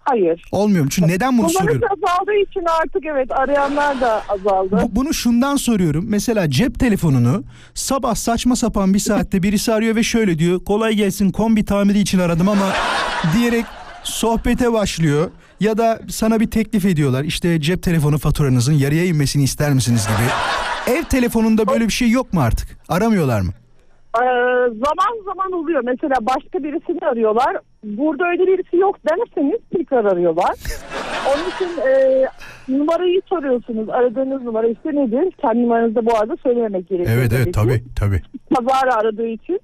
Hayır. 0.00 0.42
Olmuyor 0.52 0.84
mu? 0.84 0.90
Çünkü 0.90 1.08
neden 1.08 1.38
bunu 1.38 1.46
Kullanıcı 1.46 1.58
soruyorum? 1.72 1.88
azaldığı 2.04 2.34
için 2.50 2.64
artık 2.82 3.06
evet 3.06 3.30
arayanlar 3.32 4.00
da 4.00 4.22
azaldı. 4.28 4.80
Bu- 4.82 4.96
bunu 4.96 5.14
şundan 5.14 5.56
soruyorum. 5.56 6.04
Mesela 6.08 6.50
cep 6.50 6.78
telefonunu 6.78 7.44
sabah 7.74 8.14
saçma 8.14 8.56
sapan 8.56 8.94
bir 8.94 8.98
saatte 8.98 9.42
birisi 9.42 9.72
arıyor 9.72 9.96
ve 9.96 10.02
şöyle 10.02 10.38
diyor. 10.38 10.64
Kolay 10.64 10.94
gelsin 10.94 11.30
kombi 11.30 11.64
tamiri 11.64 11.98
için 11.98 12.18
aradım 12.18 12.48
ama 12.48 12.72
diyerek 13.36 13.64
sohbete 14.02 14.72
başlıyor. 14.72 15.30
Ya 15.60 15.78
da 15.78 16.00
sana 16.08 16.40
bir 16.40 16.50
teklif 16.50 16.84
ediyorlar. 16.84 17.24
İşte 17.24 17.60
cep 17.60 17.82
telefonu 17.82 18.18
faturanızın 18.18 18.72
yarıya 18.72 19.04
inmesini 19.04 19.42
ister 19.42 19.72
misiniz 19.72 20.06
gibi. 20.06 20.28
Ev 20.96 21.02
telefonunda 21.04 21.66
böyle 21.66 21.84
bir 21.84 21.92
şey 21.92 22.10
yok 22.10 22.32
mu 22.32 22.40
artık? 22.40 22.68
Aramıyorlar 22.88 23.40
mı? 23.40 23.50
Ee, 24.16 24.24
zaman 24.68 25.24
zaman 25.24 25.52
oluyor. 25.52 25.82
Mesela 25.84 26.14
başka 26.20 26.58
birisini 26.64 27.08
arıyorlar. 27.08 27.56
Burada 27.84 28.24
öyle 28.28 28.46
birisi 28.46 28.76
yok 28.76 28.96
derseniz 29.10 29.60
tekrar 29.76 30.04
arıyorlar. 30.04 30.50
Onun 31.28 31.50
için 31.50 31.80
e, 31.88 32.24
numarayı 32.68 33.20
soruyorsunuz. 33.28 33.88
Aradığınız 33.88 34.42
numara 34.42 34.66
işte 34.68 34.88
nedir? 34.88 35.32
Kendi 35.42 35.62
numaranızı 35.62 35.94
da 35.94 36.06
bu 36.06 36.16
arada 36.16 36.36
söylememek 36.42 36.88
gerekiyor. 36.88 37.16
Evet 37.18 37.32
evet 37.36 37.54
tabii 37.54 37.82
tabii. 37.96 38.22
Kazara 38.54 38.94
aradığı 38.94 39.26
için. 39.26 39.60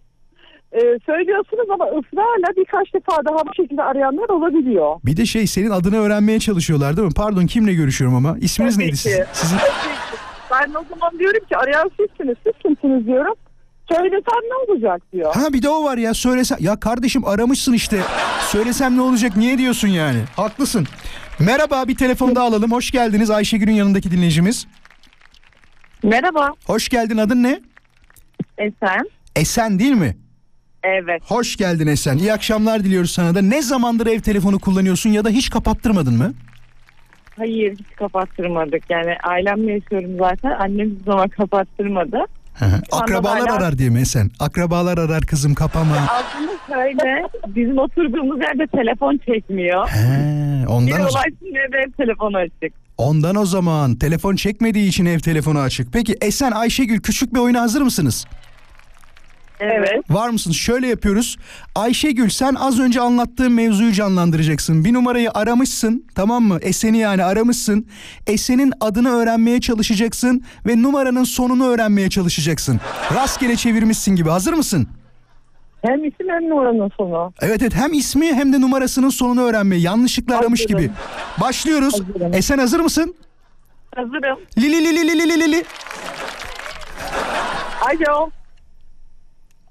Ee, 0.73 0.79
söylüyorsunuz 1.07 1.71
ama 1.75 1.85
ısrarla 1.85 2.57
birkaç 2.57 2.95
defa 2.95 3.13
daha 3.25 3.47
bu 3.47 3.55
şekilde 3.57 3.83
arayanlar 3.83 4.29
olabiliyor. 4.29 4.97
Bir 5.05 5.17
de 5.17 5.27
şey 5.27 5.47
senin 5.47 5.71
adını 5.71 5.97
öğrenmeye 5.97 6.41
çalışıyorlar 6.41 6.97
değil 6.97 7.09
mi? 7.09 7.15
Pardon 7.17 7.47
kimle 7.47 7.75
görüşüyorum 7.75 8.17
ama? 8.17 8.37
İsminiz 8.41 8.75
Tabii 8.75 8.85
neydi 8.85 8.97
ki. 8.97 8.99
sizin? 8.99 9.25
sizin? 9.33 9.59
Ben 10.51 10.71
o 10.71 10.85
zaman 10.91 11.19
diyorum 11.19 11.47
ki 11.49 11.57
arayan 11.57 11.91
sizsiniz, 12.01 12.37
siz 12.45 12.53
kimsiniz 12.63 13.07
diyorum. 13.07 13.35
Söylesem 13.93 14.41
ne 14.51 14.55
olacak 14.73 15.03
diyor. 15.13 15.35
Ha 15.35 15.53
bir 15.53 15.63
de 15.63 15.69
o 15.69 15.85
var 15.85 15.97
ya 15.99 16.15
söylesem. 16.15 16.59
Ya 16.61 16.81
kardeşim 16.81 17.25
aramışsın 17.25 17.73
işte. 17.73 18.01
Söylesem 18.41 18.97
ne 18.97 19.01
olacak 19.01 19.37
niye 19.37 19.59
diyorsun 19.59 19.89
yani? 19.89 20.19
Haklısın. 20.37 20.87
Merhaba 21.39 21.89
bir 21.89 21.97
telefon 21.97 22.35
daha 22.35 22.45
alalım. 22.47 22.73
Hoş 22.73 22.91
geldiniz 22.91 23.31
Ayşegül'ün 23.31 23.73
yanındaki 23.73 24.11
dinleyicimiz. 24.11 24.67
Merhaba 26.03 26.51
Hoş 26.67 26.89
geldin 26.89 27.17
adın 27.17 27.43
ne? 27.43 27.61
Esen. 28.59 29.11
Esen 29.37 29.79
değil 29.79 29.93
mi? 29.93 30.17
Evet. 30.87 31.23
Hoş 31.25 31.57
geldin 31.57 31.87
Esen. 31.87 32.17
İyi 32.19 32.33
akşamlar 32.33 32.85
diliyoruz 32.85 33.11
sana 33.11 33.35
da. 33.35 33.43
Ne 33.43 33.63
zamandır 33.63 34.07
ev 34.07 34.21
telefonu 34.21 34.59
kullanıyorsun 34.59 35.11
ya 35.11 35.25
da 35.25 35.29
hiç 35.29 35.51
kapattırmadın 35.51 36.15
mı? 36.17 36.35
Hayır 37.37 37.73
hiç 37.73 37.97
kapattırmadık. 37.97 38.91
Yani 38.91 39.15
ailemle 39.23 39.73
yaşıyorum 39.73 40.11
zaten. 40.19 40.51
Annem 40.51 40.91
hiçbir 40.91 41.05
zaman 41.05 41.29
kapattırmadı. 41.29 42.17
Akrabalar 42.93 43.41
hala- 43.41 43.53
arar 43.57 43.79
diye 43.79 43.91
mi 43.91 44.01
Esen? 44.01 44.31
Akrabalar 44.41 44.99
arar 44.99 45.21
kızım 45.23 45.55
kapama. 45.55 45.97
Aslında 46.11 46.53
şöyle 46.69 47.23
bizim 47.47 47.79
oturduğumuz 47.79 48.41
yerde 48.41 48.67
telefon 48.67 49.21
çekmiyor. 49.27 49.89
He, 49.89 50.63
Bir 50.63 50.67
ondan, 50.67 51.01
o, 51.01 51.03
ulaşsın 51.03 51.37
diye 51.41 51.73
de 51.73 51.79
hep 51.87 51.97
telefonu 51.97 52.37
açık. 52.37 52.73
ondan 52.99 53.37
o 53.37 53.47
zaman 53.47 53.95
telefon 53.97 54.37
çekmediği 54.37 54.89
için 54.89 55.07
ev 55.07 55.19
telefonu 55.19 55.59
açık. 55.59 55.93
Peki 55.93 56.15
Esen 56.21 56.53
Ayşegül 56.53 57.01
küçük 57.01 57.35
bir 57.35 57.39
oyuna 57.41 57.61
hazır 57.61 57.83
mısınız? 57.83 58.27
Evet. 59.61 60.11
Var 60.11 60.29
mısınız? 60.29 60.57
Şöyle 60.57 60.87
yapıyoruz. 60.89 61.37
Ayşegül 61.75 62.29
sen 62.29 62.55
az 62.55 62.81
önce 62.81 63.01
anlattığım 63.01 63.55
mevzuyu 63.55 63.93
canlandıracaksın. 63.93 64.85
Bir 64.85 64.93
numarayı 64.93 65.31
aramışsın 65.35 66.05
tamam 66.15 66.43
mı? 66.43 66.59
Esen'i 66.63 66.99
yani 66.99 67.25
aramışsın. 67.25 67.87
Esen'in 68.27 68.73
adını 68.81 69.11
öğrenmeye 69.11 69.61
çalışacaksın 69.61 70.45
ve 70.67 70.83
numaranın 70.83 71.25
sonunu 71.25 71.67
öğrenmeye 71.69 72.11
çalışacaksın. 72.11 72.81
Rastgele 73.15 73.57
çevirmişsin 73.57 74.17
gibi. 74.17 74.29
Hazır 74.31 74.53
mısın? 74.53 74.89
Hem 75.87 76.05
isim 76.05 76.29
hem 76.29 76.51
numaranın 76.51 76.91
sonu. 76.97 77.33
Evet 77.41 77.63
evet 77.63 77.75
hem 77.75 77.93
ismi 77.93 78.35
hem 78.35 78.53
de 78.53 78.61
numarasının 78.61 79.09
sonunu 79.11 79.43
öğrenmeye 79.43 79.81
yanlışlıkla 79.83 80.39
aramış 80.39 80.61
Hazırım. 80.61 80.81
gibi. 80.81 80.91
Başlıyoruz. 81.41 81.95
Hazırım. 82.01 82.35
Esen 82.35 82.59
hazır 82.59 82.81
mısın? 82.81 83.15
Hazırım. 83.97 84.39
Lili 84.59 84.85
lili 84.85 85.09
lili 85.09 85.19
lili 85.29 85.41
lili. 85.41 85.65
Alo. 87.81 88.31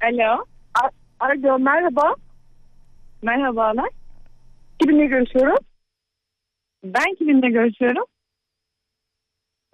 Alo. 0.06 0.46
Alo 1.20 1.60
merhaba. 1.60 2.15
Merhabalar. 3.22 3.89
Kiminle 4.80 5.06
görüşüyorum? 5.06 5.58
Ben 6.84 7.15
kiminle 7.18 7.50
görüşüyorum? 7.50 8.04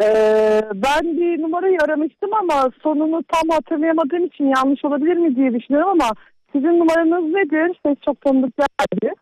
Ee, 0.04 0.62
ben 0.74 1.18
bir 1.18 1.42
numarayı 1.42 1.78
aramıştım 1.84 2.34
ama 2.34 2.72
sonunu 2.84 3.24
tam 3.24 3.50
hatırlayamadığım 3.50 4.26
için 4.26 4.46
yanlış 4.46 4.86
olabilir 4.86 5.18
mi 5.18 5.36
diye 5.36 5.54
düşünüyorum 5.54 5.90
ama 5.90 6.12
sizin 6.52 6.80
numaranız 6.80 7.34
nedir? 7.34 7.80
Ses 7.86 7.98
çok 8.06 8.22
tanıdık 8.22 8.54
geldi. 8.58 9.14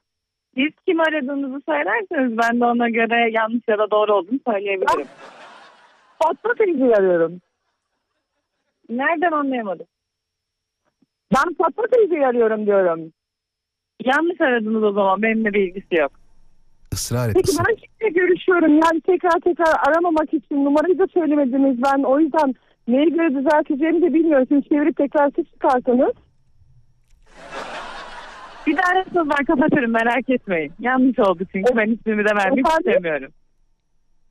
Siz 0.56 0.72
kim 0.88 1.00
aradığınızı 1.00 1.62
söylerseniz 1.66 2.38
ben 2.38 2.60
de 2.60 2.66
ona 2.66 2.90
göre 2.90 3.32
yanlış 3.32 3.64
ya 3.68 3.78
da 3.78 3.92
doğru 3.92 4.14
olduğunu 4.16 4.40
söyleyebilirim. 4.48 5.08
Fatma 6.24 6.54
teyzeyi 6.54 6.96
arıyorum. 6.96 7.42
Nereden 8.90 9.32
anlayamadım? 9.32 9.88
Ben 11.36 11.54
Fatma 11.54 11.84
teyzeyi 11.92 12.28
arıyorum 12.28 12.66
diyorum. 12.66 13.00
Yanlış 14.06 14.42
aradınız 14.42 14.84
o 14.84 14.92
zaman. 14.92 15.22
Benimle 15.22 15.54
bir 15.54 15.62
ilgisi 15.62 15.96
yok. 15.96 16.12
Israr 16.92 17.30
et. 17.30 17.36
Peki 17.36 17.52
ısrar. 17.52 17.66
ben 17.70 17.76
kimle 17.76 18.10
görüşüyorum? 18.22 18.72
Yani 18.74 19.02
tekrar 19.02 19.40
tekrar 19.44 19.74
aramamak 19.88 20.34
için 20.34 20.66
numarayı 20.66 21.00
da 21.00 21.08
söylemediniz. 21.14 21.84
Ben 21.84 22.04
o 22.04 22.20
yüzden 22.20 22.56
neye 22.88 23.06
göre 23.06 23.36
düzelteceğimi 23.36 24.02
de 24.02 24.14
bilmiyorum. 24.14 24.46
Şimdi 24.50 24.70
çevirip 24.70 24.98
tekrar 24.98 25.32
siz 25.36 25.46
çıkarsanız. 25.54 26.14
Bir 28.68 28.78
daha 28.78 28.92
ararsanız 28.92 29.30
ben 29.40 29.46
kapatırım 29.46 29.92
merak 29.92 30.30
etmeyin. 30.30 30.72
Yanlış 30.80 31.20
oldu 31.20 31.44
çünkü 31.52 31.76
ben 31.78 31.92
ismimi 31.92 32.26
de 32.26 32.36
vermek 32.36 32.66
Efendim? 32.68 32.88
istemiyorum. 32.90 33.32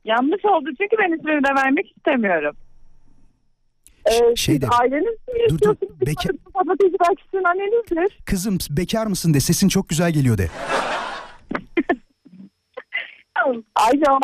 Yanlış 0.05 0.45
oldu 0.45 0.69
çünkü 0.77 0.97
ben 0.99 1.17
ismimi 1.17 1.43
de 1.43 1.55
vermek 1.63 1.97
istemiyorum. 1.97 2.55
Ee, 4.05 4.35
şey 4.35 4.61
de- 4.61 4.67
aileniz 4.67 5.05
mi 5.27 5.39
yaşıyorsunuz? 5.41 5.77
Teyze 6.79 6.97
belki 7.09 7.23
sizin 7.31 7.43
annenizdir. 7.43 8.19
Kızım 8.25 8.57
bekar 8.69 9.07
mısın 9.07 9.33
de 9.33 9.39
sesin 9.39 9.67
çok 9.69 9.89
güzel 9.89 10.11
geliyor 10.11 10.37
de. 10.37 10.47
Alo. 13.75 14.19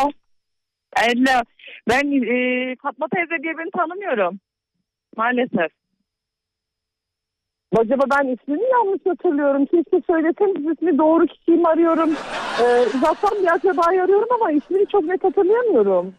Alo. 0.96 1.42
Ben 1.90 2.12
e, 2.12 2.76
Fatma 2.82 3.08
teyze 3.16 3.44
diye 3.44 3.58
birini 3.58 3.72
tanımıyorum. 3.72 4.40
Maalesef. 5.18 5.72
Acaba 7.78 8.04
ben 8.12 8.28
ismini 8.28 8.64
yanlış 8.72 9.02
hatırlıyorum. 9.06 9.66
Keşke 9.66 10.02
söyleseniz 10.08 10.72
ismi 10.78 10.98
doğru 10.98 11.26
kişiyi 11.28 11.58
mi 11.58 11.68
arıyorum? 11.68 12.10
Ee, 12.62 12.86
uzaktan 12.98 13.40
bir 13.44 13.48
akrabayı 13.54 14.04
arıyorum 14.04 14.28
ama 14.42 14.52
ismini 14.52 14.86
çok 14.92 15.04
net 15.04 15.24
hatırlayamıyorum. 15.24 16.14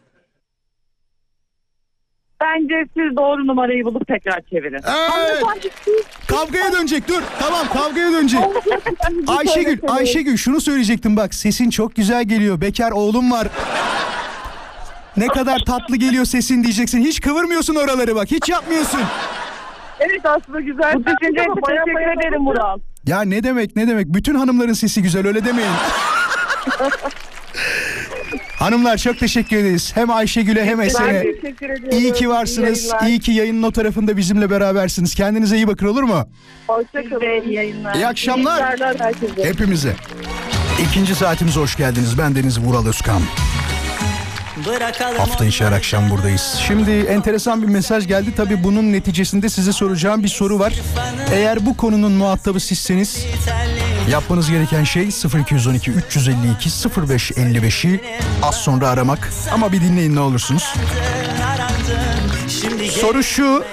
Bence 2.47 2.85
siz 2.97 3.17
doğru 3.17 3.47
numarayı 3.47 3.85
bulup 3.85 4.07
tekrar 4.07 4.41
çevirin. 4.49 4.73
Evet. 4.73 5.43
Kavgaya 6.27 6.73
dönecek 6.73 7.07
dur. 7.07 7.21
Tamam 7.39 7.67
kavgaya 7.73 8.11
dönecek. 8.11 8.39
Ayşegül. 9.27 9.79
Ayşegül 9.87 10.37
şunu 10.37 10.61
söyleyecektim 10.61 11.17
bak 11.17 11.33
sesin 11.33 11.69
çok 11.69 11.95
güzel 11.95 12.23
geliyor. 12.23 12.61
Bekar 12.61 12.91
oğlum 12.91 13.31
var. 13.31 13.47
Ne 15.17 15.27
kadar 15.27 15.59
tatlı 15.59 15.95
geliyor 15.95 16.25
sesin 16.25 16.63
diyeceksin. 16.63 16.99
Hiç 16.99 17.21
kıvırmıyorsun 17.21 17.75
oraları 17.75 18.15
bak. 18.15 18.31
Hiç 18.31 18.49
yapmıyorsun. 18.49 19.01
Evet 19.99 20.21
aslında 20.25 20.59
güzel. 20.59 20.93
Bu 20.95 20.99
düşünce 21.05 21.41
için 21.41 21.61
teşekkür 21.65 22.19
ederim 22.19 22.41
Murat. 22.41 22.79
Ya 23.07 23.21
ne 23.21 23.43
demek 23.43 23.75
ne 23.75 23.87
demek. 23.87 24.07
Bütün 24.07 24.35
hanımların 24.35 24.73
sesi 24.73 25.01
güzel 25.01 25.27
öyle 25.27 25.45
demeyin. 25.45 25.71
Hanımlar 28.59 28.97
çok 28.97 29.19
teşekkür 29.19 29.57
ederiz. 29.57 29.91
Hem 29.95 30.09
Ayşegül'e 30.11 30.65
hem 30.65 30.81
Esen'e. 30.81 31.21
teşekkür 31.23 31.69
ediyorum. 31.69 31.97
İyi 31.99 32.13
ki 32.13 32.29
varsınız. 32.29 32.83
yayınlar. 32.85 33.07
İyi 33.07 33.19
ki 33.19 33.31
yayının 33.31 33.63
o 33.63 33.71
tarafında 33.71 34.17
bizimle 34.17 34.49
berabersiniz. 34.49 35.15
Kendinize 35.15 35.55
iyi 35.55 35.67
bakın 35.67 35.87
olur 35.87 36.03
mu? 36.03 36.27
Hoşçakalın. 36.67 37.41
İyi 37.47 37.53
yayınlar. 37.53 37.95
İyi 37.95 38.07
akşamlar. 38.07 38.79
Herkese. 38.99 39.43
Hepimize. 39.49 39.95
İkinci 40.89 41.15
saatimize 41.15 41.59
hoş 41.59 41.75
geldiniz. 41.75 42.17
Ben 42.17 42.35
Deniz 42.35 42.59
Vural 42.59 42.85
Özkan. 42.87 43.21
Bırakalım 44.65 45.17
Hafta 45.17 45.45
içi 45.45 45.65
her 45.65 45.71
akşam 45.71 46.09
buradayız. 46.09 46.59
Şimdi 46.67 46.91
enteresan 46.91 47.61
bir 47.61 47.67
mesaj 47.67 48.07
geldi. 48.07 48.29
Tabii 48.37 48.63
bunun 48.63 48.93
neticesinde 48.93 49.49
size 49.49 49.71
soracağım 49.71 50.23
bir 50.23 50.27
soru 50.27 50.59
var. 50.59 50.73
Eğer 51.33 51.65
bu 51.65 51.77
konunun 51.77 52.11
muhatabı 52.11 52.59
sizseniz 52.59 53.25
yapmanız 54.11 54.49
gereken 54.49 54.83
şey 54.83 55.09
0212 55.49 55.91
352 55.91 56.69
0555'i 56.69 58.01
az 58.43 58.55
sonra 58.55 58.89
aramak. 58.89 59.31
Ama 59.51 59.71
bir 59.71 59.81
dinleyin 59.81 60.15
ne 60.15 60.19
olursunuz. 60.19 60.73
Soru 63.01 63.23
şu. 63.23 63.63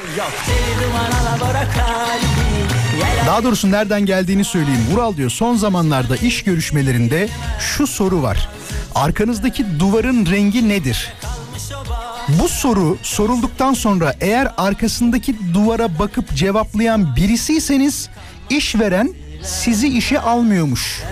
Daha 3.27 3.45
doğrusu 3.45 3.71
nereden 3.71 4.07
geldiğini 4.07 4.45
söyleyeyim. 4.45 4.87
Vural 4.93 5.17
diyor 5.17 5.31
son 5.31 5.57
zamanlarda 5.57 6.17
iş 6.17 6.45
görüşmelerinde 6.45 7.29
şu 7.61 7.87
soru 7.87 8.23
var. 8.23 8.49
Arkanızdaki 8.95 9.81
duvarın 9.81 10.27
rengi 10.27 10.69
nedir? 10.69 11.13
Bu 12.29 12.49
soru 12.49 12.99
sorulduktan 13.03 13.75
sonra 13.75 14.15
eğer 14.21 14.53
arkasındaki 14.57 15.37
duvara 15.55 15.99
bakıp 15.99 16.35
cevaplayan 16.35 17.17
birisiyseniz 17.17 18.09
işveren 18.51 19.15
sizi 19.45 19.89
işe 19.89 20.21
almıyormuş. 20.21 21.03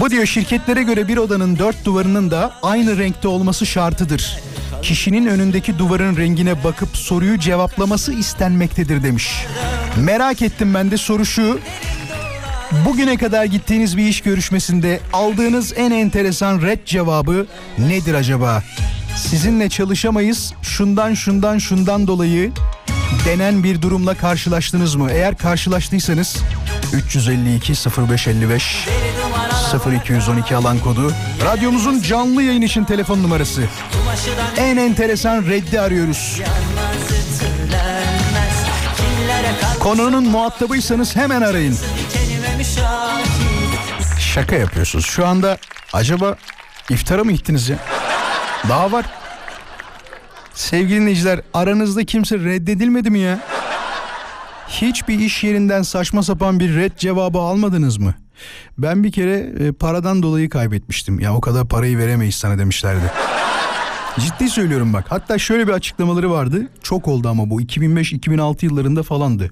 Bu 0.00 0.10
diyor 0.10 0.26
şirketlere 0.26 0.82
göre 0.82 1.08
bir 1.08 1.16
odanın 1.16 1.58
dört 1.58 1.84
duvarının 1.84 2.30
da 2.30 2.52
aynı 2.62 2.98
renkte 2.98 3.28
olması 3.28 3.66
şartıdır. 3.66 4.38
Kişinin 4.82 5.26
önündeki 5.26 5.78
duvarın 5.78 6.16
rengine 6.16 6.64
bakıp 6.64 6.96
soruyu 6.96 7.38
cevaplaması 7.38 8.12
istenmektedir 8.12 9.02
demiş. 9.02 9.46
Merak 9.96 10.42
ettim 10.42 10.74
ben 10.74 10.90
de 10.90 10.96
soru 10.96 11.26
şu. 11.26 11.60
Bugüne 12.86 13.16
kadar 13.16 13.44
gittiğiniz 13.44 13.96
bir 13.96 14.08
iş 14.08 14.20
görüşmesinde 14.20 15.00
aldığınız 15.12 15.72
en 15.76 15.90
enteresan 15.90 16.62
red 16.62 16.84
cevabı 16.84 17.46
nedir 17.78 18.14
acaba? 18.14 18.62
Sizinle 19.16 19.68
çalışamayız 19.68 20.52
şundan 20.62 21.14
şundan 21.14 21.58
şundan 21.58 22.06
dolayı 22.06 22.52
denen 23.24 23.62
bir 23.64 23.82
durumla 23.82 24.14
karşılaştınız 24.14 24.94
mı? 24.94 25.10
Eğer 25.10 25.36
karşılaştıysanız 25.36 26.36
352 26.92 27.72
0555 27.72 28.88
0212 29.92 30.56
alan 30.56 30.78
kodu. 30.78 31.12
Radyomuzun 31.44 32.02
canlı 32.02 32.42
yayın 32.42 32.62
için 32.62 32.84
telefon 32.84 33.22
numarası. 33.22 33.62
En 34.56 34.76
enteresan 34.76 35.46
reddi 35.46 35.80
arıyoruz. 35.80 36.40
Konunun 39.80 40.24
muhatabıysanız 40.28 41.16
hemen 41.16 41.42
arayın. 41.42 41.78
Şaka 44.34 44.56
yapıyorsunuz. 44.56 45.06
Şu 45.06 45.26
anda 45.26 45.58
acaba 45.92 46.36
iftara 46.90 47.24
mı 47.24 47.32
gittiniz 47.32 47.68
ya? 47.68 47.76
Daha 48.68 48.92
var. 48.92 49.04
Sevgili 50.58 51.00
dinleyiciler 51.00 51.40
aranızda 51.54 52.04
kimse 52.04 52.38
reddedilmedi 52.38 53.10
mi 53.10 53.18
ya? 53.18 53.40
Hiçbir 54.68 55.18
iş 55.18 55.44
yerinden 55.44 55.82
saçma 55.82 56.22
sapan 56.22 56.60
bir 56.60 56.74
red 56.74 56.92
cevabı 56.96 57.38
almadınız 57.38 57.98
mı? 57.98 58.14
Ben 58.78 59.04
bir 59.04 59.12
kere 59.12 59.52
e, 59.60 59.72
paradan 59.72 60.22
dolayı 60.22 60.50
kaybetmiştim. 60.50 61.20
Ya 61.20 61.34
o 61.34 61.40
kadar 61.40 61.68
parayı 61.68 61.98
veremeyiz 61.98 62.34
sana 62.34 62.58
demişlerdi. 62.58 63.12
Ciddi 64.20 64.50
söylüyorum 64.50 64.92
bak. 64.92 65.04
Hatta 65.08 65.38
şöyle 65.38 65.66
bir 65.66 65.72
açıklamaları 65.72 66.30
vardı. 66.30 66.68
Çok 66.82 67.08
oldu 67.08 67.28
ama 67.28 67.50
bu 67.50 67.62
2005-2006 67.62 68.64
yıllarında 68.64 69.02
falandı. 69.02 69.50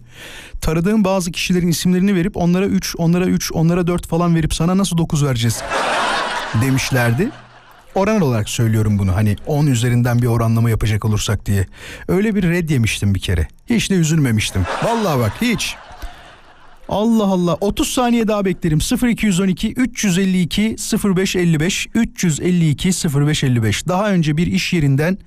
Taradığım 0.61 1.05
bazı 1.05 1.33
kişilerin 1.33 1.69
isimlerini 1.69 2.14
verip 2.14 2.37
onlara 2.37 2.66
3, 2.66 2.95
onlara 2.99 3.25
3, 3.27 3.53
onlara 3.53 3.87
4 3.87 4.07
falan 4.07 4.35
verip 4.35 4.55
sana 4.55 4.79
nasıl 4.79 4.99
9 4.99 5.25
vereceğiz 5.25 5.62
demişlerdi. 6.62 7.31
Oran 7.97 8.21
olarak 8.21 8.49
söylüyorum 8.49 8.99
bunu 8.99 9.17
hani 9.17 9.37
10 9.47 9.67
üzerinden 9.67 10.23
bir 10.23 10.27
oranlama 10.27 10.71
yapacak 10.71 11.05
olursak 11.05 11.47
diye. 11.47 11.67
Öyle 12.09 12.35
bir 12.35 12.43
red 12.43 12.71
yemiştim 12.71 13.15
bir 13.15 13.21
kere. 13.21 13.49
Hiç 13.67 13.91
de 13.91 13.95
üzülmemiştim. 13.95 14.63
Vallahi 14.85 15.19
bak 15.19 15.33
hiç. 15.41 15.77
Allah 16.89 17.25
Allah 17.25 17.55
30 17.55 17.89
saniye 17.89 18.29
daha 18.29 18.45
beklerim 18.45 18.79
0212 19.03 19.73
352 19.73 20.77
0555 21.17 21.87
352 21.95 22.89
0555 22.89 23.89
daha 23.89 24.11
önce 24.13 24.37
bir 24.37 24.47
iş 24.47 24.73
yerinden 24.73 25.19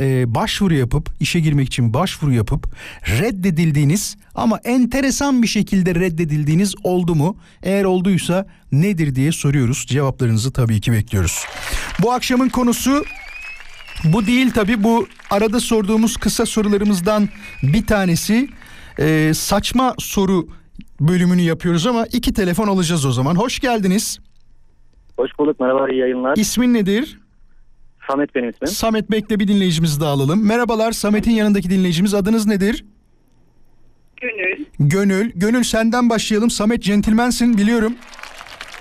e, 0.00 0.34
başvuru 0.34 0.74
yapıp 0.74 1.10
işe 1.20 1.40
girmek 1.40 1.66
için 1.66 1.94
başvuru 1.94 2.32
yapıp 2.32 2.74
reddedildiğiniz 3.08 4.16
ama 4.34 4.60
enteresan 4.64 5.42
bir 5.42 5.48
şekilde 5.48 5.94
reddedildiğiniz 5.94 6.74
oldu 6.82 7.14
mu 7.14 7.36
eğer 7.62 7.84
olduysa 7.84 8.46
nedir 8.72 9.14
diye 9.14 9.32
soruyoruz 9.32 9.86
cevaplarınızı 9.88 10.52
tabii 10.52 10.80
ki 10.80 10.92
bekliyoruz 10.92 11.44
bu 12.02 12.12
akşamın 12.12 12.48
konusu 12.48 13.04
bu 14.04 14.26
değil 14.26 14.50
tabii 14.50 14.84
bu 14.84 15.06
arada 15.30 15.60
sorduğumuz 15.60 16.16
kısa 16.16 16.46
sorularımızdan 16.46 17.28
bir 17.62 17.86
tanesi 17.86 18.48
e, 18.98 19.34
saçma 19.34 19.94
soru 19.98 20.48
bölümünü 21.00 21.42
yapıyoruz 21.42 21.86
ama 21.86 22.06
iki 22.12 22.32
telefon 22.32 22.68
alacağız 22.68 23.06
o 23.06 23.12
zaman. 23.12 23.34
Hoş 23.34 23.58
geldiniz. 23.58 24.20
Hoş 25.16 25.30
bulduk 25.38 25.60
merhaba 25.60 25.88
iyi 25.88 26.00
yayınlar. 26.00 26.36
İsmin 26.36 26.74
nedir? 26.74 27.18
Samet 28.08 28.34
benim 28.34 28.50
ismim. 28.50 28.68
Samet 28.68 29.10
bekle 29.10 29.40
bir 29.40 29.48
dinleyicimizi 29.48 30.00
daha 30.00 30.10
alalım. 30.10 30.46
Merhabalar 30.46 30.92
Samet'in 30.92 31.30
yanındaki 31.30 31.70
dinleyicimiz 31.70 32.14
adınız 32.14 32.46
nedir? 32.46 32.84
Gönül. 34.20 34.64
Gönül. 34.78 35.32
Gönül 35.34 35.62
senden 35.62 36.10
başlayalım. 36.10 36.50
Samet 36.50 36.82
centilmensin 36.82 37.58
biliyorum. 37.58 37.94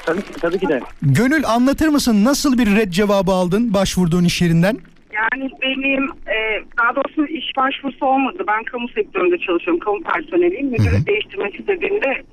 Tabii, 0.05 0.21
tabii 0.41 0.59
ki 0.59 0.67
de. 0.69 0.79
Gönül 1.01 1.45
anlatır 1.45 1.87
mısın 1.87 2.25
nasıl 2.25 2.57
bir 2.57 2.75
red 2.75 2.91
cevabı 2.91 3.31
aldın 3.31 3.73
başvurduğun 3.73 4.23
iş 4.23 4.41
yerinden? 4.41 4.77
Yani 5.13 5.49
benim 5.61 6.03
e, 6.05 6.63
daha 6.77 6.95
doğrusu 6.95 7.25
iş 7.25 7.45
başvurusu 7.57 8.05
olmadı. 8.05 8.43
Ben 8.47 8.63
kamu 8.63 8.87
sektöründe 8.89 9.37
çalışıyorum. 9.37 9.79
Kamu 9.79 10.03
personeliyim. 10.03 10.67
Müdürü 10.67 11.05
değiştirmek 11.05 11.59
istediğimde 11.59 12.23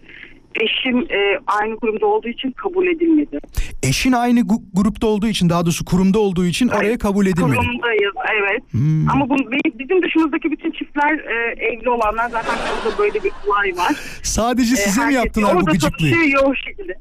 eşim 0.61 0.99
e, 0.99 1.39
aynı 1.47 1.77
kurumda 1.77 2.07
olduğu 2.07 2.29
için 2.29 2.51
kabul 2.51 2.87
edilmedi. 2.87 3.39
Eşin 3.83 4.13
aynı 4.13 4.41
gu- 4.41 4.63
grupta 4.75 5.07
olduğu 5.07 5.27
için 5.29 5.49
daha 5.49 5.63
doğrusu 5.65 5.85
kurumda 5.85 6.19
olduğu 6.19 6.45
için 6.47 6.69
oraya 6.69 6.99
kabul 6.99 7.27
edilmedi. 7.27 7.57
Kurumdayız 7.57 8.15
evet. 8.41 8.63
Hmm. 8.73 9.11
Ama 9.11 9.29
bu, 9.29 9.37
bizim 9.79 10.03
dışımızdaki 10.03 10.51
bütün 10.51 10.71
çiftler 10.71 11.13
e, 11.19 11.65
evli 11.65 11.91
olanlar 11.91 12.29
zaten 12.31 12.55
orada 12.55 12.99
böyle 12.99 13.25
bir 13.25 13.33
olay 13.47 13.73
var. 13.77 13.93
Sadece 14.23 14.73
E, 14.73 14.77
size 14.77 15.07
mi 15.07 15.15
yaptılar 15.15 15.55
bu 15.55 15.59
orada 15.59 15.71
gıcıklığı? 15.71 16.09
satışıyor 16.09 16.43
o 16.51 16.55
şekilde. 16.55 16.95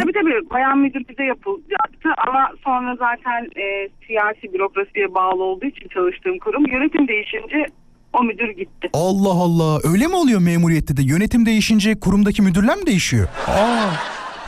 Tabii 0.00 0.12
tabii 0.12 0.50
bayan 0.50 0.78
müdür 0.78 1.02
bize 1.08 1.24
yapılacaktı 1.24 2.08
ama 2.28 2.50
sonra 2.64 2.96
zaten 2.96 3.44
e, 3.62 3.88
siyasi 4.06 4.52
bürokrasiye 4.54 5.14
bağlı 5.14 5.42
olduğu 5.42 5.66
için 5.66 5.88
çalıştığım 5.88 6.38
kurum 6.38 6.66
yönetim 6.66 7.08
değişince 7.08 7.66
o 8.12 8.22
müdür 8.24 8.48
gitti. 8.56 8.90
Allah 8.92 9.30
Allah 9.32 9.80
öyle 9.84 10.06
mi 10.06 10.14
oluyor 10.16 10.40
memuriyette 10.40 10.96
de 10.96 11.02
yönetim 11.02 11.46
değişince 11.46 12.00
kurumdaki 12.00 12.42
müdürler 12.42 12.76
mi 12.76 12.86
değişiyor? 12.86 13.28
Aa, 13.46 13.90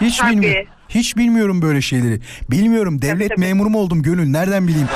hiç 0.00 0.16
Tabii. 0.18 0.30
bilmiyorum. 0.30 0.66
Hiç 0.88 1.16
bilmiyorum 1.16 1.62
böyle 1.62 1.80
şeyleri. 1.82 2.20
Bilmiyorum 2.50 3.02
devlet 3.02 3.28
tabii. 3.30 3.40
memuru 3.40 3.70
mu 3.70 3.78
oldum 3.78 4.02
gönül 4.02 4.28
nereden 4.28 4.68
bileyim. 4.68 4.88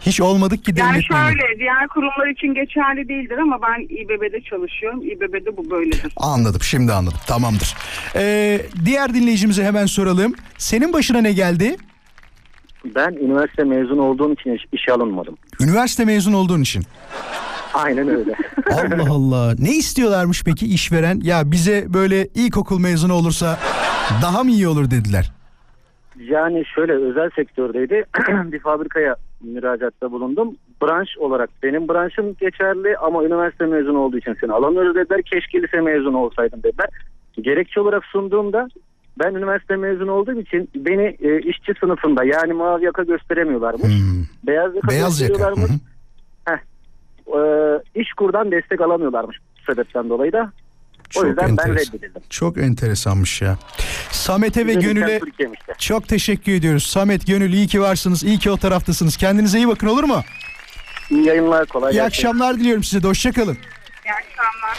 Hiç 0.00 0.20
olmadık 0.20 0.64
ki 0.64 0.76
devlet 0.76 0.86
Yani 0.86 1.04
memuru. 1.10 1.38
şöyle 1.40 1.58
diğer 1.58 1.88
kurumlar 1.88 2.26
için 2.32 2.54
geçerli 2.54 3.08
değildir 3.08 3.38
ama 3.38 3.58
ben 3.62 3.82
İBB'de 3.82 4.40
çalışıyorum. 4.50 5.02
İBB'de 5.02 5.56
bu 5.56 5.70
böyledir. 5.70 6.12
Anladım 6.16 6.62
şimdi 6.62 6.92
anladım 6.92 7.18
tamamdır. 7.26 7.74
Ee, 8.16 8.60
diğer 8.84 9.14
dinleyicimize 9.14 9.64
hemen 9.64 9.86
soralım. 9.86 10.34
Senin 10.58 10.92
başına 10.92 11.20
ne 11.20 11.32
geldi? 11.32 11.76
Ben 12.84 13.12
üniversite 13.12 13.64
mezun 13.64 13.98
olduğum 13.98 14.32
için 14.32 14.52
iş- 14.52 14.66
işe 14.72 14.92
alınmadım. 14.92 15.36
Üniversite 15.60 16.04
mezun 16.04 16.32
olduğun 16.32 16.60
için. 16.62 16.82
Aynen 17.74 18.08
öyle. 18.08 18.34
Allah 18.70 19.12
Allah. 19.12 19.54
Ne 19.58 19.70
istiyorlarmış 19.70 20.44
peki 20.44 20.66
işveren? 20.74 21.20
Ya 21.22 21.50
bize 21.50 21.84
böyle 21.88 22.26
ilkokul 22.26 22.78
mezunu 22.80 23.12
olursa 23.14 23.58
daha 24.22 24.44
mı 24.44 24.50
iyi 24.50 24.68
olur 24.68 24.90
dediler. 24.90 25.32
yani 26.20 26.64
şöyle 26.74 26.92
özel 26.92 27.30
sektördeydi. 27.36 28.04
bir 28.52 28.58
fabrikaya 28.58 29.16
müracaatta 29.40 30.12
bulundum. 30.12 30.56
Branş 30.82 31.08
olarak 31.18 31.50
benim 31.62 31.88
branşım 31.88 32.34
geçerli 32.40 32.96
ama 32.96 33.24
üniversite 33.24 33.66
mezunu 33.66 33.98
olduğu 33.98 34.18
için 34.18 34.36
seni 34.40 34.52
alamıyoruz 34.52 34.94
dediler. 34.94 35.22
Keşke 35.22 35.62
lise 35.62 35.80
mezunu 35.80 36.18
olsaydım 36.18 36.62
dediler. 36.62 36.88
Gerekçe 37.40 37.80
olarak 37.80 38.04
sunduğumda 38.04 38.68
ben 39.18 39.34
üniversite 39.34 39.76
mezunu 39.76 40.12
olduğum 40.12 40.40
için 40.40 40.70
beni 40.74 41.16
e, 41.20 41.38
işçi 41.40 41.72
sınıfında 41.80 42.24
yani 42.24 42.52
mavi 42.52 42.84
yaka 42.84 43.02
gösteremiyorlarmış. 43.02 43.82
Hmm. 43.82 44.24
Beyaz 44.46 44.74
yaka 44.74 44.88
Beyaz 44.88 45.20
yaka. 45.20 45.32
gösteriyorlarmış. 45.32 45.70
Hı 45.70 45.74
hı. 45.74 45.78
Ee, 47.26 48.00
iş 48.00 48.12
kurdan 48.12 48.50
destek 48.52 48.80
alamıyorlarmış 48.80 49.36
bu 49.58 49.72
sebepten 49.72 50.08
dolayı 50.10 50.32
da. 50.32 50.52
O 51.08 51.10
Çok 51.10 51.26
yüzden 51.26 51.44
ben 51.46 51.50
enteresan. 51.52 51.94
reddedildim. 51.94 52.22
Çok 52.30 52.58
enteresanmış 52.58 53.42
ya. 53.42 53.58
Samet'e 54.10 54.66
ve 54.66 54.74
Gönül'e 54.74 55.20
çok 55.78 56.08
teşekkür 56.08 56.52
ediyoruz. 56.52 56.86
Samet, 56.86 57.26
Gönül 57.26 57.52
iyi 57.52 57.66
ki 57.66 57.80
varsınız. 57.80 58.24
iyi 58.24 58.38
ki 58.38 58.50
o 58.50 58.56
taraftasınız. 58.56 59.16
Kendinize 59.16 59.58
iyi 59.58 59.68
bakın 59.68 59.86
olur 59.86 60.04
mu? 60.04 60.22
İyi 61.10 61.26
yayınlar 61.26 61.66
kolay 61.66 61.92
İyi 61.92 61.94
gelsin. 61.94 62.06
akşamlar 62.08 62.54
diliyorum 62.56 62.84
size 62.84 63.02
de. 63.02 63.06
Hoşçakalın. 63.08 63.54
İyi 64.06 64.12
akşamlar. 64.12 64.78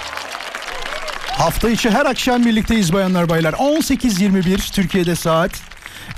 Hafta 1.33 1.69
içi 1.69 1.89
her 1.89 2.05
akşam 2.05 2.45
birlikteyiz 2.45 2.93
bayanlar 2.93 3.29
baylar. 3.29 3.53
18.21 3.53 4.73
Türkiye'de 4.73 5.15
saat. 5.15 5.51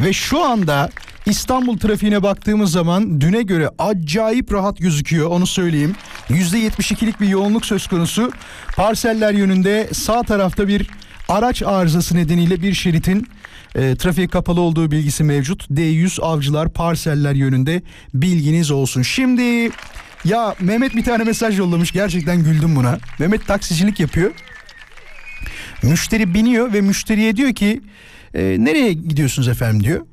Ve 0.02 0.14
şu 0.14 0.44
anda 0.44 0.90
İstanbul 1.26 1.78
trafiğine 1.78 2.24
baktığımız 2.24 2.72
zaman 2.72 3.22
düne 3.22 3.42
göre 3.42 3.70
acayip 3.80 4.54
rahat 4.54 4.78
gözüküyor 4.78 5.30
onu 5.30 5.48
söyleyeyim. 5.48 5.96
%72'lik 6.30 7.22
bir 7.22 7.28
yoğunluk 7.28 7.66
söz 7.66 7.88
konusu. 7.88 8.32
Parseller 8.76 9.34
yönünde 9.34 9.90
sağ 9.94 10.24
tarafta 10.24 10.68
bir 10.68 10.90
araç 11.30 11.64
arızası 11.64 12.16
nedeniyle 12.16 12.62
bir 12.62 12.74
şeritin 12.74 13.28
e, 13.76 13.96
trafiğe 13.96 14.28
kapalı 14.28 14.62
olduğu 14.62 14.92
bilgisi 14.92 15.24
mevcut. 15.24 15.70
D100 15.70 16.22
avcılar 16.22 16.74
parseller 16.74 17.34
yönünde 17.34 17.82
bilginiz 18.14 18.72
olsun. 18.72 19.02
Şimdi 19.02 19.72
ya 20.26 20.56
Mehmet 20.60 20.96
bir 20.96 21.04
tane 21.04 21.24
mesaj 21.24 21.60
yollamış 21.60 21.92
gerçekten 21.92 22.44
güldüm 22.44 22.76
buna. 22.76 23.00
Mehmet 23.20 23.48
taksicilik 23.48 24.00
yapıyor. 24.00 24.32
Müşteri 25.84 26.34
biniyor 26.34 26.74
ve 26.74 26.82
müşteriye 26.82 27.36
diyor 27.36 27.54
ki 27.54 27.82
"E, 28.34 28.56
nereye 28.60 28.94
gidiyorsunuz 28.94 29.48
efendim 29.48 29.84
diyor. 29.84 30.06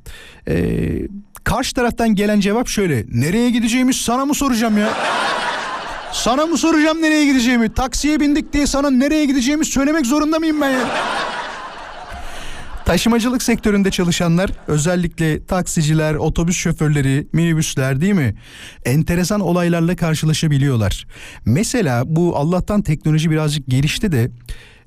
E, 0.49 0.83
karşı 1.45 1.75
taraftan 1.75 2.15
gelen 2.15 2.41
cevap 2.41 2.69
şöyle. 2.69 3.05
Nereye 3.09 3.51
gideceğimi 3.51 3.95
sana 3.95 4.25
mı 4.25 4.35
soracağım 4.35 4.79
ya? 4.79 4.89
Sana 6.13 6.47
mı 6.47 6.59
soracağım 6.59 7.03
nereye 7.03 7.25
gideceğimi? 7.27 7.75
Taksiye 7.75 8.21
bindik 8.21 8.53
diye 8.53 8.67
sana 8.67 8.91
nereye 8.91 9.25
gideceğimi 9.25 9.65
söylemek 9.65 10.07
zorunda 10.07 10.39
mıyım 10.39 10.61
ben 10.61 10.71
ya? 10.71 10.89
Taşımacılık 12.85 13.43
sektöründe 13.43 13.91
çalışanlar 13.91 14.51
özellikle 14.67 15.47
taksiciler, 15.47 16.15
otobüs 16.15 16.57
şoförleri, 16.57 17.27
minibüsler 17.33 18.01
değil 18.01 18.13
mi? 18.13 18.35
Enteresan 18.85 19.41
olaylarla 19.41 19.97
karşılaşabiliyorlar. 19.97 21.07
Mesela 21.45 22.03
bu 22.07 22.37
Allah'tan 22.37 22.83
teknoloji 22.83 23.31
birazcık 23.31 23.69
gelişti 23.69 24.13
de 24.13 24.31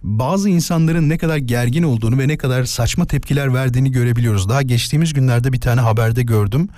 bazı 0.05 0.49
insanların 0.49 1.09
ne 1.09 1.17
kadar 1.17 1.37
gergin 1.37 1.83
olduğunu 1.83 2.19
ve 2.19 2.27
ne 2.27 2.37
kadar 2.37 2.63
saçma 2.63 3.05
tepkiler 3.05 3.53
verdiğini 3.53 3.91
görebiliyoruz. 3.91 4.49
Daha 4.49 4.61
geçtiğimiz 4.61 5.13
günlerde 5.13 5.53
bir 5.53 5.61
tane 5.61 5.81
haberde 5.81 6.23
gördüm. 6.23 6.69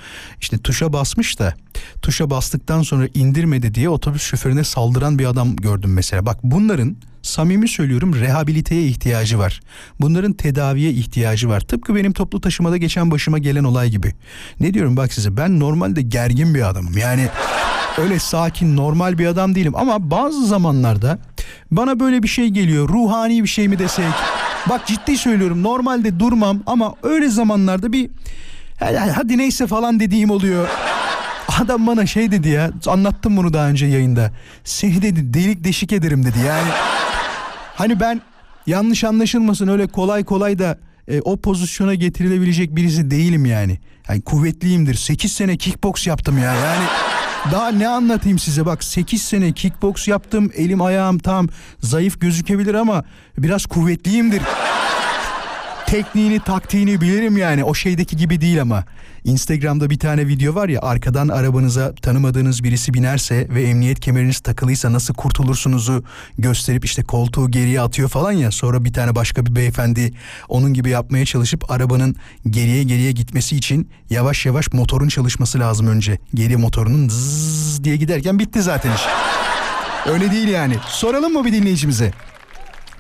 İşte 0.41 0.57
tuşa 0.57 0.93
basmış 0.93 1.39
da 1.39 1.53
tuşa 2.01 2.29
bastıktan 2.29 2.81
sonra 2.81 3.07
indirmedi 3.13 3.75
diye 3.75 3.89
otobüs 3.89 4.21
şoförüne 4.21 4.63
saldıran 4.63 5.19
bir 5.19 5.25
adam 5.25 5.55
gördüm 5.55 5.93
mesela. 5.93 6.25
Bak 6.25 6.39
bunların 6.43 6.97
samimi 7.21 7.67
söylüyorum 7.67 8.15
rehabiliteye 8.15 8.83
ihtiyacı 8.83 9.39
var. 9.39 9.59
Bunların 10.01 10.33
tedaviye 10.33 10.91
ihtiyacı 10.91 11.49
var. 11.49 11.59
Tıpkı 11.59 11.95
benim 11.95 12.13
toplu 12.13 12.41
taşımada 12.41 12.77
geçen 12.77 13.11
başıma 13.11 13.37
gelen 13.37 13.63
olay 13.63 13.89
gibi. 13.89 14.13
Ne 14.59 14.73
diyorum 14.73 14.97
bak 14.97 15.13
size 15.13 15.37
ben 15.37 15.59
normalde 15.59 16.01
gergin 16.01 16.55
bir 16.55 16.69
adamım. 16.69 16.97
Yani 16.97 17.29
öyle 17.97 18.19
sakin 18.19 18.77
normal 18.77 19.17
bir 19.17 19.25
adam 19.25 19.55
değilim 19.55 19.75
ama 19.75 20.11
bazı 20.11 20.45
zamanlarda 20.47 21.19
bana 21.71 21.99
böyle 21.99 22.23
bir 22.23 22.27
şey 22.27 22.47
geliyor. 22.47 22.89
Ruhani 22.89 23.43
bir 23.43 23.47
şey 23.47 23.67
mi 23.67 23.79
desek? 23.79 24.05
Bak 24.69 24.87
ciddi 24.87 25.17
söylüyorum 25.17 25.63
normalde 25.63 26.19
durmam 26.19 26.59
ama 26.65 26.93
öyle 27.03 27.29
zamanlarda 27.29 27.91
bir 27.93 28.09
"Hadi- 29.15 29.37
neyse 29.37 29.67
falan 29.67 29.99
dediğim 29.99 30.29
oluyor. 30.31 30.67
Adam 31.61 31.87
bana 31.87 32.05
şey 32.05 32.31
dedi 32.31 32.49
ya 32.49 32.71
anlattım 32.87 33.37
bunu 33.37 33.53
daha 33.53 33.67
önce 33.67 33.85
yayında. 33.85 34.31
Seni 34.63 35.01
dedi 35.01 35.33
delik 35.33 35.63
deşik 35.63 35.93
ederim 35.93 36.25
dedi 36.25 36.37
yani. 36.47 36.67
Hani 37.75 37.99
ben 37.99 38.21
yanlış 38.67 39.03
anlaşılmasın 39.03 39.67
öyle 39.67 39.87
kolay 39.87 40.23
kolay 40.23 40.59
da 40.59 40.77
e, 41.07 41.21
o 41.21 41.37
pozisyona 41.37 41.93
getirilebilecek 41.93 42.75
birisi 42.75 43.11
değilim 43.11 43.45
yani. 43.45 43.79
Yani 44.09 44.21
kuvvetliyimdir. 44.21 44.93
8 44.95 45.31
sene 45.33 45.57
kickbox 45.57 46.07
yaptım 46.07 46.37
ya. 46.37 46.53
Yani 46.53 46.83
daha 47.51 47.69
ne 47.69 47.87
anlatayım 47.87 48.39
size 48.39 48.65
bak 48.65 48.83
8 48.83 49.21
sene 49.21 49.51
kickbox 49.51 50.07
yaptım. 50.07 50.51
Elim 50.55 50.81
ayağım 50.81 51.19
tam 51.19 51.47
zayıf 51.79 52.21
gözükebilir 52.21 52.73
ama 52.73 53.03
biraz 53.37 53.65
kuvvetliyimdir. 53.65 54.41
Tekniğini 55.87 56.39
taktiğini 56.39 57.01
bilirim 57.01 57.37
yani 57.37 57.63
o 57.63 57.73
şeydeki 57.73 58.17
gibi 58.17 58.41
değil 58.41 58.61
ama. 58.61 58.83
Instagram'da 59.23 59.89
bir 59.89 59.99
tane 59.99 60.27
video 60.27 60.55
var 60.55 60.69
ya 60.69 60.81
arkadan 60.81 61.27
arabanıza 61.27 61.95
tanımadığınız 61.95 62.63
birisi 62.63 62.93
binerse 62.93 63.47
ve 63.49 63.63
emniyet 63.63 63.99
kemeriniz 63.99 64.39
takılıysa 64.39 64.93
nasıl 64.93 65.13
kurtulursunuzu 65.13 66.03
gösterip 66.37 66.85
işte 66.85 67.03
koltuğu 67.03 67.51
geriye 67.51 67.81
atıyor 67.81 68.09
falan 68.09 68.31
ya 68.31 68.51
sonra 68.51 68.83
bir 68.83 68.93
tane 68.93 69.15
başka 69.15 69.45
bir 69.45 69.55
beyefendi 69.55 70.13
onun 70.49 70.73
gibi 70.73 70.89
yapmaya 70.89 71.25
çalışıp 71.25 71.71
arabanın 71.71 72.15
geriye 72.49 72.83
geriye 72.83 73.11
gitmesi 73.11 73.55
için 73.55 73.89
yavaş 74.09 74.45
yavaş 74.45 74.73
motorun 74.73 75.07
çalışması 75.07 75.59
lazım 75.59 75.87
önce. 75.87 76.19
Geri 76.33 76.57
motorunun 76.57 77.09
zzz 77.09 77.83
diye 77.83 77.95
giderken 77.95 78.39
bitti 78.39 78.61
zaten 78.61 78.91
iş. 78.95 79.01
Öyle 80.05 80.31
değil 80.31 80.47
yani. 80.47 80.75
Soralım 80.87 81.33
mı 81.33 81.45
bir 81.45 81.53
dinleyicimize? 81.53 82.13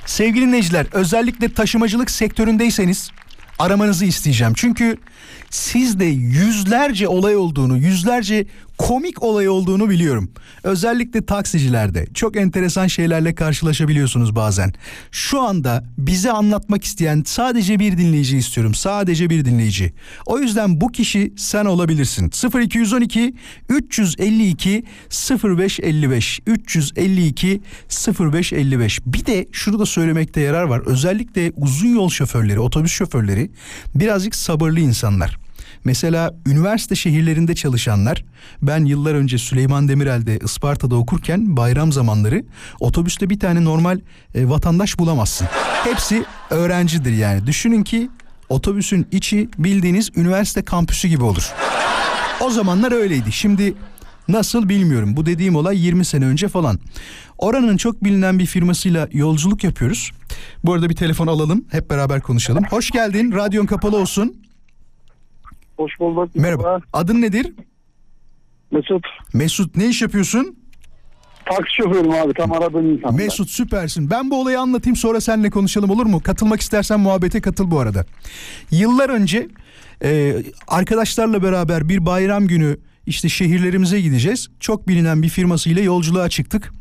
Sevgili 0.07 0.47
dinleyiciler 0.47 0.87
özellikle 0.91 1.53
taşımacılık 1.53 2.11
sektöründeyseniz 2.11 3.11
aramanızı 3.59 4.05
isteyeceğim. 4.05 4.53
Çünkü 4.55 4.97
sizde 5.49 6.05
yüzlerce 6.05 7.07
olay 7.07 7.35
olduğunu, 7.35 7.77
yüzlerce 7.77 8.45
komik 8.77 9.23
olay 9.23 9.49
olduğunu 9.49 9.89
biliyorum. 9.89 10.31
Özellikle 10.63 11.25
taksicilerde 11.25 12.07
çok 12.13 12.35
enteresan 12.35 12.87
şeylerle 12.87 13.35
karşılaşabiliyorsunuz 13.35 14.35
bazen. 14.35 14.73
Şu 15.11 15.41
anda 15.41 15.83
bize 15.97 16.31
anlatmak 16.31 16.83
isteyen 16.83 17.23
sadece 17.25 17.79
bir 17.79 17.97
dinleyici 17.97 18.37
istiyorum. 18.37 18.73
Sadece 18.73 19.29
bir 19.29 19.45
dinleyici. 19.45 19.93
O 20.25 20.39
yüzden 20.39 20.81
bu 20.81 20.91
kişi 20.91 21.33
sen 21.37 21.65
olabilirsin. 21.65 22.31
0212 22.61 23.33
352 23.69 24.83
0555 25.43 26.39
352 26.47 27.61
0555. 28.19 28.99
Bir 29.05 29.25
de 29.25 29.47
şunu 29.51 29.79
da 29.79 29.85
söylemekte 29.85 30.41
yarar 30.41 30.63
var. 30.63 30.81
Özellikle 30.85 31.51
uzun 31.55 31.87
yol 31.87 32.09
şoförleri, 32.09 32.59
otobüs 32.59 32.91
şoförleri 32.91 33.51
birazcık 33.95 34.35
sabırlı 34.35 34.79
insanlar. 34.79 35.46
Mesela 35.83 36.35
üniversite 36.45 36.95
şehirlerinde 36.95 37.55
çalışanlar 37.55 38.25
ben 38.61 38.85
yıllar 38.85 39.15
önce 39.15 39.37
Süleyman 39.37 39.87
Demirel'de 39.87 40.39
Isparta'da 40.43 40.95
okurken 40.95 41.57
bayram 41.57 41.91
zamanları 41.91 42.43
otobüste 42.79 43.29
bir 43.29 43.39
tane 43.39 43.63
normal 43.63 43.99
e, 44.35 44.49
vatandaş 44.49 44.99
bulamazsın. 44.99 45.47
Hepsi 45.83 46.25
öğrencidir 46.49 47.11
yani. 47.11 47.47
Düşünün 47.47 47.83
ki 47.83 48.09
otobüsün 48.49 49.07
içi 49.11 49.49
bildiğiniz 49.57 50.09
üniversite 50.15 50.61
kampüsü 50.65 51.07
gibi 51.07 51.23
olur. 51.23 51.53
O 52.41 52.49
zamanlar 52.49 52.91
öyleydi. 52.91 53.31
Şimdi 53.31 53.73
nasıl 54.27 54.69
bilmiyorum. 54.69 55.17
Bu 55.17 55.25
dediğim 55.25 55.55
olay 55.55 55.85
20 55.85 56.05
sene 56.05 56.25
önce 56.25 56.47
falan. 56.47 56.79
Oranın 57.37 57.77
çok 57.77 58.03
bilinen 58.03 58.39
bir 58.39 58.45
firmasıyla 58.45 59.07
yolculuk 59.11 59.63
yapıyoruz. 59.63 60.11
Bu 60.63 60.73
arada 60.73 60.89
bir 60.89 60.95
telefon 60.95 61.27
alalım. 61.27 61.65
Hep 61.71 61.89
beraber 61.89 62.21
konuşalım. 62.21 62.63
Hoş 62.69 62.91
geldin. 62.91 63.31
Radyon 63.31 63.65
kapalı 63.65 63.97
olsun. 63.97 64.46
Hoş 65.77 65.99
bulduk. 65.99 66.35
Merhaba. 66.35 66.79
Adın 66.93 67.21
nedir? 67.21 67.53
Mesut. 68.71 69.05
Mesut 69.33 69.75
ne 69.75 69.87
iş 69.87 70.01
yapıyorsun? 70.01 70.57
Taksi 71.45 71.73
şoförüm 71.75 72.11
abi 72.11 72.33
tam 72.33 72.51
aradığın 72.51 72.85
insan. 72.85 73.15
Mesut 73.15 73.49
süpersin. 73.49 74.09
Ben 74.09 74.29
bu 74.31 74.41
olayı 74.41 74.59
anlatayım 74.59 74.95
sonra 74.95 75.21
seninle 75.21 75.49
konuşalım 75.49 75.89
olur 75.89 76.05
mu? 76.05 76.21
Katılmak 76.23 76.61
istersen 76.61 76.99
muhabbete 76.99 77.41
katıl 77.41 77.71
bu 77.71 77.79
arada. 77.79 78.05
Yıllar 78.71 79.09
önce 79.09 79.47
e, 80.03 80.35
arkadaşlarla 80.67 81.43
beraber 81.43 81.89
bir 81.89 82.05
bayram 82.05 82.47
günü 82.47 82.77
işte 83.05 83.29
şehirlerimize 83.29 84.01
gideceğiz. 84.01 84.49
Çok 84.59 84.87
bilinen 84.87 85.23
bir 85.23 85.29
firmasıyla 85.29 85.81
yolculuğa 85.81 86.29
çıktık. 86.29 86.73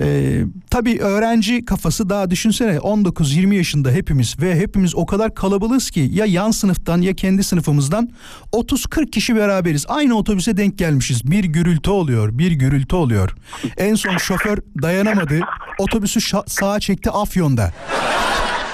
Ee, 0.00 0.40
tabii 0.70 0.98
öğrenci 1.00 1.64
kafası 1.64 2.08
daha 2.10 2.30
düşünsene 2.30 2.76
19-20 2.76 3.54
yaşında 3.54 3.90
hepimiz 3.90 4.40
ve 4.40 4.56
hepimiz 4.60 4.94
o 4.94 5.06
kadar 5.06 5.34
kalabalığız 5.34 5.90
ki 5.90 6.10
ya 6.12 6.26
yan 6.26 6.50
sınıftan 6.50 7.00
ya 7.00 7.14
kendi 7.14 7.44
sınıfımızdan 7.44 8.10
30-40 8.52 9.10
kişi 9.10 9.36
beraberiz. 9.36 9.84
Aynı 9.88 10.14
otobüse 10.14 10.56
denk 10.56 10.78
gelmişiz. 10.78 11.30
Bir 11.30 11.44
gürültü 11.44 11.90
oluyor, 11.90 12.38
bir 12.38 12.52
gürültü 12.52 12.96
oluyor. 12.96 13.34
En 13.76 13.94
son 13.94 14.16
şoför 14.16 14.58
dayanamadı. 14.82 15.40
Otobüsü 15.78 16.20
şa- 16.20 16.50
sağa 16.50 16.80
çekti 16.80 17.10
Afyon'da. 17.10 17.72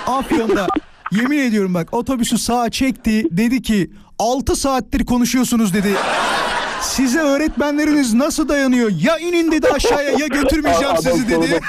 Afyon'da 0.07 0.67
yemin 1.13 1.39
ediyorum 1.39 1.75
bak 1.75 1.95
otobüsü 1.95 2.39
sağa 2.39 2.71
çekti. 2.71 3.25
Dedi 3.31 3.63
ki 3.63 3.91
6 4.19 4.57
saattir 4.57 5.05
konuşuyorsunuz 5.05 5.75
dedi. 5.75 5.89
Size 6.85 7.19
öğretmenleriniz 7.21 8.15
nasıl 8.15 8.49
dayanıyor? 8.49 8.91
Ya 9.01 9.19
inin 9.19 9.53
dedi 9.53 9.69
aşağıya 9.69 10.11
ya 10.11 10.27
götürmeyeceğim 10.27 10.97
sizi 10.97 11.29
dedi. 11.29 11.61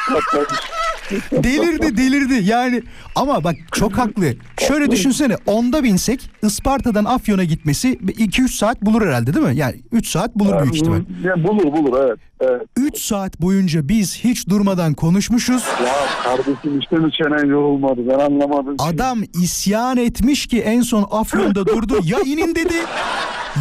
delirdi 1.32 1.97
delirdi 1.97 2.49
yani 2.49 2.84
ama 3.15 3.43
bak 3.43 3.56
çok 3.71 3.97
haklı. 3.97 4.34
Şöyle 4.67 4.91
düşünsene 4.91 5.36
onda 5.45 5.84
binsek 5.84 6.30
Isparta'dan 6.43 7.06
Afyon'a 7.06 7.43
gitmesi 7.43 7.93
2-3 7.93 8.47
saat 8.47 8.82
bulur 8.82 9.08
herhalde 9.08 9.34
değil 9.34 9.45
mi? 9.45 9.56
Yani 9.56 9.75
3 9.91 10.08
saat 10.08 10.36
bulur 10.36 10.62
büyük 10.62 10.75
ihtimal. 10.75 11.01
Ya 11.23 11.43
bulur 11.43 11.63
bulur 11.73 11.99
evet. 12.08 12.19
Evet. 12.49 12.62
3 12.77 12.97
saat 12.97 13.41
boyunca 13.41 13.88
biz 13.88 14.17
hiç 14.23 14.49
durmadan 14.49 14.93
konuşmuşuz. 14.93 15.63
Ya 15.86 15.93
kardeşim 16.23 16.79
işte 16.79 16.95
mi 16.95 17.12
çenen 17.12 17.49
yorulmadı 17.49 18.01
ben 18.10 18.19
anlamadım. 18.19 18.75
Adam 18.79 19.19
isyan 19.41 19.97
etmiş 19.97 20.47
ki 20.47 20.62
en 20.62 20.81
son 20.81 21.08
Afyon'da 21.12 21.65
durdu. 21.65 21.97
Ya 22.03 22.19
inin 22.25 22.55
dedi. 22.55 22.73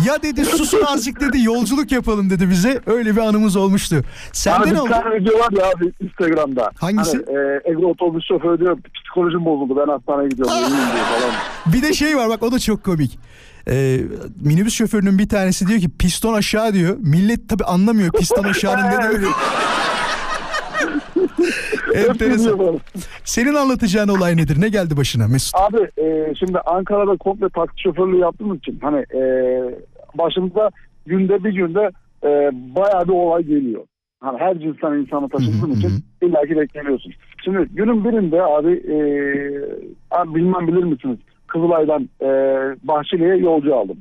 Ya 0.07 0.23
dedi 0.23 0.45
susun 0.45 0.81
azıcık 0.87 1.21
dedi 1.21 1.43
yolculuk 1.43 1.93
yapalım 1.93 2.31
dedi 2.31 2.51
bize. 2.51 2.81
Öyle 2.87 3.17
bir 3.17 3.21
anımız 3.21 3.57
olmuştu. 3.57 3.97
Sende 4.33 4.57
Abi 4.59 4.69
ne 4.69 4.75
bir 4.75 4.79
oldu? 4.79 4.91
tane 4.91 5.15
video 5.15 5.39
var 5.39 5.49
ya 5.53 5.65
abi 5.77 5.93
Instagram'da. 6.01 6.71
Hangisi? 6.81 7.25
Hani, 7.27 7.39
e, 7.39 7.71
Ego 7.71 7.87
otobüs 7.87 8.25
şoförü 8.29 8.61
diyor 8.61 8.79
psikolojim 8.95 9.45
bozuldu 9.45 9.77
ben 9.77 9.93
hastaneye 9.93 10.29
gidiyorum. 10.29 10.55
ediyor 10.55 11.05
falan. 11.21 11.35
Bir 11.75 11.83
de 11.83 11.93
şey 11.93 12.17
var 12.17 12.29
bak 12.29 12.43
o 12.43 12.53
da 12.53 12.59
çok 12.59 12.85
komik. 12.85 13.19
Ee, 13.71 14.01
minibüs 14.45 14.75
şoförünün 14.75 15.19
bir 15.19 15.29
tanesi 15.29 15.67
diyor 15.67 15.81
ki 15.81 15.89
piston 15.99 16.35
aşağı 16.35 16.73
diyor. 16.75 16.97
Millet 17.01 17.49
tabi 17.49 17.65
anlamıyor 17.65 18.13
piston 18.13 18.45
aşağının 18.45 18.91
ne 18.91 19.03
demek. 19.15 19.31
Enteresan. 21.95 22.79
Senin 23.25 23.55
anlatacağın 23.55 24.09
olay 24.09 24.37
nedir? 24.37 24.61
Ne 24.61 24.69
geldi 24.69 24.97
başına 24.97 25.29
Mesut? 25.29 25.55
Abi 25.61 26.03
e, 26.03 26.35
şimdi 26.39 26.59
Ankara'da 26.59 27.17
komple 27.17 27.49
taksi 27.49 27.83
şoförlüğü 27.83 28.19
yaptığım 28.19 28.55
için 28.55 28.79
hani 28.83 28.99
e, 29.15 29.21
başımıza 30.15 30.71
günde 31.07 31.45
bir 31.45 31.53
günde 31.53 31.91
e, 32.25 32.51
bayağı 32.53 33.05
bir 33.05 33.13
olay 33.13 33.43
geliyor. 33.43 33.83
Hani 34.21 34.39
her 34.39 34.59
cinsten 34.59 34.93
insanı 34.93 35.29
taşıdığım 35.29 35.73
için 35.73 35.91
illaki 36.23 36.57
bekleniyorsun. 36.57 37.13
Şimdi 37.45 37.69
günün 37.71 38.05
birinde 38.05 38.43
abi, 38.43 38.73
e, 38.73 38.97
abi 40.11 40.35
bilmem 40.35 40.67
bilir 40.69 40.85
misiniz? 40.85 41.19
Kızılay'dan 41.59 42.03
e, 42.21 42.29
Bahçeli'ye 42.89 43.37
yolcu 43.37 43.77
aldım. 43.77 43.97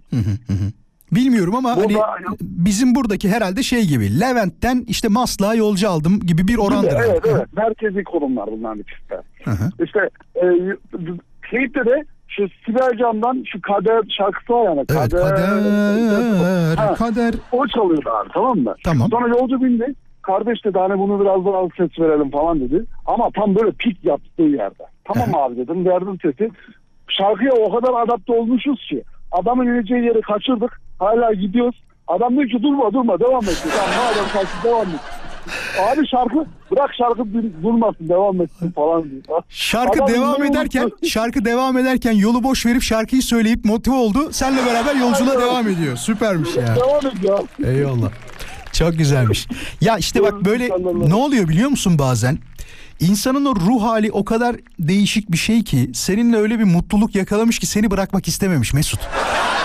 Bilmiyorum 1.12 1.56
ama 1.56 1.70
hani 1.78 1.84
Burada- 1.84 2.16
bizim 2.42 2.96
buradaki 2.96 3.30
herhalde 3.30 3.64
şey 3.64 3.86
gibi 3.88 4.20
Levent'ten 4.20 4.84
işte 4.88 5.08
Maslak'a 5.08 5.56
yolcu 5.56 5.90
aldım 5.90 6.20
gibi 6.20 6.48
bir 6.48 6.58
orandır. 6.58 6.88
Evet 6.96 7.00
herhalde. 7.10 7.30
evet 7.30 7.54
merkezi 7.58 8.04
konumlar 8.04 8.48
bunlar 8.52 8.76
ikisi. 8.76 9.14
Hı 9.44 9.52
hı. 9.52 9.84
İşte 9.84 10.00
e, 10.36 10.46
klipte 11.42 11.86
de 11.86 12.04
şu 12.28 12.48
Sibel 12.66 12.98
Can'dan 13.00 13.44
şu 13.48 13.62
Kader 13.62 14.02
şarkısı 14.18 14.54
var 14.54 14.66
yani. 14.66 14.86
Evet 14.90 15.12
kader 15.12 16.76
Ha, 16.78 16.94
kader. 16.94 17.34
O 17.52 17.68
çalıyordu 17.68 18.10
abi 18.10 18.30
tamam 18.34 18.58
mı? 18.60 18.76
Tamam. 18.84 19.10
Sonra 19.12 19.28
yolcu 19.28 19.62
bindi. 19.64 19.94
Kardeş 20.22 20.66
dedi 20.66 20.80
hani 20.80 21.00
bunu 21.00 21.22
biraz 21.22 21.46
daha 21.46 21.58
az 21.58 21.70
ses 21.78 22.00
verelim 22.00 22.32
falan 22.32 22.60
dedi. 22.60 22.86
Ama 23.06 23.30
tam 23.36 23.56
böyle 23.56 23.72
pik 23.72 24.06
yaptığı 24.06 24.44
yerde. 24.44 24.84
Tamam 25.06 25.36
abi 25.36 25.58
dedim 25.58 25.86
verdim 25.86 26.18
sesi. 26.22 26.52
Şarkıya 27.18 27.52
o 27.54 27.76
kadar 27.76 28.02
adapte 28.04 28.34
olmuşuz 28.34 28.80
ki. 28.90 29.04
Adamın 29.32 29.66
ineceği 29.68 30.04
yeri 30.06 30.22
kaçırdık. 30.22 30.82
Hala 31.00 31.34
gidiyoruz. 31.34 31.84
Adam 32.08 32.36
diyor 32.36 32.50
ki 32.50 32.64
durma 32.64 32.94
durma 32.94 33.20
devam 33.20 33.44
et. 33.44 33.64
Tamam 33.78 33.90
madem 34.06 34.30
kaçtı 34.34 34.58
devam 34.64 34.88
et. 34.88 35.00
Abi 35.80 36.08
şarkı 36.08 36.46
bırak 36.72 36.90
şarkı 36.98 37.34
dur- 37.34 37.64
durmasın 37.64 38.10
devam 38.10 38.42
etsin 38.42 38.72
falan 38.72 39.04
diyor. 39.04 39.42
Şarkı 39.50 40.04
Adam 40.04 40.14
devam 40.14 40.44
ederken 40.44 40.92
şarkı 41.08 41.46
devam 41.46 41.78
ederken 41.78 42.12
yolu 42.12 42.44
boş 42.44 42.66
verip 42.66 42.82
şarkıyı 42.82 43.22
söyleyip 43.22 43.66
motive 43.66 43.96
oldu. 43.96 44.32
Senle 44.32 44.66
beraber 44.66 44.96
yolculuğa 44.96 45.42
devam 45.42 45.68
ediyor. 45.68 45.96
Süpermiş 45.98 46.56
ya. 46.56 46.76
Devam 46.76 47.02
ya. 47.24 47.68
Eyvallah. 47.72 48.10
Çok 48.74 48.98
güzelmiş. 48.98 49.48
Ya 49.82 49.98
işte 49.98 50.24
bak 50.24 50.34
böyle 50.46 50.70
ne 51.10 51.16
oluyor 51.16 51.48
biliyor 51.48 51.70
musun 51.70 52.00
bazen? 52.00 52.38
İnsanın 53.00 53.46
o 53.46 53.56
ruh 53.56 53.84
hali 53.84 54.12
o 54.12 54.26
kadar 54.26 54.56
değişik 54.80 55.32
bir 55.32 55.38
şey 55.38 55.64
ki 55.64 55.90
seninle 55.94 56.38
öyle 56.38 56.60
bir 56.60 56.64
mutluluk 56.64 57.16
yakalamış 57.16 57.60
ki 57.60 57.66
seni 57.66 57.92
bırakmak 57.92 58.28
istememiş 58.28 58.74
Mesut. 58.74 59.00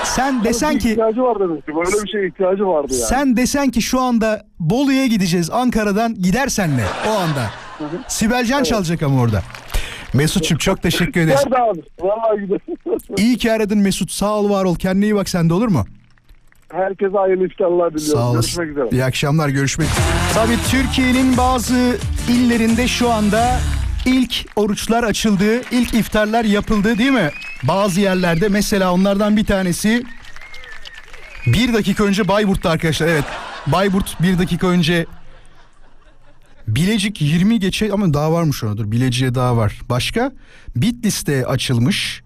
Sen 0.04 0.44
desen 0.44 0.78
ki 0.78 0.90
ihtiyacı 0.90 1.22
var 1.22 1.40
demek 1.40 1.66
ki. 1.66 1.72
Böyle 1.74 2.04
bir 2.04 2.08
şeye 2.08 2.28
ihtiyacı 2.28 2.66
vardı 2.66 2.86
yani. 2.92 3.02
sen 3.02 3.36
desen 3.36 3.70
ki 3.70 3.82
şu 3.82 4.00
anda 4.00 4.46
Bolu'ya 4.60 5.06
gideceğiz 5.06 5.50
Ankara'dan 5.50 6.14
gider 6.14 6.48
senle 6.48 6.84
o 7.08 7.10
anda. 7.10 7.50
Sibelcan 8.08 8.62
çalacak 8.62 9.02
ama 9.02 9.20
orada. 9.20 9.42
Mesut'cum 10.14 10.58
çok 10.58 10.82
teşekkür 10.82 11.20
ederiz. 11.20 11.40
Nerede 11.44 11.62
abi? 11.62 11.82
Vallahi 12.00 12.40
gidelim. 12.40 12.60
İyi 13.16 13.36
ki 13.38 13.52
aradın 13.52 13.78
Mesut. 13.78 14.10
Sağ 14.10 14.34
ol 14.38 14.50
var 14.50 14.64
ol. 14.64 14.76
Kendine 14.76 15.04
iyi 15.04 15.14
bak 15.14 15.28
sen 15.28 15.50
de 15.50 15.54
olur 15.54 15.68
mu? 15.68 15.84
Herkese 16.72 17.16
hayırlı 17.16 17.46
iftarlar 17.46 17.94
diliyorum. 17.94 18.20
Sağ 18.20 18.30
olasın. 18.30 18.64
Görüşmek 18.64 18.68
üzere. 18.70 18.96
İyi 18.96 19.04
akşamlar 19.04 19.48
görüşmek 19.48 19.88
Tabii 20.34 20.56
Türkiye'nin 20.70 21.36
bazı 21.36 21.96
illerinde 22.28 22.88
şu 22.88 23.10
anda 23.10 23.60
ilk 24.06 24.46
oruçlar 24.56 25.04
açıldı, 25.04 25.60
ilk 25.70 25.94
iftarlar 25.94 26.44
yapıldı 26.44 26.98
değil 26.98 27.10
mi? 27.10 27.30
Bazı 27.62 28.00
yerlerde 28.00 28.48
mesela 28.48 28.92
onlardan 28.92 29.36
bir 29.36 29.44
tanesi 29.44 30.04
bir 31.46 31.72
dakika 31.74 32.04
önce 32.04 32.28
Bayburt'ta 32.28 32.70
arkadaşlar 32.70 33.06
evet. 33.06 33.24
Bayburt 33.66 34.22
bir 34.22 34.38
dakika 34.38 34.66
önce 34.66 35.06
Bilecik 36.68 37.22
20 37.22 37.60
geçe 37.60 37.92
ama 37.92 38.14
daha 38.14 38.32
varmış 38.32 38.64
ona 38.64 38.76
dur 38.76 38.90
Bilecik'e 38.90 39.34
daha 39.34 39.56
var. 39.56 39.78
Başka 39.90 40.32
Bitlis'te 40.76 41.46
açılmış. 41.46 42.22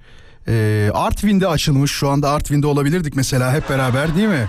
Ee, 0.48 0.90
Artvin'de 0.94 1.48
açılmış. 1.48 1.92
Şu 1.92 2.08
anda 2.08 2.30
Artvin'de 2.30 2.66
olabilirdik 2.66 3.16
mesela 3.16 3.52
hep 3.52 3.70
beraber 3.70 4.16
değil 4.16 4.28
mi? 4.28 4.48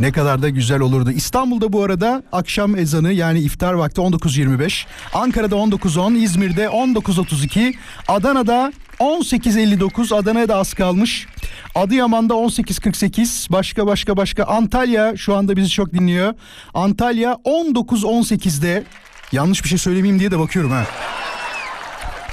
Ne 0.00 0.12
kadar 0.12 0.42
da 0.42 0.48
güzel 0.48 0.80
olurdu. 0.80 1.10
İstanbul'da 1.10 1.72
bu 1.72 1.82
arada 1.82 2.22
akşam 2.32 2.76
ezanı 2.76 3.12
yani 3.12 3.40
iftar 3.40 3.72
vakti 3.72 4.00
19.25. 4.00 4.84
Ankara'da 5.14 5.54
19.10, 5.54 6.16
İzmir'de 6.16 6.64
19.32, 6.64 7.74
Adana'da 8.08 8.72
18.59, 9.00 10.14
Adana'ya 10.14 10.48
da 10.48 10.56
az 10.56 10.74
kalmış. 10.74 11.26
Adıyaman'da 11.74 12.34
18.48, 12.34 13.52
başka 13.52 13.86
başka 13.86 14.16
başka. 14.16 14.44
Antalya 14.44 15.16
şu 15.16 15.36
anda 15.36 15.56
bizi 15.56 15.70
çok 15.70 15.92
dinliyor. 15.92 16.34
Antalya 16.74 17.32
19.18'de. 17.32 18.84
Yanlış 19.32 19.64
bir 19.64 19.68
şey 19.68 19.78
söylemeyeyim 19.78 20.20
diye 20.20 20.30
de 20.30 20.38
bakıyorum 20.38 20.70
ha. 20.70 20.86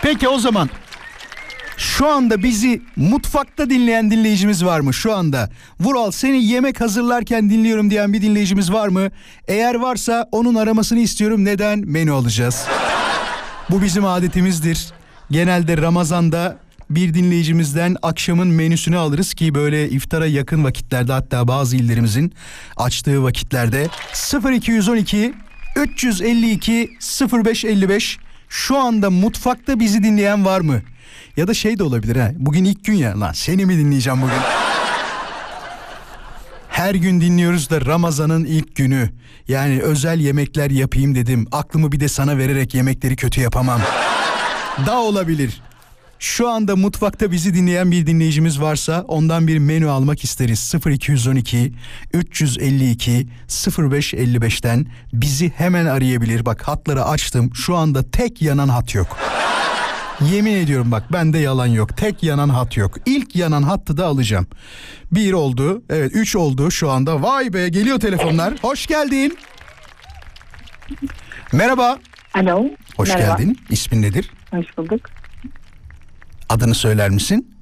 Peki 0.01 0.27
o 0.27 0.39
zaman 0.39 0.69
şu 1.80 2.07
anda 2.07 2.43
bizi 2.43 2.82
mutfakta 2.95 3.69
dinleyen 3.69 4.11
dinleyicimiz 4.11 4.65
var 4.65 4.80
mı 4.80 4.93
şu 4.93 5.13
anda? 5.13 5.49
Vural 5.80 6.11
seni 6.11 6.45
yemek 6.45 6.82
hazırlarken 6.82 7.49
dinliyorum 7.49 7.89
diyen 7.89 8.13
bir 8.13 8.21
dinleyicimiz 8.21 8.73
var 8.73 8.88
mı? 8.88 9.09
Eğer 9.47 9.75
varsa 9.75 10.27
onun 10.32 10.55
aramasını 10.55 10.99
istiyorum. 10.99 11.45
Neden? 11.45 11.80
Menü 11.80 12.11
alacağız. 12.11 12.65
Bu 13.69 13.82
bizim 13.82 14.05
adetimizdir. 14.05 14.88
Genelde 15.32 15.77
Ramazan'da 15.77 16.57
bir 16.89 17.13
dinleyicimizden 17.13 17.95
akşamın 18.01 18.47
menüsünü 18.47 18.97
alırız 18.97 19.34
ki 19.34 19.55
böyle 19.55 19.89
iftara 19.89 20.25
yakın 20.25 20.63
vakitlerde 20.63 21.13
hatta 21.13 21.47
bazı 21.47 21.75
illerimizin 21.77 22.34
açtığı 22.77 23.23
vakitlerde 23.23 23.88
0212 24.53 25.34
352 25.75 26.89
0555 27.34 28.17
şu 28.49 28.77
anda 28.77 29.09
mutfakta 29.09 29.80
bizi 29.80 30.03
dinleyen 30.03 30.45
var 30.45 30.61
mı? 30.61 30.82
Ya 31.38 31.47
da 31.47 31.53
şey 31.53 31.80
de 31.80 31.84
olabilir 31.84 32.16
ha. 32.16 32.32
Bugün 32.36 32.66
ilk 32.66 32.86
gün 32.86 32.93
ya 32.93 33.20
lan 33.20 33.32
seni 33.32 33.66
mi 33.66 33.78
dinleyeceğim 33.78 34.22
bugün? 34.22 34.34
Her 36.70 36.95
gün 36.95 37.22
dinliyoruz 37.22 37.70
da 37.70 37.86
Ramazan'ın 37.86 38.45
ilk 38.45 38.76
günü. 38.76 39.10
Yani 39.47 39.82
özel 39.82 40.20
yemekler 40.20 40.70
yapayım 40.72 41.16
dedim. 41.16 41.47
Aklımı 41.51 41.91
bir 41.91 41.99
de 41.99 42.07
sana 42.07 42.38
vererek 42.38 42.74
yemekleri 42.74 43.16
kötü 43.16 43.41
yapamam. 43.41 43.82
Da 44.86 44.99
olabilir. 44.99 45.62
Şu 46.20 46.49
anda 46.49 46.76
mutfakta 46.76 47.32
bizi 47.32 47.53
dinleyen 47.53 47.91
bir 47.91 48.07
dinleyicimiz 48.07 48.62
varsa 48.62 49.05
ondan 49.07 49.47
bir 49.47 49.57
menü 49.57 49.89
almak 49.89 50.24
isteriz. 50.24 50.74
0212 50.86 51.74
352 52.14 53.28
0555'ten 53.49 54.86
bizi 55.14 55.49
hemen 55.57 55.86
arayabilir. 55.86 56.45
Bak 56.45 56.68
hatları 56.68 57.05
açtım. 57.05 57.51
Şu 57.55 57.76
anda 57.76 58.12
tek 58.12 58.41
yanan 58.41 58.70
hat 58.70 58.95
yok. 58.95 59.18
Yemin 60.22 60.55
ediyorum 60.55 60.91
bak 60.91 61.13
bende 61.13 61.38
yalan 61.38 61.67
yok. 61.67 61.97
Tek 61.97 62.24
yanan 62.24 62.49
hat 62.49 62.78
yok. 62.78 62.97
İlk 63.05 63.36
yanan 63.36 63.63
hattı 63.63 63.97
da 63.97 64.05
alacağım. 64.05 64.47
Bir 65.11 65.34
oldu. 65.34 65.84
Evet 65.89 66.11
üç 66.13 66.36
oldu 66.36 66.72
şu 66.72 66.89
anda. 66.89 67.22
Vay 67.24 67.53
be 67.53 67.70
geliyor 67.70 67.99
telefonlar. 67.99 68.53
Hoş 68.61 68.88
geldin. 68.88 69.38
Merhaba. 71.53 71.97
Alo. 72.34 72.65
Hoş 72.97 73.09
Merhaba. 73.09 73.38
geldin. 73.38 73.57
İsmin 73.70 74.01
nedir? 74.01 74.30
Hoş 74.51 74.78
bulduk. 74.78 75.01
Adını 76.49 76.76
söyler 76.76 77.09
misin? 77.09 77.55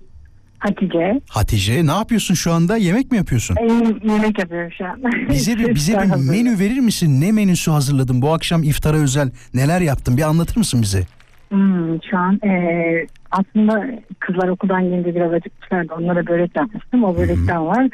Hatice. 0.59 1.21
Hatice 1.29 1.85
ne 1.87 1.91
yapıyorsun 1.91 2.33
şu 2.33 2.53
anda? 2.53 2.77
Yemek 2.77 3.11
mi 3.11 3.17
yapıyorsun? 3.17 3.55
Ee, 3.55 4.11
yemek 4.11 4.39
yapıyorum 4.39 4.71
şu 4.77 4.85
an. 4.85 5.03
Bize 5.29 5.57
bir 5.57 5.75
bize 5.75 5.93
bir 6.01 6.15
menü 6.15 6.59
verir 6.59 6.79
misin? 6.79 7.21
Ne 7.21 7.31
menüsü 7.31 7.71
hazırladın 7.71 8.21
bu 8.21 8.33
akşam 8.33 8.63
iftara 8.63 8.97
özel? 8.97 9.31
Neler 9.53 9.81
yaptın? 9.81 10.17
Bir 10.17 10.21
anlatır 10.21 10.57
mısın 10.57 10.81
bize? 10.81 11.03
Hmm, 11.49 12.03
şu 12.09 12.17
an 12.17 12.39
e, 12.45 13.07
aslında 13.31 13.85
kızlar 14.19 14.47
okuldan 14.47 14.83
gelince 14.83 15.15
biraz 15.15 15.33
acıkmışlardı. 15.33 15.93
Onlara 15.93 16.27
börek 16.27 16.55
yapmıştım. 16.55 17.03
O 17.03 17.17
börekten 17.17 17.65
var. 17.65 17.87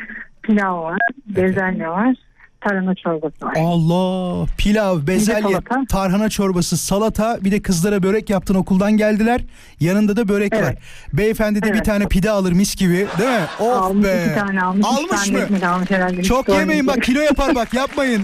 Pilav 0.43 0.83
var. 0.83 0.97
Bezelye 1.25 1.89
var. 1.89 2.15
Tarhana 2.63 2.95
çorbası 2.95 3.45
var. 3.45 3.53
Allah 3.57 4.45
pilav, 4.57 5.07
bezelye, 5.07 5.57
tarhana 5.89 6.29
çorbası, 6.29 6.77
salata 6.77 7.37
bir 7.41 7.51
de 7.51 7.61
kızlara 7.61 8.03
börek 8.03 8.29
yaptın 8.29 8.55
okuldan 8.55 8.97
geldiler. 8.97 9.41
Yanında 9.79 10.15
da 10.15 10.27
börek 10.27 10.53
var. 10.53 10.75
Beyefendi 11.13 11.61
de 11.61 11.65
bir 11.67 11.73
Evet. 11.73 11.85
tane 11.85 12.07
pide 12.07 12.31
alır 12.31 12.51
mis 12.51 12.75
gibi 12.75 12.93
değil 12.93 13.29
mi? 13.29 13.45
Of 13.59 13.77
almış 13.83 14.05
be. 14.05 14.25
iki 14.29 14.39
tane 14.39 14.61
almış. 14.61 14.85
Almış 14.87 15.31
mı? 15.31 15.67
almış 15.69 15.91
herhalde. 15.91 16.23
Çok 16.23 16.49
yemeyin 16.49 16.87
bak 16.87 17.01
kilo 17.03 17.21
yapar 17.21 17.55
bak 17.55 17.73
yapmayın. 17.73 18.21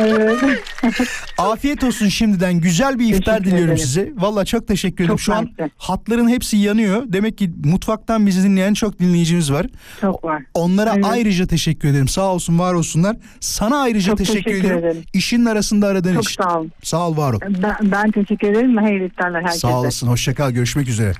Evet. 0.00 0.38
Afiyet 1.38 1.84
olsun 1.84 2.08
şimdiden. 2.08 2.60
Güzel 2.60 2.98
bir 2.98 3.14
iftar 3.14 3.32
Teşekkür 3.38 3.44
diliyorum 3.44 3.74
ederim. 3.74 3.86
size. 3.86 4.12
Valla 4.16 4.44
çok 4.44 4.68
teşekkür 4.68 5.04
ederim. 5.04 5.16
Çok 5.16 5.20
Şu 5.20 5.34
an 5.34 5.48
hatların 5.76 6.28
hepsi 6.28 6.56
yanıyor. 6.56 7.02
Demek 7.06 7.38
ki 7.38 7.50
mutfaktan 7.64 8.26
bizi 8.26 8.42
dinleyen 8.42 8.74
çok 8.74 8.98
dinleyicimiz 8.98 9.52
var. 9.52 9.66
Çok 10.00 10.24
var. 10.24 10.42
Onlara 10.54 10.92
Evet. 10.94 11.04
ayrıca 11.08 11.46
teşekkür 11.46 11.88
ederim. 11.88 12.08
Sağ 12.08 12.22
olsun 12.32 12.58
var 12.58 12.74
olsunlar. 12.74 13.16
Sana 13.40 13.75
ayrıca 13.76 14.06
Çok 14.10 14.18
teşekkür, 14.18 14.42
teşekkür 14.42 14.60
ediyorum. 14.60 14.84
ederim. 14.84 15.04
İşinin 15.12 15.44
arasında 15.46 15.86
aradığın 15.86 16.14
Çok 16.14 16.24
için. 16.30 16.42
sağ 16.42 16.60
ol. 16.60 16.66
Sağ 16.82 17.08
ol 17.08 17.16
var 17.16 17.32
ol. 17.32 17.40
Ben, 17.48 17.76
ben 17.82 18.10
teşekkür 18.10 18.48
ederim. 18.48 18.76
Hayırlı 18.76 19.06
iftarlar 19.06 19.42
herkese. 19.42 19.58
Sağ 19.58 19.80
olasın. 19.80 20.08
Hoşça 20.08 20.34
kal. 20.34 20.50
Görüşmek 20.50 20.88
üzere. 20.88 21.12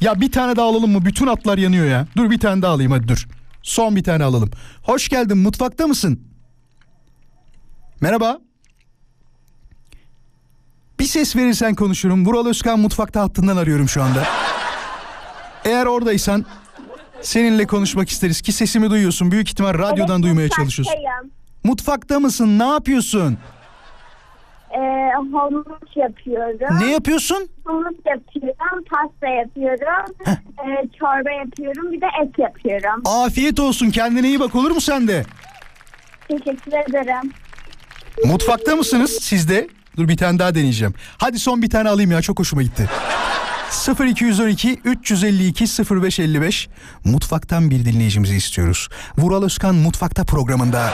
Ya 0.00 0.20
bir 0.20 0.32
tane 0.32 0.56
daha 0.56 0.66
alalım 0.66 0.90
mı? 0.92 1.04
Bütün 1.04 1.26
atlar 1.26 1.58
yanıyor 1.58 1.86
ya. 1.86 2.06
Dur 2.16 2.30
bir 2.30 2.38
tane 2.40 2.62
daha 2.62 2.72
alayım 2.72 2.92
hadi 2.92 3.08
dur. 3.08 3.26
Son 3.62 3.96
bir 3.96 4.04
tane 4.04 4.24
alalım. 4.24 4.50
Hoş 4.82 5.08
geldin. 5.08 5.38
Mutfakta 5.38 5.86
mısın? 5.86 6.20
Merhaba. 8.00 8.38
Bir 11.00 11.04
ses 11.04 11.36
verirsen 11.36 11.74
konuşurum. 11.74 12.26
Vural 12.26 12.46
Özkan 12.46 12.80
mutfakta 12.80 13.20
hattından 13.20 13.56
arıyorum 13.56 13.88
şu 13.88 14.02
anda. 14.02 14.24
Eğer 15.64 15.86
oradaysan 15.86 16.44
seninle 17.22 17.66
konuşmak 17.66 18.08
isteriz 18.08 18.40
ki 18.42 18.52
sesimi 18.52 18.90
duyuyorsun. 18.90 19.30
Büyük 19.30 19.48
ihtimal 19.48 19.74
radyodan 19.74 20.22
duymaya 20.22 20.48
çalışıyorsun. 20.48 20.94
Mutfakta 21.70 22.20
mısın? 22.20 22.58
Ne 22.58 22.66
yapıyorsun? 22.66 23.38
Ee, 24.70 25.10
hummus 25.16 25.96
yapıyorum. 25.96 26.78
Ne 26.80 26.90
yapıyorsun? 26.90 27.48
Hummus 27.64 27.94
yapıyorum, 28.06 28.84
pasta 28.90 29.26
yapıyorum, 29.26 30.14
ee, 30.26 30.88
çorba 30.98 31.30
yapıyorum, 31.30 31.92
bir 31.92 32.00
de 32.00 32.06
et 32.22 32.38
yapıyorum. 32.38 33.02
Afiyet 33.04 33.60
olsun. 33.60 33.90
Kendine 33.90 34.28
iyi 34.28 34.40
bak 34.40 34.54
olur 34.54 34.70
mu 34.70 34.80
sende? 34.80 35.24
Teşekkür 36.28 36.72
ederim. 36.72 37.32
Mutfakta 38.26 38.76
mısınız 38.76 39.18
siz 39.20 39.48
de? 39.48 39.68
Dur 39.96 40.08
bir 40.08 40.16
tane 40.16 40.38
daha 40.38 40.54
deneyeceğim. 40.54 40.94
Hadi 41.18 41.38
son 41.38 41.62
bir 41.62 41.70
tane 41.70 41.88
alayım 41.88 42.10
ya 42.10 42.22
çok 42.22 42.38
hoşuma 42.38 42.62
gitti. 42.62 42.88
0212 43.70 44.80
352 44.84 45.64
0555 45.64 46.68
Mutfaktan 47.04 47.70
bir 47.70 47.84
dinleyicimizi 47.84 48.36
istiyoruz. 48.36 48.88
Vural 49.18 49.42
Özkan 49.42 49.74
Mutfakta 49.74 50.24
programında 50.24 50.92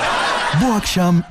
bu 0.63 0.73
akşam 0.73 1.23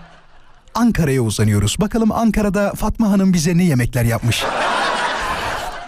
Ankara'ya 0.75 1.21
uzanıyoruz. 1.21 1.75
Bakalım 1.79 2.11
Ankara'da 2.11 2.73
Fatma 2.75 3.09
Hanım 3.09 3.33
bize 3.33 3.57
ne 3.57 3.63
yemekler 3.63 4.03
yapmış. 4.03 4.43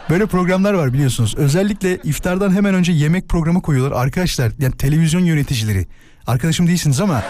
Böyle 0.09 0.25
programlar 0.25 0.73
var 0.73 0.93
biliyorsunuz. 0.93 1.35
Özellikle 1.37 1.97
iftardan 1.97 2.51
hemen 2.51 2.73
önce 2.73 2.91
yemek 2.91 3.29
programı 3.29 3.61
koyuyorlar. 3.61 4.01
Arkadaşlar 4.01 4.51
yani 4.59 4.77
televizyon 4.77 5.21
yöneticileri. 5.21 5.87
Arkadaşım 6.27 6.67
değilsiniz 6.67 6.99
ama 7.01 7.23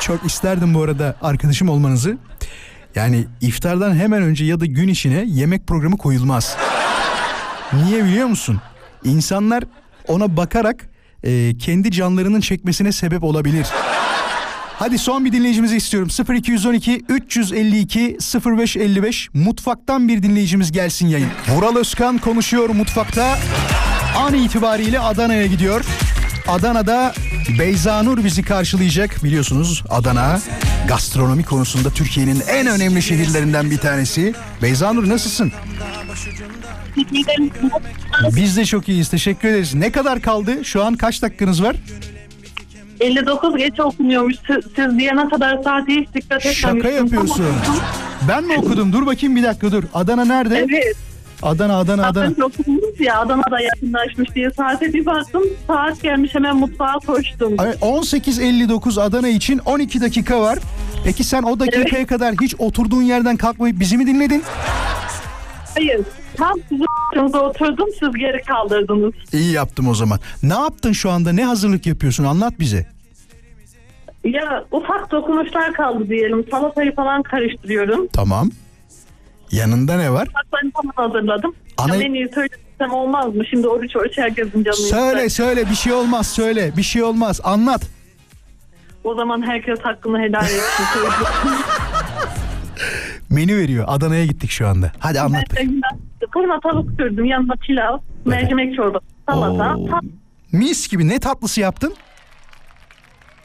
çok 0.00 0.26
isterdim 0.26 0.74
bu 0.74 0.82
arada 0.82 1.16
arkadaşım 1.22 1.68
olmanızı. 1.68 2.18
Yani 2.94 3.26
iftardan 3.40 3.94
hemen 3.94 4.22
önce 4.22 4.44
ya 4.44 4.60
da 4.60 4.66
gün 4.66 4.88
içine 4.88 5.24
yemek 5.26 5.66
programı 5.66 5.96
koyulmaz. 5.96 6.56
Niye 7.72 8.04
biliyor 8.04 8.26
musun? 8.26 8.60
İnsanlar 9.04 9.64
ona 10.08 10.36
bakarak 10.36 10.84
e, 11.24 11.58
kendi 11.58 11.90
canlarının 11.90 12.40
çekmesine 12.40 12.92
sebep 12.92 13.24
olabilir. 13.24 13.66
Hadi 14.78 14.98
son 14.98 15.24
bir 15.24 15.32
dinleyicimizi 15.32 15.76
istiyorum. 15.76 16.08
0212 16.34 17.04
352 17.08 18.18
0555 18.46 19.28
mutfaktan 19.34 20.08
bir 20.08 20.22
dinleyicimiz 20.22 20.72
gelsin 20.72 21.06
yayın. 21.06 21.28
Vural 21.48 21.76
Özkan 21.76 22.18
konuşuyor 22.18 22.68
mutfakta. 22.68 23.38
An 24.16 24.34
itibariyle 24.34 25.00
Adana'ya 25.00 25.46
gidiyor. 25.46 25.84
Adana'da 26.48 27.14
Beyzanur 27.58 28.24
bizi 28.24 28.42
karşılayacak. 28.42 29.24
Biliyorsunuz 29.24 29.84
Adana 29.90 30.40
gastronomi 30.88 31.44
konusunda 31.44 31.90
Türkiye'nin 31.90 32.40
en 32.48 32.66
önemli 32.66 33.02
şehirlerinden 33.02 33.70
bir 33.70 33.78
tanesi. 33.78 34.34
Beyzanur 34.62 35.08
nasılsın? 35.08 35.52
Biz 38.36 38.56
de 38.56 38.64
çok 38.64 38.88
iyiyiz. 38.88 39.08
Teşekkür 39.08 39.48
ederiz. 39.48 39.74
Ne 39.74 39.92
kadar 39.92 40.20
kaldı? 40.20 40.64
Şu 40.64 40.84
an 40.84 40.94
kaç 40.94 41.22
dakikanız 41.22 41.62
var? 41.62 41.76
59 43.00 43.56
geç 43.56 43.80
okunuyormuş. 43.80 44.34
Siz, 44.46 44.56
siz 44.76 44.98
diyene 44.98 45.28
kadar 45.28 45.62
saate 45.62 45.92
hiç 45.92 46.08
dikkat 46.14 46.46
etmemiştim. 46.46 46.52
Şaka 46.82 46.88
yapıyorsun. 46.88 47.46
Ben 48.28 48.44
mi 48.44 48.56
okudum? 48.58 48.92
Dur 48.92 49.06
bakayım 49.06 49.36
bir 49.36 49.42
dakika 49.42 49.72
dur. 49.72 49.84
Adana 49.94 50.24
nerede? 50.24 50.58
Evet. 50.58 50.96
Adana, 51.44 51.78
Adana, 51.78 52.06
Adana. 52.06 52.24
Az 52.24 52.30
önce 52.30 52.44
okudunuz 52.44 53.00
ya 53.00 53.20
Adana'da 53.20 53.60
yakınlaşmış 53.60 54.34
diye 54.34 54.50
saate 54.50 54.92
bir 54.92 55.06
baktım. 55.06 55.42
Saat 55.66 56.02
gelmiş 56.02 56.34
hemen 56.34 56.56
mutfağa 56.56 56.94
koştum. 57.06 57.56
Evet, 57.64 57.78
18.59 57.80 59.00
Adana 59.02 59.28
için 59.28 59.58
12 59.58 60.00
dakika 60.00 60.40
var. 60.40 60.58
Peki 61.04 61.24
sen 61.24 61.42
o 61.42 61.60
dakikaya 61.60 62.06
kadar 62.06 62.34
hiç 62.40 62.54
oturduğun 62.58 63.02
yerden 63.02 63.36
kalkmayıp 63.36 63.80
bizi 63.80 63.96
mi 63.96 64.06
dinledin? 64.06 64.42
Hayır. 65.74 66.00
Tam 66.36 66.54
sizin 66.68 67.38
oturdum 67.38 67.88
siz 68.00 68.12
geri 68.18 68.42
kaldırdınız. 68.42 69.14
İyi 69.32 69.52
yaptım 69.52 69.88
o 69.88 69.94
zaman. 69.94 70.18
Ne 70.42 70.54
yaptın 70.54 70.92
şu 70.92 71.10
anda? 71.10 71.32
Ne 71.32 71.44
hazırlık 71.44 71.86
yapıyorsun? 71.86 72.24
Anlat 72.24 72.54
bize. 72.60 72.86
Ya 74.24 74.64
ufak 74.72 75.10
dokunuşlar 75.10 75.72
kaldı 75.72 76.08
diyelim. 76.08 76.44
Salatayı 76.50 76.94
falan 76.94 77.22
karıştırıyorum. 77.22 78.06
Tamam. 78.12 78.50
Yanında 79.58 79.96
ne 79.96 80.12
var? 80.12 80.28
Salatayı 80.32 80.72
falan 80.72 80.92
hazırladım. 81.08 81.54
Ana- 81.78 81.96
Ya 81.96 81.98
menüyü 82.02 82.28
söylesem 82.34 82.90
olmaz 82.92 83.34
mı? 83.34 83.46
Şimdi 83.50 83.68
oruç 83.68 83.96
oruç 83.96 84.18
herkesin 84.18 84.64
canını 84.64 84.72
Söyle 84.80 85.26
ister. 85.26 85.44
söyle 85.46 85.70
bir 85.70 85.74
şey 85.74 85.92
olmaz 85.92 86.26
söyle. 86.26 86.72
Bir 86.76 86.82
şey 86.82 87.02
olmaz. 87.02 87.40
Anlat. 87.44 87.82
O 89.04 89.14
zaman 89.14 89.46
herkes 89.46 89.80
hakkını 89.80 90.18
helal 90.18 90.44
etsin. 90.44 90.84
Menü 93.30 93.56
veriyor. 93.56 93.84
Adana'ya 93.88 94.24
gittik 94.26 94.50
şu 94.50 94.68
anda. 94.68 94.92
Hadi 94.98 95.20
anlat. 95.20 95.44
Kıyma 96.32 96.60
tavuk 96.60 96.90
sürdüm. 96.90 97.24
Yanında 97.24 97.52
pilav, 97.66 97.98
mercimek 98.24 98.76
çorbası, 98.76 99.04
salata. 99.28 99.76
Oo. 99.76 99.86
Tat, 99.90 100.02
Mis 100.52 100.88
gibi 100.88 101.08
ne 101.08 101.18
tatlısı 101.18 101.60
yaptın? 101.60 101.94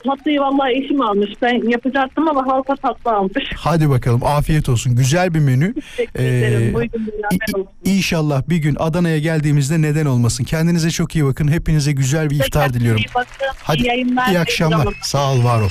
Tatlıyı 0.09 0.39
vallahi 0.39 0.83
eşim 0.83 1.01
almış. 1.01 1.29
Ben 1.41 1.69
yapacaktım 1.69 2.27
ama 2.27 2.47
halka 2.47 2.75
tatlı 2.75 3.11
almış. 3.11 3.43
Hadi 3.55 3.89
bakalım 3.89 4.23
afiyet 4.23 4.69
olsun. 4.69 4.95
Güzel 4.95 5.33
bir 5.33 5.39
menü. 5.39 5.73
Teşekkür 5.73 6.19
ederim. 6.19 6.69
Ee, 6.69 6.73
Buyurun 6.73 7.07
beraber 7.07 7.59
olsun. 7.59 7.67
İnşallah 7.85 8.41
bir 8.49 8.57
gün 8.57 8.75
Adana'ya 8.79 9.19
geldiğimizde 9.19 9.81
neden 9.81 10.05
olmasın. 10.05 10.43
Kendinize 10.43 10.91
çok 10.91 11.15
iyi 11.15 11.25
bakın. 11.25 11.47
Hepinize 11.51 11.91
güzel 11.91 12.29
bir 12.29 12.35
iftar 12.35 12.73
diliyorum. 12.73 13.01
İyi 13.01 13.15
bakın. 13.15 13.47
Hadi 13.63 13.77
iyi 13.81 13.87
yayınlar. 13.87 14.27
iyi 14.29 14.39
akşamlar. 14.39 14.87
Sağ 15.01 15.31
ol 15.33 15.43
var 15.43 15.61
ol. 15.61 15.69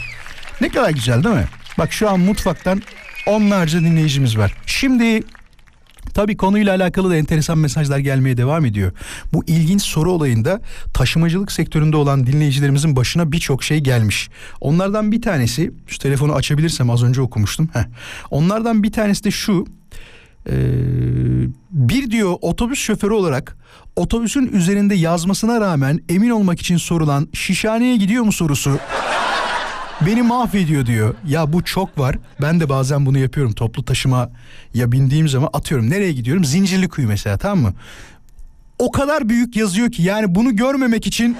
Ne 0.60 0.68
kadar 0.68 0.90
güzel 0.90 1.24
değil 1.24 1.34
mi? 1.34 1.44
Bak 1.78 1.92
şu 1.92 2.10
an 2.10 2.20
mutfaktan 2.20 2.82
onlarca 3.26 3.80
dinleyicimiz 3.80 4.38
var. 4.38 4.54
Şimdi 4.66 5.22
Tabii 6.14 6.36
konuyla 6.36 6.74
alakalı 6.74 7.10
da 7.10 7.16
enteresan 7.16 7.58
mesajlar 7.58 7.98
gelmeye 7.98 8.36
devam 8.36 8.64
ediyor. 8.64 8.92
Bu 9.32 9.44
ilginç 9.46 9.82
soru 9.82 10.12
olayında 10.12 10.60
taşımacılık 10.94 11.52
sektöründe 11.52 11.96
olan 11.96 12.26
dinleyicilerimizin 12.26 12.96
başına 12.96 13.32
birçok 13.32 13.62
şey 13.62 13.78
gelmiş. 13.78 14.28
Onlardan 14.60 15.12
bir 15.12 15.22
tanesi, 15.22 15.72
şu 15.86 15.98
telefonu 15.98 16.34
açabilirsem 16.34 16.90
az 16.90 17.02
önce 17.02 17.20
okumuştum. 17.20 17.68
Heh. 17.72 17.84
Onlardan 18.30 18.82
bir 18.82 18.92
tanesi 18.92 19.24
de 19.24 19.30
şu. 19.30 19.66
Ee, 20.50 20.52
bir 21.70 22.10
diyor 22.10 22.36
otobüs 22.40 22.78
şoförü 22.78 23.14
olarak 23.14 23.56
otobüsün 23.96 24.52
üzerinde 24.52 24.94
yazmasına 24.94 25.60
rağmen 25.60 26.00
emin 26.08 26.30
olmak 26.30 26.60
için 26.60 26.76
sorulan 26.76 27.28
şişhaneye 27.32 27.96
gidiyor 27.96 28.24
mu 28.24 28.32
sorusu 28.32 28.78
beni 30.06 30.22
mahvediyor 30.22 30.86
diyor. 30.86 31.14
Ya 31.26 31.52
bu 31.52 31.64
çok 31.64 31.98
var. 31.98 32.16
Ben 32.42 32.60
de 32.60 32.68
bazen 32.68 33.06
bunu 33.06 33.18
yapıyorum. 33.18 33.52
Toplu 33.52 33.84
taşıma 33.84 34.30
ya 34.74 34.92
bindiğim 34.92 35.28
zaman 35.28 35.50
atıyorum. 35.52 35.90
Nereye 35.90 36.12
gidiyorum? 36.12 36.44
Zincirlikuyu 36.44 37.08
mesela 37.08 37.38
tamam 37.38 37.58
mı? 37.58 37.72
O 38.78 38.90
kadar 38.90 39.28
büyük 39.28 39.56
yazıyor 39.56 39.92
ki 39.92 40.02
yani 40.02 40.34
bunu 40.34 40.56
görmemek 40.56 41.06
için 41.06 41.36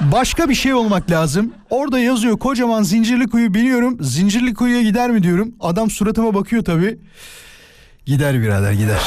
başka 0.00 0.48
bir 0.48 0.54
şey 0.54 0.74
olmak 0.74 1.10
lazım. 1.10 1.52
Orada 1.70 1.98
yazıyor 1.98 2.38
kocaman 2.38 2.82
Zincirlikuyu 2.82 3.54
biliyorum. 3.54 3.98
Zincirlikuyu'ya 4.00 4.82
gider 4.82 5.10
mi 5.10 5.22
diyorum. 5.22 5.54
Adam 5.60 5.90
suratıma 5.90 6.34
bakıyor 6.34 6.64
tabii. 6.64 6.98
Gider 8.06 8.42
birader 8.42 8.72
gider. 8.72 9.00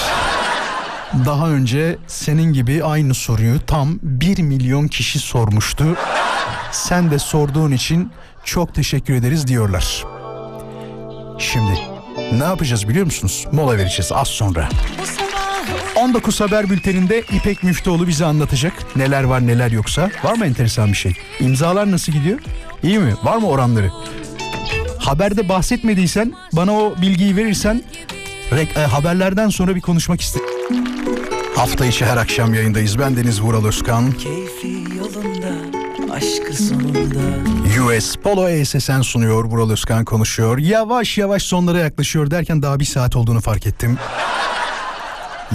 Daha 1.26 1.50
önce 1.50 1.98
senin 2.08 2.54
gibi 2.54 2.84
aynı 2.84 3.14
soruyu 3.14 3.60
tam 3.68 4.00
1 4.04 4.38
milyon 4.42 4.88
kişi 4.88 5.20
sormuştu. 5.20 5.86
Sen 6.76 7.12
de 7.12 7.20
sorduğun 7.20 7.72
için 7.72 8.12
çok 8.44 8.76
teşekkür 8.76 9.14
ederiz 9.14 9.48
diyorlar. 9.48 10.04
Şimdi 11.40 11.80
ne 12.32 12.44
yapacağız 12.44 12.90
biliyor 12.90 13.06
musunuz? 13.06 13.46
Mola 13.52 13.78
vereceğiz 13.78 14.12
az 14.12 14.28
sonra. 14.28 14.70
19 15.96 16.42
Haber 16.42 16.70
Bülteni'nde 16.70 17.20
İpek 17.22 17.64
Müftüoğlu 17.64 18.08
bize 18.08 18.26
anlatacak. 18.26 18.74
Neler 18.96 19.24
var 19.24 19.48
neler 19.48 19.72
yoksa. 19.72 20.10
Var 20.24 20.34
mı 20.34 20.46
enteresan 20.46 20.88
bir 20.92 20.98
şey? 20.98 21.14
İmzalar 21.40 21.92
nasıl 21.92 22.12
gidiyor? 22.12 22.40
İyi 22.84 23.00
mi? 23.00 23.14
Var 23.24 23.38
mı 23.38 23.48
oranları? 23.48 23.92
Haberde 25.00 25.50
bahsetmediysen 25.50 26.34
bana 26.54 26.72
o 26.74 26.96
bilgiyi 27.02 27.36
verirsen 27.36 27.84
rek- 28.52 28.80
e, 28.80 28.86
haberlerden 28.86 29.50
sonra 29.50 29.76
bir 29.76 29.82
konuşmak 29.82 30.22
isterim. 30.22 30.48
Hafta 31.56 31.86
içi 31.86 32.06
her 32.06 32.18
akşam 32.18 32.54
yayındayız. 32.54 33.00
Ben 33.00 33.18
Deniz 33.18 33.42
Vural 33.42 33.66
Özkan. 33.66 34.14
Aşkı 36.16 36.54
sonunda. 36.64 37.20
US 37.86 38.16
Polo 38.16 38.50
ESSN 38.50 39.02
sunuyor. 39.02 39.44
Vural 39.44 39.70
Özkan 39.70 40.06
konuşuyor. 40.06 40.58
Yavaş 40.58 41.18
yavaş 41.18 41.44
sonlara 41.44 41.80
yaklaşıyor 41.80 42.32
derken 42.32 42.62
daha 42.62 42.80
bir 42.80 42.86
saat 42.86 43.16
olduğunu 43.16 43.42
fark 43.42 43.68
ettim. 43.68 43.98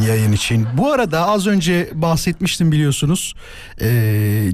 Yayın 0.07 0.33
için. 0.33 0.67
Bu 0.77 0.93
arada 0.93 1.29
az 1.29 1.47
önce 1.47 1.91
bahsetmiştim 1.95 2.73
biliyorsunuz. 2.73 3.35
Ee, 3.81 4.51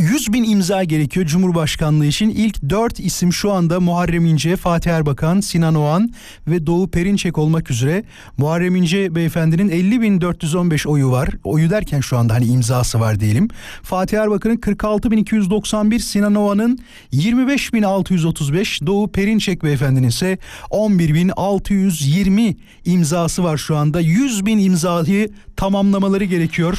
100 0.00 0.32
bin 0.32 0.44
imza 0.44 0.84
gerekiyor 0.84 1.26
Cumhurbaşkanlığı 1.26 2.06
için. 2.06 2.30
İlk 2.30 2.70
4 2.70 3.00
isim 3.00 3.32
şu 3.32 3.52
anda 3.52 3.80
Muharrem 3.80 4.26
İnce, 4.26 4.56
Fatih 4.56 4.90
Erbakan, 4.90 5.40
Sinan 5.40 5.74
Oğan 5.74 6.10
ve 6.46 6.66
Doğu 6.66 6.90
Perinçek 6.90 7.38
olmak 7.38 7.70
üzere. 7.70 8.04
Muharrem 8.38 8.76
İnce 8.76 9.14
beyefendinin 9.14 9.68
50.415 9.68 10.88
oyu 10.88 11.10
var. 11.10 11.28
Oyu 11.44 11.70
derken 11.70 12.00
şu 12.00 12.18
anda 12.18 12.34
hani 12.34 12.46
imzası 12.46 13.00
var 13.00 13.20
diyelim. 13.20 13.48
Fatih 13.82 14.18
Erbakan'ın 14.18 14.56
46.291, 14.56 15.98
Sinan 15.98 16.34
Oğan'ın 16.34 16.78
25.635, 17.12 18.86
Doğu 18.86 19.12
Perinçek 19.12 19.64
beyefendinin 19.64 20.08
ise 20.08 20.38
11.620 20.70 22.56
imzası 22.84 23.44
var 23.44 23.56
şu 23.56 23.76
anda. 23.76 24.00
100 24.00 24.46
bin 24.46 24.58
imzayı 24.58 25.30
tamamlamaları 25.56 26.24
gerekiyor. 26.24 26.78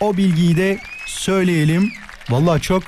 O 0.00 0.16
bilgiyi 0.16 0.56
de 0.56 0.78
söyleyelim. 1.06 1.90
Vallahi 2.30 2.60
çok 2.60 2.82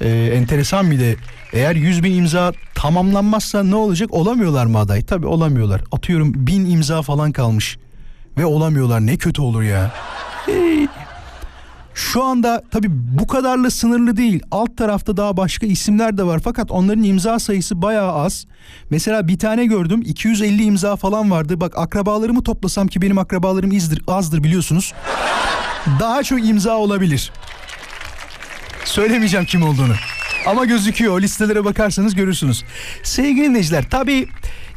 e, 0.00 0.08
enteresan 0.34 0.90
bir 0.90 1.00
de 1.00 1.16
eğer 1.52 1.74
100 1.74 2.02
bin 2.02 2.14
imza 2.14 2.52
tamamlanmazsa 2.74 3.62
ne 3.62 3.74
olacak? 3.74 4.14
Olamıyorlar 4.14 4.66
mı 4.66 4.78
aday? 4.78 5.02
Tabii 5.04 5.26
olamıyorlar. 5.26 5.82
Atıyorum 5.92 6.32
bin 6.36 6.70
imza 6.70 7.02
falan 7.02 7.32
kalmış 7.32 7.78
ve 8.38 8.46
olamıyorlar. 8.46 9.06
Ne 9.06 9.16
kötü 9.16 9.42
olur 9.42 9.62
ya. 9.62 9.92
Hey. 10.46 10.86
Şu 11.94 12.24
anda 12.24 12.62
tabii 12.70 12.88
bu 12.90 13.26
kadarla 13.26 13.70
sınırlı 13.70 14.16
değil. 14.16 14.42
Alt 14.50 14.76
tarafta 14.76 15.16
daha 15.16 15.36
başka 15.36 15.66
isimler 15.66 16.18
de 16.18 16.22
var 16.26 16.40
fakat 16.44 16.70
onların 16.70 17.02
imza 17.02 17.38
sayısı 17.38 17.82
bayağı 17.82 18.12
az. 18.12 18.46
Mesela 18.90 19.28
bir 19.28 19.38
tane 19.38 19.66
gördüm 19.66 20.02
250 20.06 20.62
imza 20.62 20.96
falan 20.96 21.30
vardı. 21.30 21.60
Bak 21.60 21.78
akrabalarımı 21.78 22.42
toplasam 22.42 22.86
ki 22.88 23.02
benim 23.02 23.18
akrabalarım 23.18 23.72
izdir, 23.72 24.02
azdır 24.08 24.44
biliyorsunuz. 24.44 24.94
Daha 26.00 26.22
çok 26.22 26.48
imza 26.48 26.76
olabilir. 26.76 27.32
Söylemeyeceğim 28.88 29.46
kim 29.46 29.62
olduğunu. 29.62 29.94
Ama 30.46 30.64
gözüküyor. 30.64 31.22
Listelere 31.22 31.64
bakarsanız 31.64 32.14
görürsünüz. 32.14 32.64
Sevgili 33.02 33.44
dinleyiciler 33.44 33.84
tabii 33.90 34.28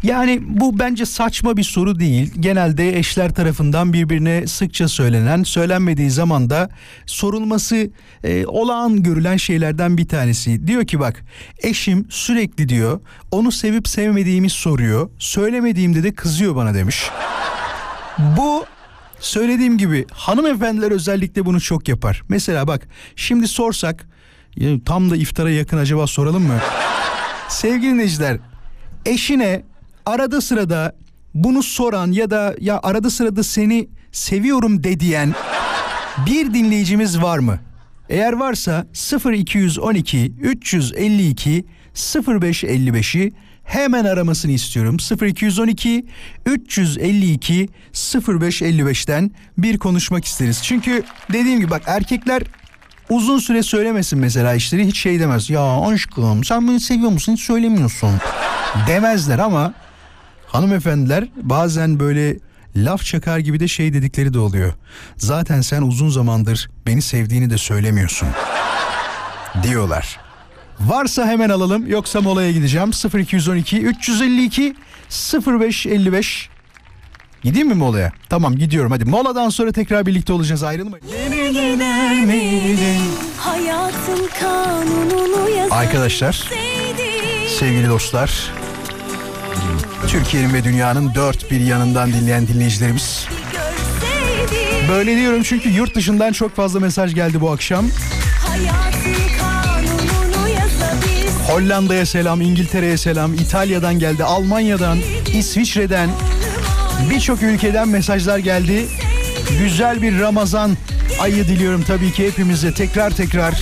yani 0.03 0.39
bu 0.41 0.79
bence 0.79 1.05
saçma 1.05 1.57
bir 1.57 1.63
soru 1.63 1.99
değil. 1.99 2.33
Genelde 2.39 2.97
eşler 2.97 3.33
tarafından 3.33 3.93
birbirine 3.93 4.47
sıkça 4.47 4.87
söylenen, 4.87 5.43
söylenmediği 5.43 6.11
zaman 6.11 6.49
da 6.49 6.69
sorulması 7.05 7.89
e, 8.23 8.45
olağan 8.45 9.03
görülen 9.03 9.37
şeylerden 9.37 9.97
bir 9.97 10.07
tanesi. 10.07 10.67
Diyor 10.67 10.85
ki 10.85 10.99
bak 10.99 11.25
eşim 11.63 12.05
sürekli 12.09 12.69
diyor 12.69 12.99
onu 13.31 13.51
sevip 13.51 13.87
sevmediğimi 13.87 14.49
soruyor. 14.49 15.09
Söylemediğimde 15.19 16.03
de 16.03 16.13
kızıyor 16.13 16.55
bana 16.55 16.73
demiş. 16.73 17.09
Bu 18.17 18.65
söylediğim 19.21 19.77
gibi 19.77 20.05
hanımefendiler 20.11 20.91
özellikle 20.91 21.45
bunu 21.45 21.61
çok 21.61 21.87
yapar. 21.87 22.23
Mesela 22.29 22.67
bak 22.67 22.87
şimdi 23.15 23.47
sorsak 23.47 24.07
tam 24.85 25.09
da 25.11 25.15
iftara 25.15 25.49
yakın 25.49 25.77
acaba 25.77 26.07
soralım 26.07 26.43
mı? 26.43 26.59
Sevgili 27.49 27.91
dinleyiciler 27.91 28.37
eşine 29.05 29.63
arada 30.05 30.41
sırada 30.41 30.95
bunu 31.33 31.63
soran 31.63 32.11
ya 32.11 32.29
da 32.29 32.55
ya 32.59 32.79
arada 32.83 33.09
sırada 33.09 33.43
seni 33.43 33.89
seviyorum 34.11 34.83
de 34.83 34.99
diyen 34.99 35.35
bir 36.25 36.53
dinleyicimiz 36.53 37.21
var 37.21 37.39
mı? 37.39 37.59
Eğer 38.09 38.33
varsa 38.33 38.87
0212 39.25 40.33
352 40.41 41.65
0555'i 41.95 43.33
hemen 43.71 44.05
aramasını 44.05 44.51
istiyorum. 44.51 44.97
0212 45.21 46.05
352 46.45 47.69
0555'ten 47.93 49.31
bir 49.57 49.77
konuşmak 49.77 50.25
isteriz. 50.25 50.63
Çünkü 50.63 51.03
dediğim 51.33 51.59
gibi 51.59 51.71
bak 51.71 51.81
erkekler 51.85 52.43
uzun 53.09 53.39
süre 53.39 53.63
söylemesin 53.63 54.19
mesela 54.19 54.53
işleri 54.53 54.87
hiç 54.87 54.99
şey 54.99 55.19
demez. 55.19 55.49
Ya 55.49 55.81
aşkım 55.81 56.43
sen 56.43 56.67
beni 56.67 56.79
seviyor 56.79 57.11
musun 57.11 57.33
hiç 57.33 57.41
söylemiyorsun 57.41 58.11
demezler 58.87 59.39
ama 59.39 59.73
hanımefendiler 60.47 61.27
bazen 61.41 61.99
böyle 61.99 62.37
laf 62.75 63.03
çakar 63.03 63.39
gibi 63.39 63.59
de 63.59 63.67
şey 63.67 63.93
dedikleri 63.93 64.33
de 64.33 64.39
oluyor. 64.39 64.73
Zaten 65.17 65.61
sen 65.61 65.81
uzun 65.81 66.09
zamandır 66.09 66.69
beni 66.87 67.01
sevdiğini 67.01 67.49
de 67.49 67.57
söylemiyorsun 67.57 68.27
diyorlar. 69.63 70.20
Varsa 70.87 71.25
hemen 71.27 71.49
alalım 71.49 71.87
yoksa 71.87 72.21
molaya 72.21 72.51
gideceğim. 72.51 72.91
0212 73.13 73.81
352 73.81 74.75
0555 75.47 76.49
Gideyim 77.43 77.67
mi 77.67 77.73
molaya? 77.73 78.11
Tamam 78.29 78.55
gidiyorum 78.55 78.91
hadi. 78.91 79.05
Moladan 79.05 79.49
sonra 79.49 79.71
tekrar 79.71 80.05
birlikte 80.05 80.33
olacağız 80.33 80.63
ayrılmayın. 80.63 81.05
Hayatın 83.37 84.29
kanununu 84.39 85.49
yazan 85.49 85.77
Arkadaşlar, 85.77 86.49
sevgili 87.59 87.89
dostlar, 87.89 88.51
Türkiye'nin 90.07 90.53
ve 90.53 90.63
dünyanın 90.63 91.15
dört 91.15 91.51
bir 91.51 91.59
yanından 91.59 92.13
dinleyen 92.13 92.47
dinleyicilerimiz. 92.47 93.27
Böyle 94.89 95.17
diyorum 95.17 95.43
çünkü 95.43 95.69
yurt 95.69 95.95
dışından 95.95 96.31
çok 96.33 96.55
fazla 96.55 96.79
mesaj 96.79 97.15
geldi 97.15 97.41
bu 97.41 97.51
akşam. 97.51 97.85
Hayatın 98.47 99.20
Hollanda'ya 101.51 102.05
selam, 102.05 102.41
İngiltere'ye 102.41 102.97
selam, 102.97 103.33
İtalya'dan 103.33 103.99
geldi, 103.99 104.23
Almanya'dan, 104.23 104.97
İsviçre'den, 105.33 106.09
birçok 107.09 107.43
ülkeden 107.43 107.87
mesajlar 107.87 108.37
geldi. 108.37 108.87
Güzel 109.59 110.01
bir 110.01 110.19
Ramazan 110.19 110.71
ayı 111.21 111.47
diliyorum 111.47 111.83
tabii 111.87 112.11
ki 112.11 112.27
hepimize 112.27 112.73
tekrar 112.73 113.11
tekrar. 113.11 113.53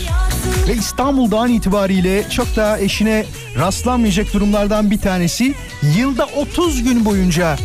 Ve 0.68 0.74
İstanbul'dan 0.74 1.50
itibariyle 1.50 2.30
çok 2.30 2.56
da 2.56 2.80
eşine 2.80 3.26
rastlanmayacak 3.58 4.34
durumlardan 4.34 4.92
bir 4.92 5.00
tanesi. 5.00 5.54
Yılda 5.98 6.26
30 6.26 6.84
gün 6.84 7.06
boyunca 7.06 7.58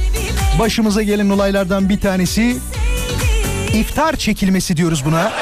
başımıza 0.59 1.03
gelen 1.03 1.31
olaylardan 1.31 1.89
bir 1.89 2.01
tanesi 2.01 2.57
iftar 3.75 4.17
çekilmesi 4.17 4.77
diyoruz 4.77 5.05
buna. 5.05 5.33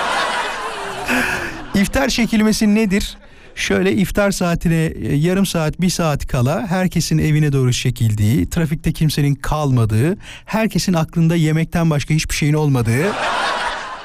İftar 1.74 2.08
çekilmesi 2.08 2.74
nedir? 2.74 3.16
Şöyle 3.54 3.92
iftar 3.92 4.30
saatine 4.30 4.84
e, 4.84 5.14
yarım 5.14 5.46
saat 5.46 5.80
bir 5.80 5.90
saat 5.90 6.26
kala 6.26 6.66
herkesin 6.66 7.18
evine 7.18 7.52
doğru 7.52 7.72
çekildiği, 7.72 8.50
trafikte 8.50 8.92
kimsenin 8.92 9.34
kalmadığı, 9.34 10.16
herkesin 10.44 10.92
aklında 10.92 11.36
yemekten 11.36 11.90
başka 11.90 12.14
hiçbir 12.14 12.34
şeyin 12.34 12.54
olmadığı 12.54 13.12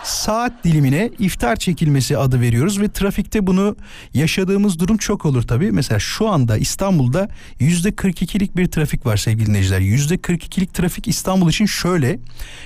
saat 0.07 0.63
dilimine 0.63 1.09
iftar 1.19 1.55
çekilmesi 1.55 2.17
adı 2.17 2.41
veriyoruz 2.41 2.81
ve 2.81 2.91
trafikte 2.91 3.47
bunu 3.47 3.75
yaşadığımız 4.13 4.79
durum 4.79 4.97
çok 4.97 5.25
olur 5.25 5.43
tabii. 5.43 5.71
Mesela 5.71 5.99
şu 5.99 6.27
anda 6.27 6.57
İstanbul'da 6.57 7.29
yüzde 7.59 7.89
42'lik 7.89 8.57
bir 8.57 8.67
trafik 8.67 9.05
var 9.05 9.17
sevgili 9.17 9.45
dinleyiciler. 9.45 9.79
Yüzde 9.79 10.15
42'lik 10.15 10.73
trafik 10.73 11.07
İstanbul 11.07 11.49
için 11.49 11.65
şöyle 11.65 12.19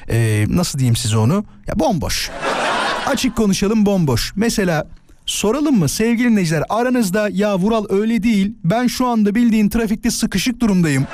e, 0.10 0.46
nasıl 0.50 0.80
diyeyim 0.80 0.96
size 0.96 1.18
onu? 1.18 1.46
Ya 1.68 1.80
bomboş. 1.80 2.30
Açık 3.06 3.36
konuşalım 3.36 3.86
bomboş. 3.86 4.34
Mesela 4.36 4.88
soralım 5.32 5.80
mı 5.80 5.90
sevgili 5.90 6.30
dinleyiciler 6.30 6.64
aranızda 6.70 7.30
ya 7.32 7.58
Vural 7.58 7.86
öyle 7.90 8.24
değil 8.24 8.56
ben 8.64 8.88
şu 8.88 9.08
anda 9.08 9.36
bildiğin 9.36 9.70
trafikte 9.70 10.12
sıkışık 10.12 10.60
durumdayım 10.60 11.08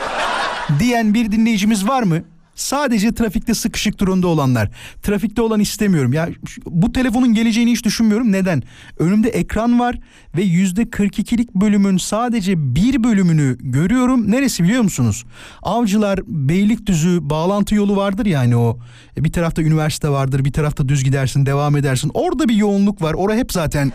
diyen 0.79 1.13
bir 1.13 1.31
dinleyicimiz 1.31 1.87
var 1.87 2.03
mı? 2.03 2.21
Sadece 2.57 3.13
trafikte 3.13 3.53
sıkışık 3.53 3.99
durumda 3.99 4.27
olanlar. 4.27 4.69
Trafikte 5.03 5.41
olan 5.41 5.59
istemiyorum. 5.59 6.13
Ya 6.13 6.29
bu 6.65 6.91
telefonun 6.91 7.33
geleceğini 7.33 7.71
hiç 7.71 7.85
düşünmüyorum. 7.85 8.31
Neden? 8.31 8.63
Önümde 8.99 9.29
ekran 9.29 9.79
var 9.79 9.95
ve 10.35 10.41
yüzde 10.43 10.83
42'lik 10.83 11.55
bölümün 11.55 11.97
sadece 11.97 12.75
bir 12.75 13.03
bölümünü 13.03 13.57
görüyorum. 13.59 14.31
Neresi 14.31 14.63
biliyor 14.63 14.81
musunuz? 14.81 15.25
Avcılar 15.63 16.19
Beylikdüzü 16.27 17.19
bağlantı 17.21 17.75
yolu 17.75 17.95
vardır 17.95 18.25
yani 18.25 18.55
o. 18.57 18.79
E, 19.17 19.23
Bir 19.23 19.31
tarafta 19.31 19.61
üniversite 19.61 20.09
vardır, 20.09 20.45
bir 20.45 20.53
tarafta 20.53 20.89
düz 20.89 21.03
gidersin, 21.03 21.45
devam 21.45 21.77
edersin. 21.77 22.11
Orada 22.13 22.49
bir 22.49 22.55
yoğunluk 22.55 23.01
var. 23.01 23.13
Orada 23.13 23.37
hep 23.37 23.51
zaten 23.51 23.91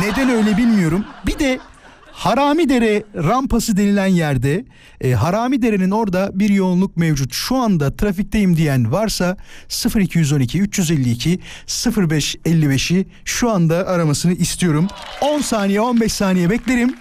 neden 0.00 0.28
öyle 0.30 0.56
bilmiyorum. 0.56 1.04
Bir 1.26 1.38
de 1.38 1.58
Haramidere 2.22 3.04
rampası 3.14 3.76
denilen 3.76 4.06
yerde 4.06 4.64
e, 5.00 5.12
Haramidere'nin 5.12 5.90
orada 5.90 6.30
bir 6.34 6.50
yoğunluk 6.50 6.96
mevcut. 6.96 7.34
Şu 7.34 7.56
anda 7.56 7.96
trafikteyim 7.96 8.56
diyen 8.56 8.92
varsa 8.92 9.36
0212 9.96 10.60
352 10.60 11.40
0555'i 11.66 13.06
şu 13.24 13.50
anda 13.50 13.86
aramasını 13.86 14.32
istiyorum. 14.32 14.86
10 15.20 15.40
saniye 15.40 15.80
15 15.80 16.12
saniye 16.12 16.50
beklerim. 16.50 16.96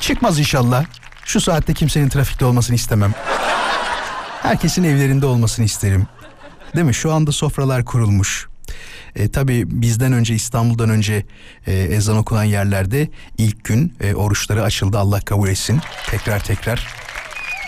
Çıkmaz 0.00 0.38
inşallah. 0.38 0.84
Şu 1.24 1.40
saatte 1.40 1.74
kimsenin 1.74 2.08
trafikte 2.08 2.44
olmasını 2.44 2.76
istemem. 2.76 3.14
Herkesin 4.42 4.84
evlerinde 4.84 5.26
olmasını 5.26 5.64
isterim. 5.64 6.06
Değil 6.74 6.86
mi? 6.86 6.94
Şu 6.94 7.12
anda 7.12 7.32
sofralar 7.32 7.84
kurulmuş. 7.84 8.49
E, 9.16 9.30
tabii 9.30 9.64
bizden 9.66 10.12
önce 10.12 10.34
İstanbul'dan 10.34 10.90
önce 10.90 11.24
e, 11.66 11.72
ezan 11.72 12.16
okunan 12.16 12.44
yerlerde 12.44 13.08
ilk 13.38 13.64
gün 13.64 13.92
e, 14.00 14.14
oruçları 14.14 14.62
açıldı. 14.62 14.98
Allah 14.98 15.20
kabul 15.20 15.48
etsin. 15.48 15.80
Tekrar 16.10 16.44
tekrar 16.44 16.86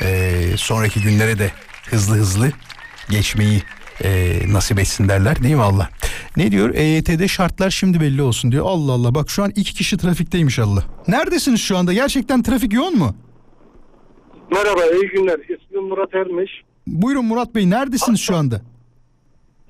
e, 0.02 0.32
sonraki 0.56 1.02
günlere 1.02 1.38
de 1.38 1.50
hızlı 1.90 2.14
hızlı 2.16 2.52
geçmeyi 3.10 3.62
e, 4.04 4.38
nasip 4.52 4.78
etsin 4.78 5.08
derler 5.08 5.42
değil 5.42 5.54
mi 5.54 5.62
Allah? 5.62 5.88
Ne 6.36 6.50
diyor? 6.50 6.74
EYT'de 6.74 7.28
şartlar 7.28 7.70
şimdi 7.70 8.00
belli 8.00 8.22
olsun 8.22 8.52
diyor. 8.52 8.64
Allah 8.68 8.92
Allah 8.92 9.14
bak 9.14 9.30
şu 9.30 9.42
an 9.42 9.50
iki 9.56 9.74
kişi 9.74 9.96
trafikteymiş 9.96 10.58
Allah. 10.58 10.84
Neredesiniz 11.08 11.60
şu 11.60 11.76
anda? 11.76 11.92
Gerçekten 11.92 12.42
trafik 12.42 12.72
yoğun 12.72 12.98
mu? 12.98 13.14
Merhaba, 14.52 14.80
iyi 14.84 15.08
günler. 15.08 15.38
İsmim 15.40 15.84
Murat 15.88 16.14
Ermiş. 16.14 16.50
Buyurun 16.86 17.24
Murat 17.24 17.54
Bey 17.54 17.70
neredesiniz 17.70 18.20
şu 18.20 18.36
anda? 18.36 18.60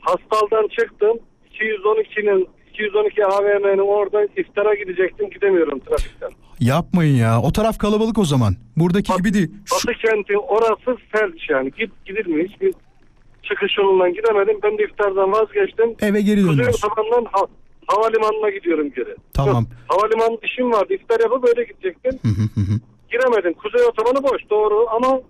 Hastaldan 0.01 0.69
çıktım. 0.81 1.19
212'nin 1.61 2.49
212 2.71 3.27
AVM'nin 3.27 3.79
orada 3.79 4.25
iftara 4.37 4.75
gidecektim. 4.75 5.31
Gidemiyorum 5.31 5.79
trafikten. 5.81 6.31
Yapmayın 6.61 7.17
ya. 7.17 7.41
O 7.43 7.53
taraf 7.53 7.79
kalabalık 7.79 8.19
o 8.19 8.25
zaman. 8.25 8.55
Buradaki 8.77 9.13
gibi 9.17 9.35
değil. 9.35 9.51
Batı 9.73 9.93
kentin 9.99 10.41
orası 10.49 10.97
felç 11.13 11.51
yani. 11.51 11.71
Git 11.79 11.91
gidilmiyor. 12.05 12.49
Hiçbir 12.49 12.75
çıkış 13.43 13.79
yolundan 13.79 14.13
gidemedim. 14.15 14.59
Ben 14.63 14.79
de 14.79 14.85
iftardan 14.85 15.33
vazgeçtim. 15.33 15.95
Eve 16.01 16.21
geri 16.23 16.41
Kuzey 16.41 16.53
dönüyorsun. 16.59 16.89
otobandan 16.89 17.25
ha, 17.33 17.41
havalimanına 17.87 18.51
gidiyorum 18.51 18.91
geri. 18.97 19.17
Tamam. 19.35 19.67
Havalimanı 19.89 20.39
işim 20.43 20.73
vardı. 20.73 20.95
İftar 20.95 21.21
yapıp 21.21 21.49
öyle 21.49 21.65
gidecektim. 21.65 22.19
Giremedim. 23.11 23.53
Kuzey 23.53 23.87
otobanı 23.87 24.23
boş 24.23 24.43
doğru 24.51 24.87
ama 24.91 25.21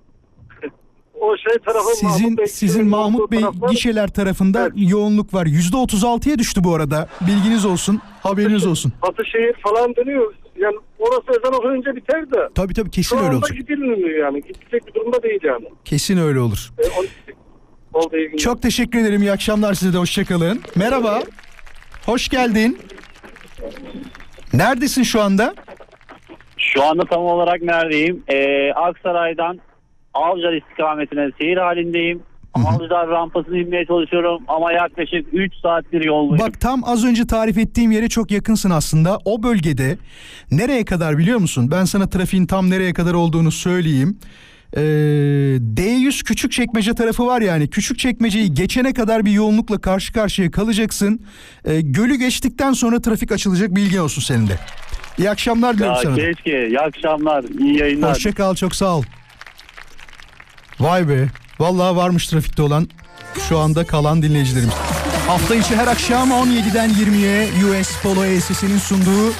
o 1.23 1.37
şey 1.37 1.59
tarafı 1.67 1.89
Sizin 1.97 2.37
Bey, 2.37 2.47
sizin 2.47 2.87
Mahmut 2.87 3.31
Bey 3.33 3.41
taraflar- 3.41 3.71
gişeler 3.71 4.09
tarafında 4.09 4.69
yoğunluk 4.77 5.35
var. 5.35 5.47
Yüzde 5.47 5.77
36'ya 5.77 6.39
düştü 6.39 6.65
bu 6.65 6.75
arada. 6.75 7.09
Bilginiz 7.21 7.65
olsun. 7.65 8.01
Haberiniz 8.23 8.67
olsun. 8.67 8.93
Batışehir 9.03 9.55
falan 9.63 9.97
dönüyor. 9.97 10.35
Yani 10.57 10.77
orası 10.99 11.41
ezan 11.41 11.55
okuyunca 11.55 11.97
biter 11.97 12.31
de. 12.31 12.49
Tabii 12.55 12.75
tabii 12.75 12.91
kesin 12.91 13.09
Şu 13.09 13.17
öyle 13.17 13.27
anda 13.27 13.37
olacak. 13.37 13.59
gidilmiyor 13.59 14.25
yani. 14.25 14.43
Gidecek 14.43 14.87
bir 14.87 14.95
durumda 14.95 15.23
değil 15.23 15.41
yani. 15.43 15.65
Kesin 15.85 16.19
öyle 16.19 16.41
olur. 16.41 16.71
E, 16.79 16.83
on-. 17.01 17.07
Çok 18.37 18.63
teşekkür 18.63 18.99
ederim. 18.99 19.23
İyi 19.23 19.33
akşamlar 19.33 19.75
size 19.75 19.93
de. 19.93 19.99
Hoşçakalın. 19.99 20.61
Merhaba. 20.77 21.23
Hoş 22.07 22.29
geldin. 22.29 22.79
Neredesin 24.53 25.03
şu 25.03 25.21
anda? 25.21 25.55
Şu 26.57 26.85
anda 26.85 27.05
tam 27.05 27.23
olarak 27.25 27.63
neredeyim? 27.63 28.23
Ee, 28.29 28.73
Aksaray'dan 28.73 29.61
Avcılar 30.15 30.53
istikametine 30.53 31.31
seyir 31.41 31.57
halindeyim. 31.57 32.23
Avcılar 32.55 33.09
rampasını 33.09 33.59
inmeye 33.59 33.85
çalışıyorum 33.87 34.43
ama 34.49 34.73
yaklaşık 34.73 35.27
3 35.33 35.53
saattir 35.63 36.05
yoldayım. 36.05 36.39
Bak 36.39 36.61
tam 36.61 36.85
az 36.85 37.05
önce 37.05 37.27
tarif 37.27 37.59
ettiğim 37.59 37.91
yere 37.93 38.09
çok 38.09 38.31
yakınsın 38.31 38.71
aslında. 38.71 39.19
O 39.25 39.43
bölgede 39.43 39.97
nereye 40.51 40.85
kadar 40.85 41.19
biliyor 41.19 41.39
musun? 41.39 41.69
Ben 41.71 41.85
sana 41.85 42.09
trafiğin 42.11 42.47
tam 42.47 42.71
nereye 42.71 42.93
kadar 42.93 43.15
olduğunu 43.15 43.51
söyleyeyim. 43.51 44.19
Ee, 44.77 44.81
D100 44.81 46.25
küçük 46.25 46.53
çekmece 46.53 46.95
tarafı 46.95 47.27
var 47.27 47.41
yani. 47.43 47.71
Küçük 47.71 47.99
çekmeceyi 47.99 48.55
geçene 48.55 48.93
kadar 48.93 49.25
bir 49.25 49.31
yoğunlukla 49.31 49.79
karşı 49.81 50.13
karşıya 50.13 50.51
kalacaksın. 50.51 51.21
Ee, 51.65 51.81
gölü 51.81 52.15
geçtikten 52.15 52.73
sonra 52.73 53.01
trafik 53.01 53.33
açılacak 53.33 53.75
bilgin 53.77 53.99
olsun 53.99 54.23
senin 54.23 54.47
de. 54.49 54.53
İyi 55.19 55.31
akşamlar 55.31 55.75
diliyorum 55.75 55.97
Ya 55.97 56.03
sana. 56.03 56.15
keşke. 56.17 56.69
İyi 56.69 56.81
akşamlar. 56.81 57.45
iyi 57.61 57.79
yayınlar. 57.81 58.11
Hoşça 58.11 58.33
kal 58.33 58.55
çok 58.55 58.75
sağ 58.75 58.97
ol. 58.97 59.03
Vay 60.83 61.09
be. 61.09 61.29
Vallahi 61.61 61.97
varmış 61.97 62.27
trafikte 62.27 62.63
olan 62.63 62.89
şu 63.49 63.59
anda 63.59 63.87
kalan 63.87 64.23
dinleyicilerimiz. 64.23 64.75
Hafta 65.27 65.55
içi 65.55 65.77
her 65.77 65.87
akşam 65.87 66.31
17'den 66.31 66.91
20'ye 66.91 67.49
US 67.65 68.03
Polo 68.03 68.25
ESS'nin 68.25 68.79
sunduğu 68.79 69.33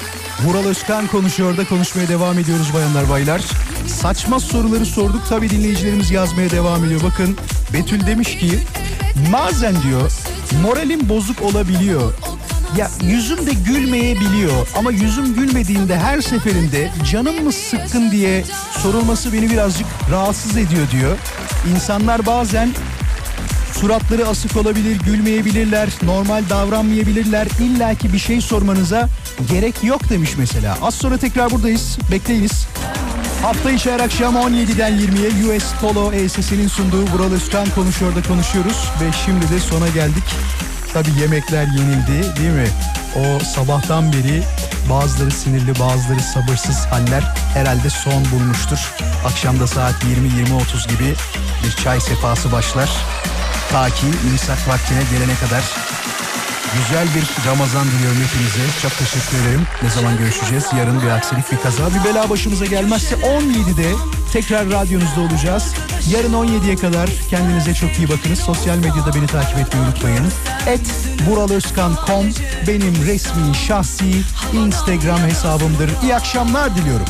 Vural 0.43 0.65
Özkan 0.65 1.07
konuşuyor 1.07 1.57
da 1.57 1.65
konuşmaya 1.65 2.07
devam 2.07 2.39
ediyoruz 2.39 2.73
bayanlar 2.73 3.09
baylar. 3.09 3.41
Saçma 3.87 4.39
soruları 4.39 4.85
sorduk 4.85 5.29
tabi 5.29 5.49
dinleyicilerimiz 5.49 6.11
yazmaya 6.11 6.49
devam 6.49 6.85
ediyor. 6.85 7.01
Bakın 7.03 7.37
Betül 7.73 8.07
demiş 8.07 8.37
ki 8.37 8.59
bazen 9.33 9.81
diyor 9.81 10.11
moralim 10.61 11.09
bozuk 11.09 11.41
olabiliyor. 11.41 12.13
Ya 12.77 12.89
yüzüm 13.03 13.45
de 13.45 13.51
gülmeyebiliyor 13.53 14.67
ama 14.75 14.91
yüzüm 14.91 15.35
gülmediğinde 15.35 15.97
her 15.97 16.21
seferinde 16.21 16.91
canım 17.11 17.43
mı 17.43 17.51
sıkkın 17.51 18.11
diye 18.11 18.43
sorulması 18.81 19.33
beni 19.33 19.49
birazcık 19.49 19.87
rahatsız 20.11 20.57
ediyor 20.57 20.91
diyor. 20.91 21.17
İnsanlar 21.73 22.25
bazen 22.25 22.69
Suratları 23.73 24.27
asık 24.27 24.57
olabilir, 24.57 24.99
gülmeyebilirler, 24.99 25.89
normal 26.03 26.43
davranmayabilirler. 26.49 27.47
İlla 27.59 27.95
ki 27.95 28.13
bir 28.13 28.19
şey 28.19 28.41
sormanıza 28.41 29.09
gerek 29.49 29.83
yok 29.83 30.09
demiş 30.09 30.31
mesela. 30.37 30.77
Az 30.81 30.95
sonra 30.95 31.17
tekrar 31.17 31.51
buradayız. 31.51 31.97
Bekleyiniz. 32.11 32.67
Hafta 33.41 33.71
içi 33.71 33.91
her 33.91 33.99
akşam 33.99 34.35
17'den 34.35 34.93
20'ye 34.93 35.57
US 35.57 35.73
Polo 35.81 36.11
ESS'nin 36.11 36.67
sunduğu 36.67 37.01
Vural 37.01 37.31
Özkan 37.31 37.69
konuşuyor 37.75 38.15
da 38.15 38.23
konuşuyoruz. 38.23 38.89
Ve 39.01 39.05
şimdi 39.25 39.49
de 39.49 39.59
sona 39.59 39.89
geldik. 39.89 40.23
Tabi 40.93 41.19
yemekler 41.21 41.67
yenildi 41.67 42.35
değil 42.39 42.49
mi? 42.49 42.67
O 43.15 43.43
sabahtan 43.43 44.13
beri 44.13 44.43
bazıları 44.89 45.31
sinirli 45.31 45.79
bazıları 45.79 46.19
sabırsız 46.19 46.85
haller 46.85 47.23
herhalde 47.53 47.89
son 47.89 48.25
bulmuştur. 48.31 48.93
Akşamda 49.25 49.67
saat 49.67 49.95
20-20.30 50.03 50.89
gibi 50.89 51.13
bir 51.63 51.83
çay 51.83 51.99
sefası 51.99 52.51
başlar. 52.51 52.89
Ta 53.71 53.89
ki 53.89 54.05
imsak 54.31 54.67
vaktine 54.67 55.03
gelene 55.11 55.35
kadar 55.35 55.63
güzel 56.77 57.07
bir 57.15 57.49
Ramazan 57.49 57.87
diliyorum 57.87 58.17
hepinize. 58.17 58.79
Çok 58.81 58.97
teşekkür 58.97 59.37
ederim. 59.37 59.67
Ne 59.83 59.89
zaman 59.89 60.17
görüşeceğiz? 60.17 60.65
Yarın 60.77 61.01
bir 61.01 61.07
aksilik, 61.07 61.51
bir 61.51 61.57
kaza, 61.57 61.89
bir 61.89 62.03
bela 62.03 62.29
başımıza 62.29 62.65
gelmezse 62.65 63.15
17'de 63.15 63.91
tekrar 64.33 64.69
radyonuzda 64.69 65.21
olacağız. 65.21 65.73
Yarın 66.09 66.33
17'ye 66.33 66.75
kadar 66.75 67.09
kendinize 67.29 67.73
çok 67.73 67.99
iyi 67.99 68.09
bakınız. 68.09 68.39
Sosyal 68.39 68.77
medyada 68.77 69.15
beni 69.15 69.27
takip 69.27 69.57
etmeyi 69.57 69.85
unutmayın. 69.85 70.25
Et 70.67 70.91
buraloskan.com 71.29 72.25
benim 72.67 73.05
resmi 73.05 73.55
şahsi 73.67 74.21
Instagram 74.53 75.19
hesabımdır. 75.19 75.89
İyi 76.03 76.15
akşamlar 76.15 76.75
diliyorum. 76.75 77.05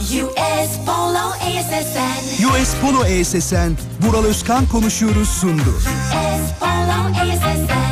US 0.00 0.86
Polo 0.86 1.30
ASSN 1.30 2.20
US 2.46 2.74
Polo 2.82 3.04
ESSN, 3.04 3.72
Vural 4.02 4.24
Özkan 4.24 4.66
konuşuyoruz 4.66 5.28
sundu. 5.28 5.76
US 5.76 6.50
Polo 6.60 7.20
ASSN 7.22 7.89